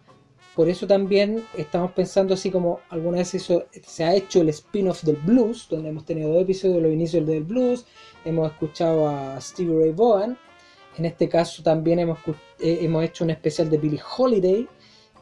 Por 0.60 0.68
eso 0.68 0.86
también 0.88 1.46
estamos 1.56 1.94
pensando 1.94 2.34
así 2.34 2.52
como 2.52 2.82
alguna 2.90 3.20
vez 3.20 3.34
hizo- 3.34 3.64
se 3.82 4.04
ha 4.04 4.14
hecho 4.14 4.42
el 4.42 4.50
spin-off 4.50 5.04
del 5.04 5.16
blues, 5.16 5.68
donde 5.70 5.88
hemos 5.88 6.04
tenido 6.04 6.34
dos 6.34 6.42
episodios 6.42 6.76
de 6.76 6.82
los 6.82 6.92
inicios 6.92 7.26
del 7.26 7.46
blues, 7.46 7.86
hemos 8.26 8.52
escuchado 8.52 9.08
a 9.08 9.40
Stevie 9.40 9.80
Ray 9.80 9.94
Vaughan, 9.94 10.38
en 10.98 11.06
este 11.06 11.30
caso 11.30 11.64
también 11.64 12.00
hemos, 12.00 12.20
eh, 12.60 12.80
hemos 12.82 13.06
hecho 13.06 13.24
un 13.24 13.30
especial 13.30 13.70
de 13.70 13.78
Billie 13.78 14.02
Holiday, 14.18 14.68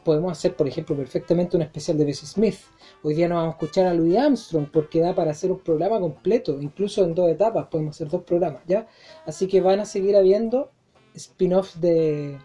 podemos 0.04 0.32
hacer 0.32 0.56
por 0.56 0.66
ejemplo 0.66 0.96
perfectamente 0.96 1.56
un 1.56 1.62
especial 1.62 1.96
de 1.98 2.04
Bessie 2.06 2.26
Smith. 2.26 2.58
Hoy 3.04 3.14
día 3.14 3.28
no 3.28 3.36
vamos 3.36 3.54
a 3.54 3.58
escuchar 3.58 3.86
a 3.86 3.94
Louis 3.94 4.16
Armstrong 4.18 4.66
porque 4.72 4.98
da 4.98 5.14
para 5.14 5.30
hacer 5.30 5.52
un 5.52 5.60
programa 5.60 6.00
completo, 6.00 6.60
incluso 6.60 7.04
en 7.04 7.14
dos 7.14 7.30
etapas 7.30 7.68
podemos 7.68 7.94
hacer 7.94 8.08
dos 8.08 8.24
programas, 8.24 8.62
¿ya? 8.66 8.88
Así 9.24 9.46
que 9.46 9.60
van 9.60 9.78
a 9.78 9.84
seguir 9.84 10.16
habiendo 10.16 10.72
spin-offs 11.14 11.80
de, 11.80 12.36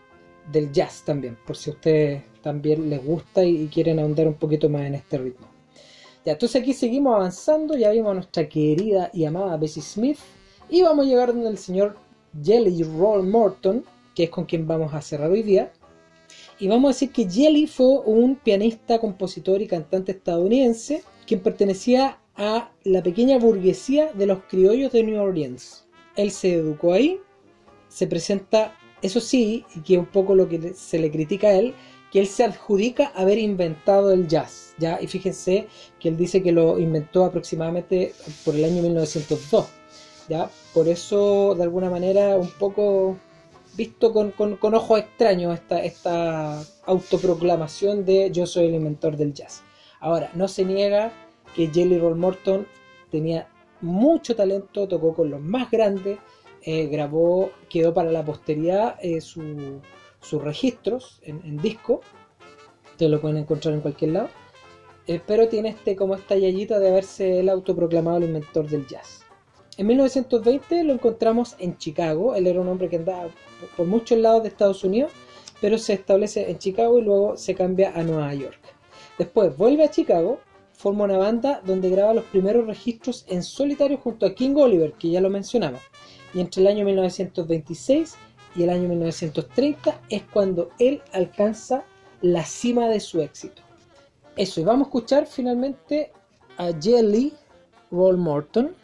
del 0.51 0.71
jazz 0.71 1.01
también, 1.03 1.39
por 1.47 1.57
si 1.57 1.71
ustedes 1.71 2.21
también 2.43 2.89
les 2.89 3.03
gusta 3.03 3.43
y, 3.43 3.67
quieren 3.67 3.99
ahondar 3.99 4.27
un 4.27 4.35
poquito 4.35 4.69
más 4.69 4.83
en 4.83 4.95
este 4.95 5.17
ritmo. 5.17 5.47
Ya, 6.25 6.33
entonces 6.33 6.61
aquí 6.61 6.73
seguimos 6.73 7.15
avanzando, 7.15 7.75
ya 7.75 7.89
vimos 7.91 8.11
a 8.11 8.15
nuestra 8.15 8.47
querida 8.47 9.09
y 9.13 9.25
amada 9.25 9.57
Bessie 9.57 9.81
Smith 9.81 10.19
y 10.69 10.83
vamos 10.83 11.05
a 11.05 11.09
llegar 11.09 11.33
donde 11.33 11.49
el 11.49 11.57
señor 11.57 11.97
Jelly 12.41 12.83
Roll 12.83 13.27
Morton, 13.27 13.83
que 14.15 14.25
es 14.25 14.29
con 14.29 14.45
quien 14.45 14.67
vamos 14.67 14.93
a 14.93 15.01
cerrar 15.01 15.31
hoy 15.31 15.43
día. 15.43 15.71
Y 16.59 16.67
vamos 16.67 16.89
a 16.89 16.93
decir 16.93 17.11
que 17.11 17.29
Jelly 17.29 17.67
fue 17.67 17.99
un 18.05 18.35
pianista, 18.35 18.99
compositor 18.99 19.61
y 19.61 19.67
cantante 19.67 20.11
estadounidense 20.11 21.03
quien 21.25 21.39
pertenecía 21.39 22.19
a 22.35 22.71
la 22.83 23.03
pequeña 23.03 23.37
burguesía 23.37 24.11
de 24.13 24.25
los 24.25 24.43
criollos 24.49 24.91
de 24.91 25.03
New 25.03 25.21
Orleans. 25.21 25.85
Él 26.15 26.31
se 26.31 26.53
educó 26.55 26.93
ahí, 26.93 27.19
se 27.87 28.07
presenta, 28.07 28.75
eso 29.01 29.19
sí, 29.19 29.65
y 29.75 29.81
que 29.81 29.97
un 29.97 30.05
poco 30.05 30.35
lo 30.35 30.47
que 30.47 30.73
se 30.73 30.99
le 30.99 31.11
critica 31.11 31.47
a 31.47 31.53
él, 31.53 31.73
que 32.13 32.19
él 32.19 32.27
se 32.27 32.43
adjudica 32.43 33.07
haber 33.15 33.39
inventado 33.39 34.13
el 34.13 34.27
jazz, 34.27 34.75
¿ya? 34.77 35.01
Y 35.01 35.07
fíjense 35.07 35.67
que 35.99 36.09
él 36.09 36.15
dice 36.15 36.43
que 36.43 36.51
lo 36.51 36.77
inventó 36.79 37.25
aproximadamente 37.25 38.13
por 38.45 38.55
el 38.55 38.63
año 38.65 38.83
1902, 38.83 39.65
¿ya? 40.29 40.47
Por 40.75 40.87
eso, 40.87 41.55
de 41.55 41.63
alguna 41.63 41.89
manera, 41.89 42.37
un 42.37 42.51
poco 42.51 43.17
visto 43.75 44.13
con, 44.13 44.29
con- 44.31 44.57
con 44.57 44.75
ojos 44.75 44.99
extraños 44.99 45.55
esta, 45.55 45.83
esta 45.83 46.61
autoproclamación 46.85 48.05
de 48.05 48.29
yo 48.31 48.45
soy 48.45 48.67
el 48.67 48.75
inventor 48.75 49.17
del 49.17 49.33
jazz. 49.33 49.63
Ahora, 49.99 50.29
no 50.35 50.47
se 50.47 50.63
niega 50.65 51.11
que 51.55 51.67
Jelly 51.73 51.97
Roll 51.97 52.15
Morton 52.15 52.67
tenía 53.09 53.47
mucho 53.81 54.35
talento, 54.35 54.87
tocó 54.87 55.15
con 55.15 55.31
los 55.31 55.41
más 55.41 55.71
grandes, 55.71 56.19
eh, 56.61 56.85
grabó, 56.87 57.51
quedó 57.69 57.93
para 57.93 58.11
la 58.11 58.23
posteridad 58.23 58.97
eh, 59.01 59.19
su, 59.19 59.41
sus 60.23 60.41
registros 60.41 61.19
en, 61.23 61.57
disco. 61.57 62.01
Ustedes 62.91 63.11
lo 63.11 63.21
pueden 63.21 63.37
encontrar 63.37 63.73
en 63.73 63.81
cualquier 63.81 64.11
lado. 64.11 64.29
Eh, 65.05 65.21
pero 65.25 65.49
tiene 65.49 65.69
este, 65.69 65.95
como 65.95 66.15
esta 66.15 66.35
yayita 66.35 66.79
de 66.79 66.87
haberse 66.89 67.39
él 67.39 67.49
autoproclamado 67.49 68.17
el 68.17 68.23
inventor 68.23 68.67
del 68.67 68.87
jazz. 68.87 69.25
En 69.77 69.87
1920 69.87 70.83
lo 70.83 70.93
encontramos 70.93 71.55
en 71.59 71.77
Chicago. 71.77 72.35
Él 72.35 72.47
era 72.47 72.61
un 72.61 72.69
hombre 72.69 72.89
que 72.89 72.97
andaba 72.97 73.27
por 73.75 73.85
muchos 73.85 74.17
lados 74.17 74.43
de 74.43 74.49
Estados 74.49 74.83
Unidos, 74.83 75.11
pero 75.59 75.77
se 75.77 75.93
establece 75.93 76.49
en 76.49 76.57
Chicago 76.57 76.99
y 76.99 77.01
luego 77.01 77.37
se 77.37 77.55
cambia 77.55 77.91
a 77.93 78.03
Nueva 78.03 78.33
York. 78.33 78.59
Después 79.17 79.55
vuelve 79.57 79.83
a 79.83 79.91
Chicago, 79.91 80.39
forma 80.73 81.05
una 81.05 81.17
banda 81.17 81.61
donde 81.65 81.89
graba 81.89 82.13
los 82.13 82.25
primeros 82.25 82.65
registros 82.67 83.25
en 83.27 83.43
solitario 83.43 83.97
junto 83.97 84.25
a 84.25 84.33
King 84.33 84.55
Oliver, 84.55 84.93
que 84.93 85.09
ya 85.09 85.21
lo 85.21 85.29
mencionaba. 85.29 85.79
Y 86.33 86.39
entre 86.39 86.61
el 86.61 86.67
año 86.67 86.85
1926 86.85 88.15
y 88.55 88.63
el 88.63 88.69
año 88.69 88.87
1930 88.87 90.01
es 90.09 90.23
cuando 90.31 90.69
él 90.79 91.01
alcanza 91.11 91.83
la 92.21 92.45
cima 92.45 92.87
de 92.87 92.99
su 92.99 93.21
éxito. 93.21 93.61
Eso, 94.35 94.61
y 94.61 94.63
vamos 94.63 94.85
a 94.85 94.89
escuchar 94.89 95.27
finalmente 95.27 96.11
a 96.57 96.71
Jelly 96.79 97.33
Roll 97.91 98.17
Morton 98.17 98.75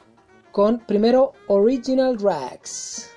con 0.51 0.79
primero 0.79 1.33
Original 1.47 2.17
Rags. 2.19 3.09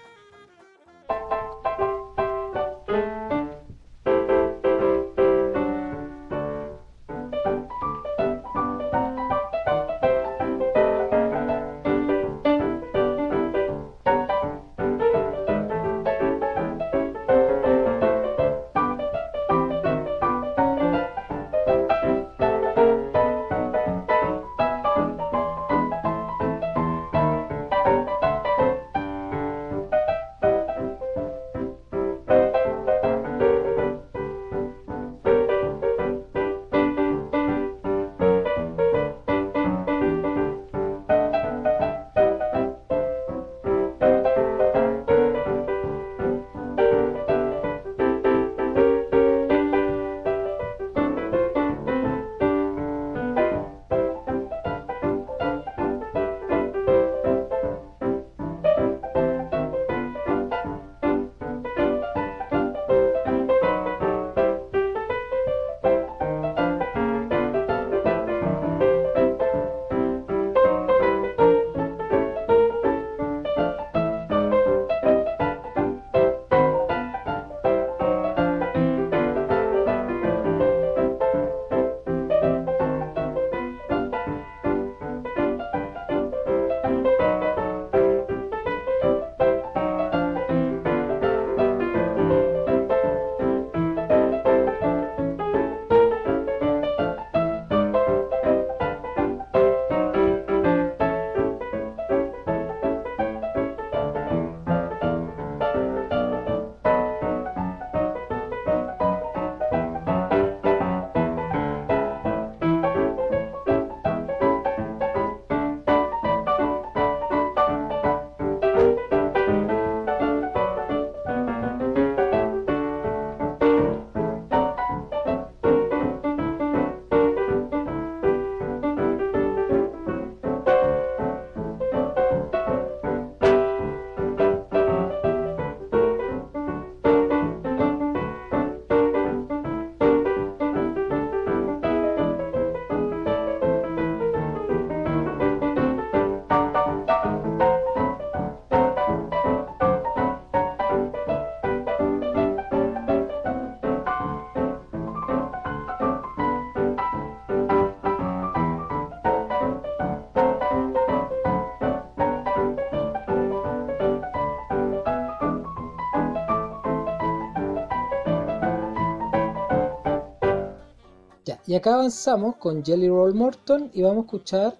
Y 171.73 171.74
acá 171.74 171.94
avanzamos 171.94 172.57
con 172.57 172.85
Jelly 172.85 173.09
Roll 173.09 173.35
Morton 173.35 173.90
y 173.94 174.03
vamos 174.03 174.24
a 174.24 174.27
escuchar 174.27 174.78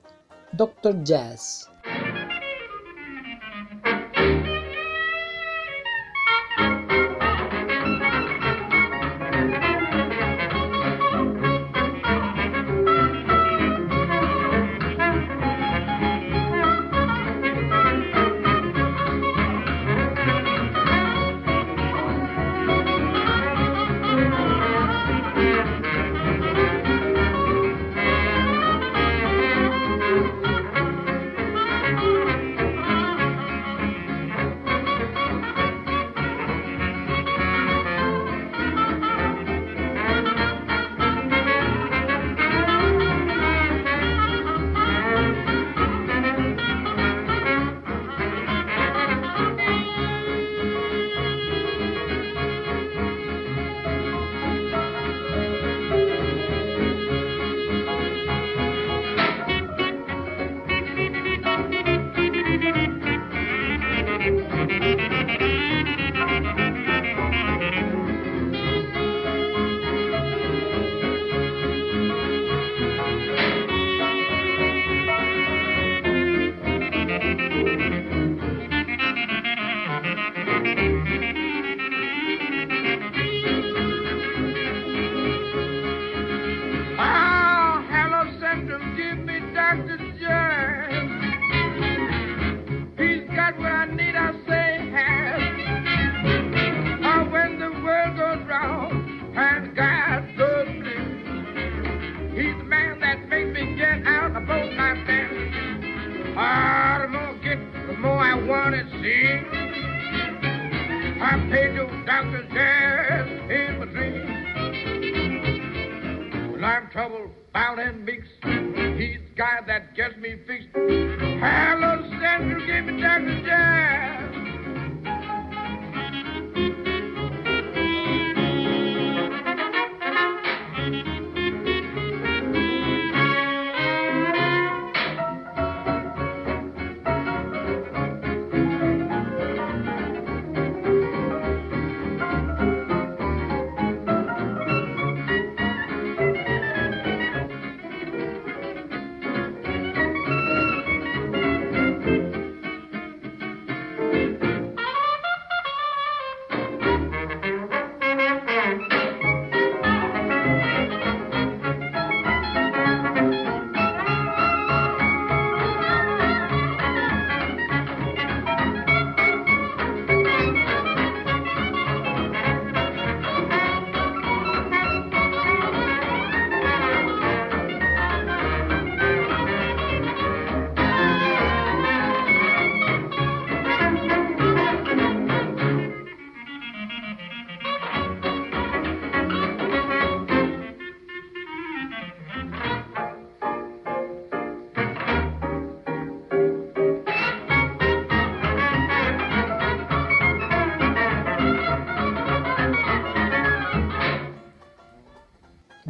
Doctor 0.53 1.03
Jazz. 1.03 1.72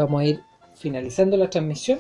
Vamos 0.05 0.23
a 0.23 0.25
ir 0.25 0.41
finalizando 0.75 1.37
la 1.37 1.51
transmisión. 1.51 1.99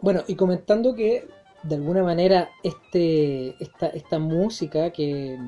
Bueno, 0.00 0.22
y 0.26 0.34
comentando 0.36 0.94
que 0.94 1.28
de 1.62 1.74
alguna 1.74 2.02
manera 2.02 2.50
este, 2.62 3.62
esta, 3.62 3.88
esta 3.88 4.18
música 4.18 4.90
que, 4.90 5.38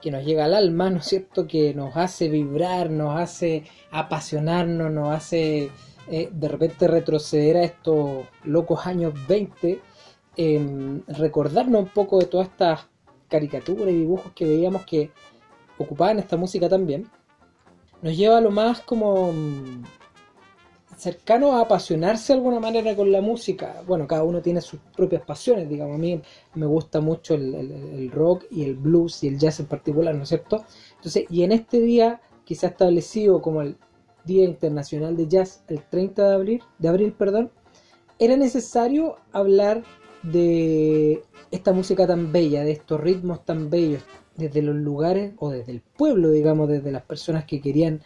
que 0.00 0.10
nos 0.10 0.24
llega 0.24 0.44
al 0.44 0.54
alma, 0.54 0.90
¿no 0.90 0.98
es 0.98 1.06
cierto? 1.06 1.46
Que 1.46 1.74
nos 1.74 1.96
hace 1.96 2.28
vibrar, 2.28 2.90
nos 2.90 3.18
hace 3.18 3.64
apasionarnos, 3.90 4.90
nos 4.92 5.08
hace 5.14 5.70
eh, 6.08 6.28
de 6.30 6.48
repente 6.48 6.86
retroceder 6.86 7.56
a 7.56 7.64
estos 7.64 8.26
locos 8.44 8.86
años 8.86 9.14
20, 9.26 9.80
em, 10.36 11.02
recordarnos 11.08 11.82
un 11.82 11.88
poco 11.88 12.18
de 12.18 12.26
todas 12.26 12.48
estas 12.48 12.86
caricaturas 13.28 13.88
y 13.88 13.98
dibujos 13.98 14.32
que 14.34 14.44
veíamos 14.44 14.84
que 14.84 15.10
ocupaban 15.78 16.18
esta 16.18 16.36
música 16.36 16.68
también, 16.68 17.08
nos 18.02 18.16
lleva 18.16 18.38
a 18.38 18.40
lo 18.40 18.50
más 18.50 18.80
como 18.80 19.32
mm, 20.94 20.98
cercano 20.98 21.52
a 21.52 21.62
apasionarse 21.62 22.32
de 22.32 22.38
alguna 22.38 22.60
manera 22.60 22.94
con 22.96 23.10
la 23.10 23.20
música. 23.20 23.82
Bueno, 23.86 24.06
cada 24.06 24.24
uno 24.24 24.40
tiene 24.40 24.60
sus 24.60 24.80
propias 24.96 25.22
pasiones, 25.22 25.68
digamos. 25.68 25.96
A 25.96 25.98
mí 25.98 26.20
me 26.54 26.66
gusta 26.66 27.00
mucho 27.00 27.34
el 27.34 28.10
rock 28.12 28.44
y 28.50 28.64
el 28.64 28.74
blues 28.74 29.22
y 29.24 29.28
el 29.28 29.38
jazz 29.38 29.60
en 29.60 29.66
particular, 29.66 30.14
¿no 30.14 30.22
es 30.22 30.28
cierto? 30.28 30.64
Entonces, 30.96 31.24
y 31.30 31.42
en 31.42 31.52
este 31.52 31.80
día 31.80 32.20
que 32.44 32.54
se 32.54 32.66
ha 32.66 32.70
establecido 32.70 33.40
como 33.40 33.62
el 33.62 33.76
Día 34.24 34.44
Internacional 34.44 35.16
de 35.16 35.28
Jazz, 35.28 35.64
el 35.68 35.82
30 35.82 36.28
de 36.28 36.34
abril, 36.34 36.62
de 36.78 36.88
abril, 36.88 37.12
perdón, 37.12 37.50
era 38.18 38.36
necesario 38.36 39.16
hablar 39.32 39.82
de 40.22 41.22
esta 41.50 41.72
música 41.72 42.06
tan 42.06 42.32
bella, 42.32 42.64
de 42.64 42.72
estos 42.72 43.00
ritmos 43.00 43.44
tan 43.44 43.68
bellos, 43.68 44.02
desde 44.36 44.62
los 44.62 44.76
lugares 44.76 45.34
o 45.38 45.50
desde 45.50 45.72
el 45.72 45.80
pueblo, 45.80 46.30
digamos, 46.30 46.68
desde 46.68 46.90
las 46.90 47.02
personas 47.02 47.44
que 47.44 47.60
querían 47.60 48.00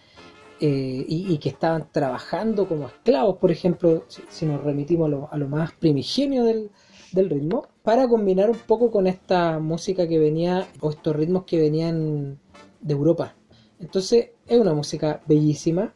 eh, 0.61 1.05
y, 1.07 1.39
que 1.39 1.51
estaban 1.51 1.89
trabajando 1.93 2.67
como 2.67 2.89
esclavos, 2.89 3.37
por 3.37 3.53
ejemplo, 3.53 4.05
si, 4.09 4.45
nos 4.45 4.61
remitimos 4.65 5.07
a 5.31 5.37
lo, 5.37 5.49
más 5.49 5.73
primigenio 5.73 6.45
del, 6.45 6.71
ritmo, 7.13 7.69
para 7.83 8.09
combinar 8.09 8.51
un 8.51 8.59
poco 8.59 8.91
con 8.91 9.07
esta 9.07 9.61
música 9.61 10.09
que 10.09 10.19
venía, 10.19 10.67
o 10.81 10.91
estos 10.91 11.15
ritmos 11.15 11.45
que 11.45 11.61
venían 11.61 12.41
de 12.81 12.93
Europa. 12.93 13.37
Entonces 13.79 14.31
es 14.49 14.59
una 14.59 14.75
música 14.75 15.23
bellísima, 15.27 15.93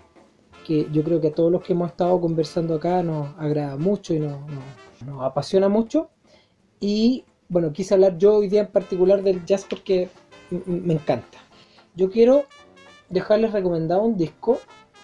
que 0.64 0.86
yo 0.92 1.02
creo 1.02 1.20
que 1.20 1.28
a 1.28 1.34
todos 1.34 1.50
los 1.50 1.62
que 1.64 1.72
hemos 1.72 1.90
estado 1.90 2.20
conversando 2.20 2.76
acá 2.76 3.02
nos 3.02 3.36
agrada 3.38 3.76
mucho 3.76 4.14
y 4.14 4.20
nos, 4.20 4.38
nos- 4.48 5.22
apasiona 5.24 5.68
mucho. 5.68 6.10
Y 6.78 7.24
bueno, 7.48 7.72
quise 7.72 7.94
hablar 7.94 8.16
yo 8.16 8.36
hoy 8.36 8.48
día 8.48 8.60
en 8.60 8.70
particular 8.70 9.24
del 9.24 9.44
jazz 9.44 9.66
porque 9.68 10.08
me 10.50 10.94
encanta. 10.94 11.38
Yo 11.94 12.10
quiero 12.10 12.44
dejarles 13.12 13.52
recomendado 13.52 14.02
un 14.02 14.16
disco 14.16 14.58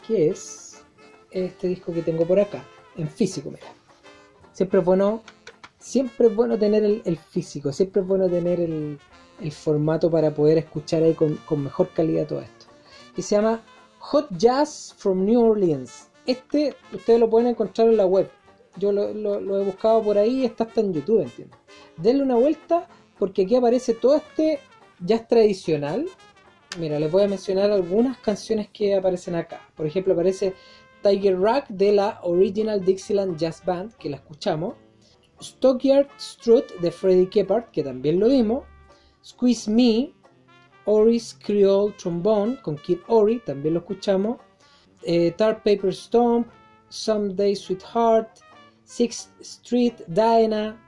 que 0.06 0.28
es 0.28 0.82
este 1.30 1.68
disco 1.68 1.93
que 1.93 2.02
tengo 2.02 2.26
por 2.26 2.40
acá, 2.40 2.64
en 2.97 3.09
físico, 3.09 3.51
mira. 3.51 3.66
Siempre 4.52 4.80
es 4.80 4.85
bueno, 4.85 5.22
siempre 5.78 6.26
es 6.28 6.35
bueno 6.35 6.59
tener 6.59 6.85
el, 6.85 7.18
físico, 7.18 7.70
siempre 7.72 8.01
es 8.02 8.09
bueno 8.09 8.28
tener 8.28 8.60
el, 8.60 8.98
formato 9.52 10.10
para 10.10 10.35
poder 10.35 10.59
escuchar 10.59 11.02
ahí 11.05 11.14
con, 11.14 11.39
mejor 11.62 11.90
calidad 11.90 12.26
todo 12.26 12.40
esto. 12.40 12.66
Que 13.14 13.22
se 13.22 13.36
llama 13.36 13.62
Hot 14.01 14.28
Jazz 14.36 14.94
from 14.97 15.24
New 15.24 15.40
Orleans. 15.40 16.09
Este 16.26 16.74
ustedes 16.93 17.20
lo 17.20 17.30
pueden 17.30 17.48
encontrar 17.48 17.89
en 17.89 17.97
la 17.98 18.06
web. 18.06 18.28
Yo 18.76 18.90
lo, 18.90 19.12
lo- 19.12 19.40
lo 19.40 19.60
he 19.60 19.64
buscado 19.64 20.02
por 20.02 20.18
ahí, 20.18 20.44
está 20.44 20.64
hasta 20.64 20.80
en 20.80 20.93
YouTube, 20.93 21.20
entiendo. 21.22 21.56
Denle 21.97 22.22
una 22.22 22.36
vuelta 22.36 22.89
porque 23.18 23.43
aquí 23.43 23.55
aparece 23.55 23.94
todo 23.94 24.16
este 24.16 24.60
jazz 25.01 25.28
tradicional 25.28 26.06
Mira, 26.77 27.01
les 27.01 27.11
voy 27.11 27.23
a 27.23 27.28
mencionar 27.28 27.70
algunas 27.70 28.19
canciones 28.19 28.69
que 28.69 28.95
aparecen 28.95 29.35
acá. 29.35 29.69
Por 29.74 29.86
ejemplo, 29.86 30.12
aparece 30.12 30.55
Tiger 31.03 31.40
Rack 31.40 31.69
de 31.69 31.93
la 31.93 32.20
Original 32.23 32.85
Dixieland 32.85 33.39
Jazz 33.39 33.65
Band, 33.65 33.95
que 33.95 34.11
la 34.11 34.16
escuchamos. 34.16 34.74
Stockyard 35.40 36.09
Strut 36.19 36.70
de 36.81 36.90
Freddie 36.90 37.31
Keppard, 37.31 37.70
que 37.70 37.82
también 37.82 38.20
lo 38.20 38.28
vimos. 38.28 38.65
Squeeze 39.24 39.70
Me, 39.70 40.12
Ori's 40.85 41.39
Creole 41.43 41.95
Trombone 41.95 42.61
con 42.61 42.77
Kid 42.77 42.99
Ori, 43.09 43.40
también 43.40 43.74
lo 43.74 43.81
escuchamos. 43.81 44.39
Eh, 45.03 45.32
Tar 45.32 45.62
Paper 45.62 45.95
Stomp, 45.95 46.49
Someday 46.90 47.57
Sweetheart, 47.57 48.40
Sixth 48.85 49.40
Street, 49.40 49.95
Diana. 50.07 50.78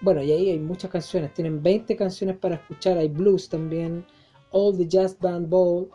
Bueno, 0.00 0.22
y 0.22 0.32
ahí 0.32 0.50
hay 0.50 0.58
muchas 0.58 0.90
canciones. 0.90 1.34
Tienen 1.34 1.62
20 1.62 1.96
canciones 1.96 2.36
para 2.38 2.56
escuchar. 2.56 2.98
Hay 2.98 3.08
blues 3.08 3.48
también. 3.48 4.06
All 4.52 4.76
the 4.76 4.86
Jazz 4.86 5.18
Band 5.18 5.48
Bowl. 5.48 5.90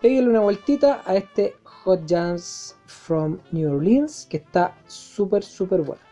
Pégale 0.00 0.28
una 0.28 0.40
vueltita 0.40 1.02
a 1.04 1.16
este 1.16 1.56
Hot 1.64 2.06
Jazz 2.06 2.76
from 2.86 3.38
New 3.50 3.74
Orleans 3.74 4.26
que 4.30 4.36
está 4.36 4.76
súper, 4.86 5.42
súper 5.42 5.82
bueno. 5.82 6.02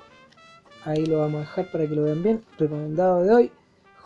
Ahí 0.85 1.05
lo 1.07 1.19
vamos 1.19 1.37
a 1.37 1.41
dejar 1.41 1.71
para 1.71 1.87
que 1.87 1.95
lo 1.95 2.05
vean 2.05 2.23
bien. 2.23 2.45
Recomendado 2.59 3.23
de 3.23 3.33
hoy, 3.33 3.53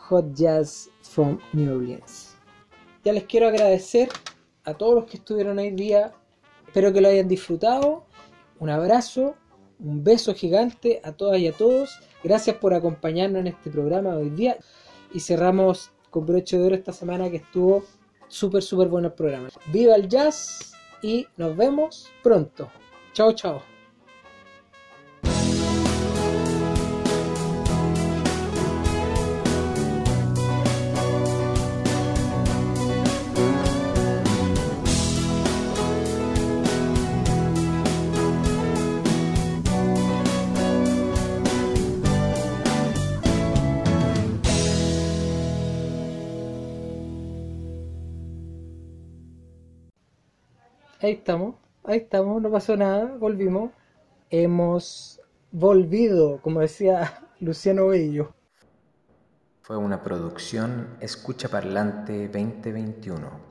Hot 0.08 0.34
Jazz 0.34 0.90
from 1.02 1.38
New 1.52 1.76
Orleans. 1.76 2.36
Ya 3.04 3.12
les 3.12 3.24
quiero 3.24 3.48
agradecer 3.48 4.08
a 4.64 4.74
todos 4.74 4.94
los 4.94 5.04
que 5.06 5.16
estuvieron 5.16 5.58
hoy 5.58 5.70
día. 5.70 6.12
Espero 6.66 6.92
que 6.92 7.00
lo 7.00 7.08
hayan 7.08 7.28
disfrutado. 7.28 8.04
Un 8.58 8.70
abrazo, 8.70 9.36
un 9.78 10.04
beso 10.04 10.34
gigante 10.34 11.00
a 11.04 11.12
todas 11.12 11.38
y 11.38 11.48
a 11.48 11.52
todos. 11.52 11.98
Gracias 12.22 12.56
por 12.56 12.74
acompañarnos 12.74 13.40
en 13.40 13.46
este 13.46 13.70
programa 13.70 14.16
hoy 14.16 14.30
día. 14.30 14.58
Y 15.12 15.20
cerramos 15.20 15.90
con 16.10 16.26
broche 16.26 16.58
de 16.58 16.66
oro 16.66 16.74
esta 16.74 16.92
semana 16.92 17.30
que 17.30 17.36
estuvo 17.38 17.84
súper, 18.28 18.62
súper 18.62 18.88
bueno 18.88 19.08
el 19.08 19.14
programa. 19.14 19.48
Viva 19.72 19.94
el 19.94 20.08
jazz 20.08 20.72
y 21.02 21.26
nos 21.36 21.56
vemos 21.56 22.10
pronto. 22.22 22.70
Chao, 23.12 23.32
chao. 23.32 23.79
Ahí 51.02 51.12
estamos, 51.12 51.54
ahí 51.84 51.96
estamos, 51.96 52.42
no 52.42 52.50
pasó 52.50 52.76
nada, 52.76 53.16
volvimos. 53.18 53.70
Hemos 54.28 55.18
volvido, 55.50 56.42
como 56.42 56.60
decía 56.60 57.26
Luciano 57.40 57.86
Bello. 57.86 58.34
Fue 59.62 59.78
una 59.78 60.02
producción 60.02 60.98
Escucha 61.00 61.48
Parlante 61.48 62.28
2021. 62.28 63.49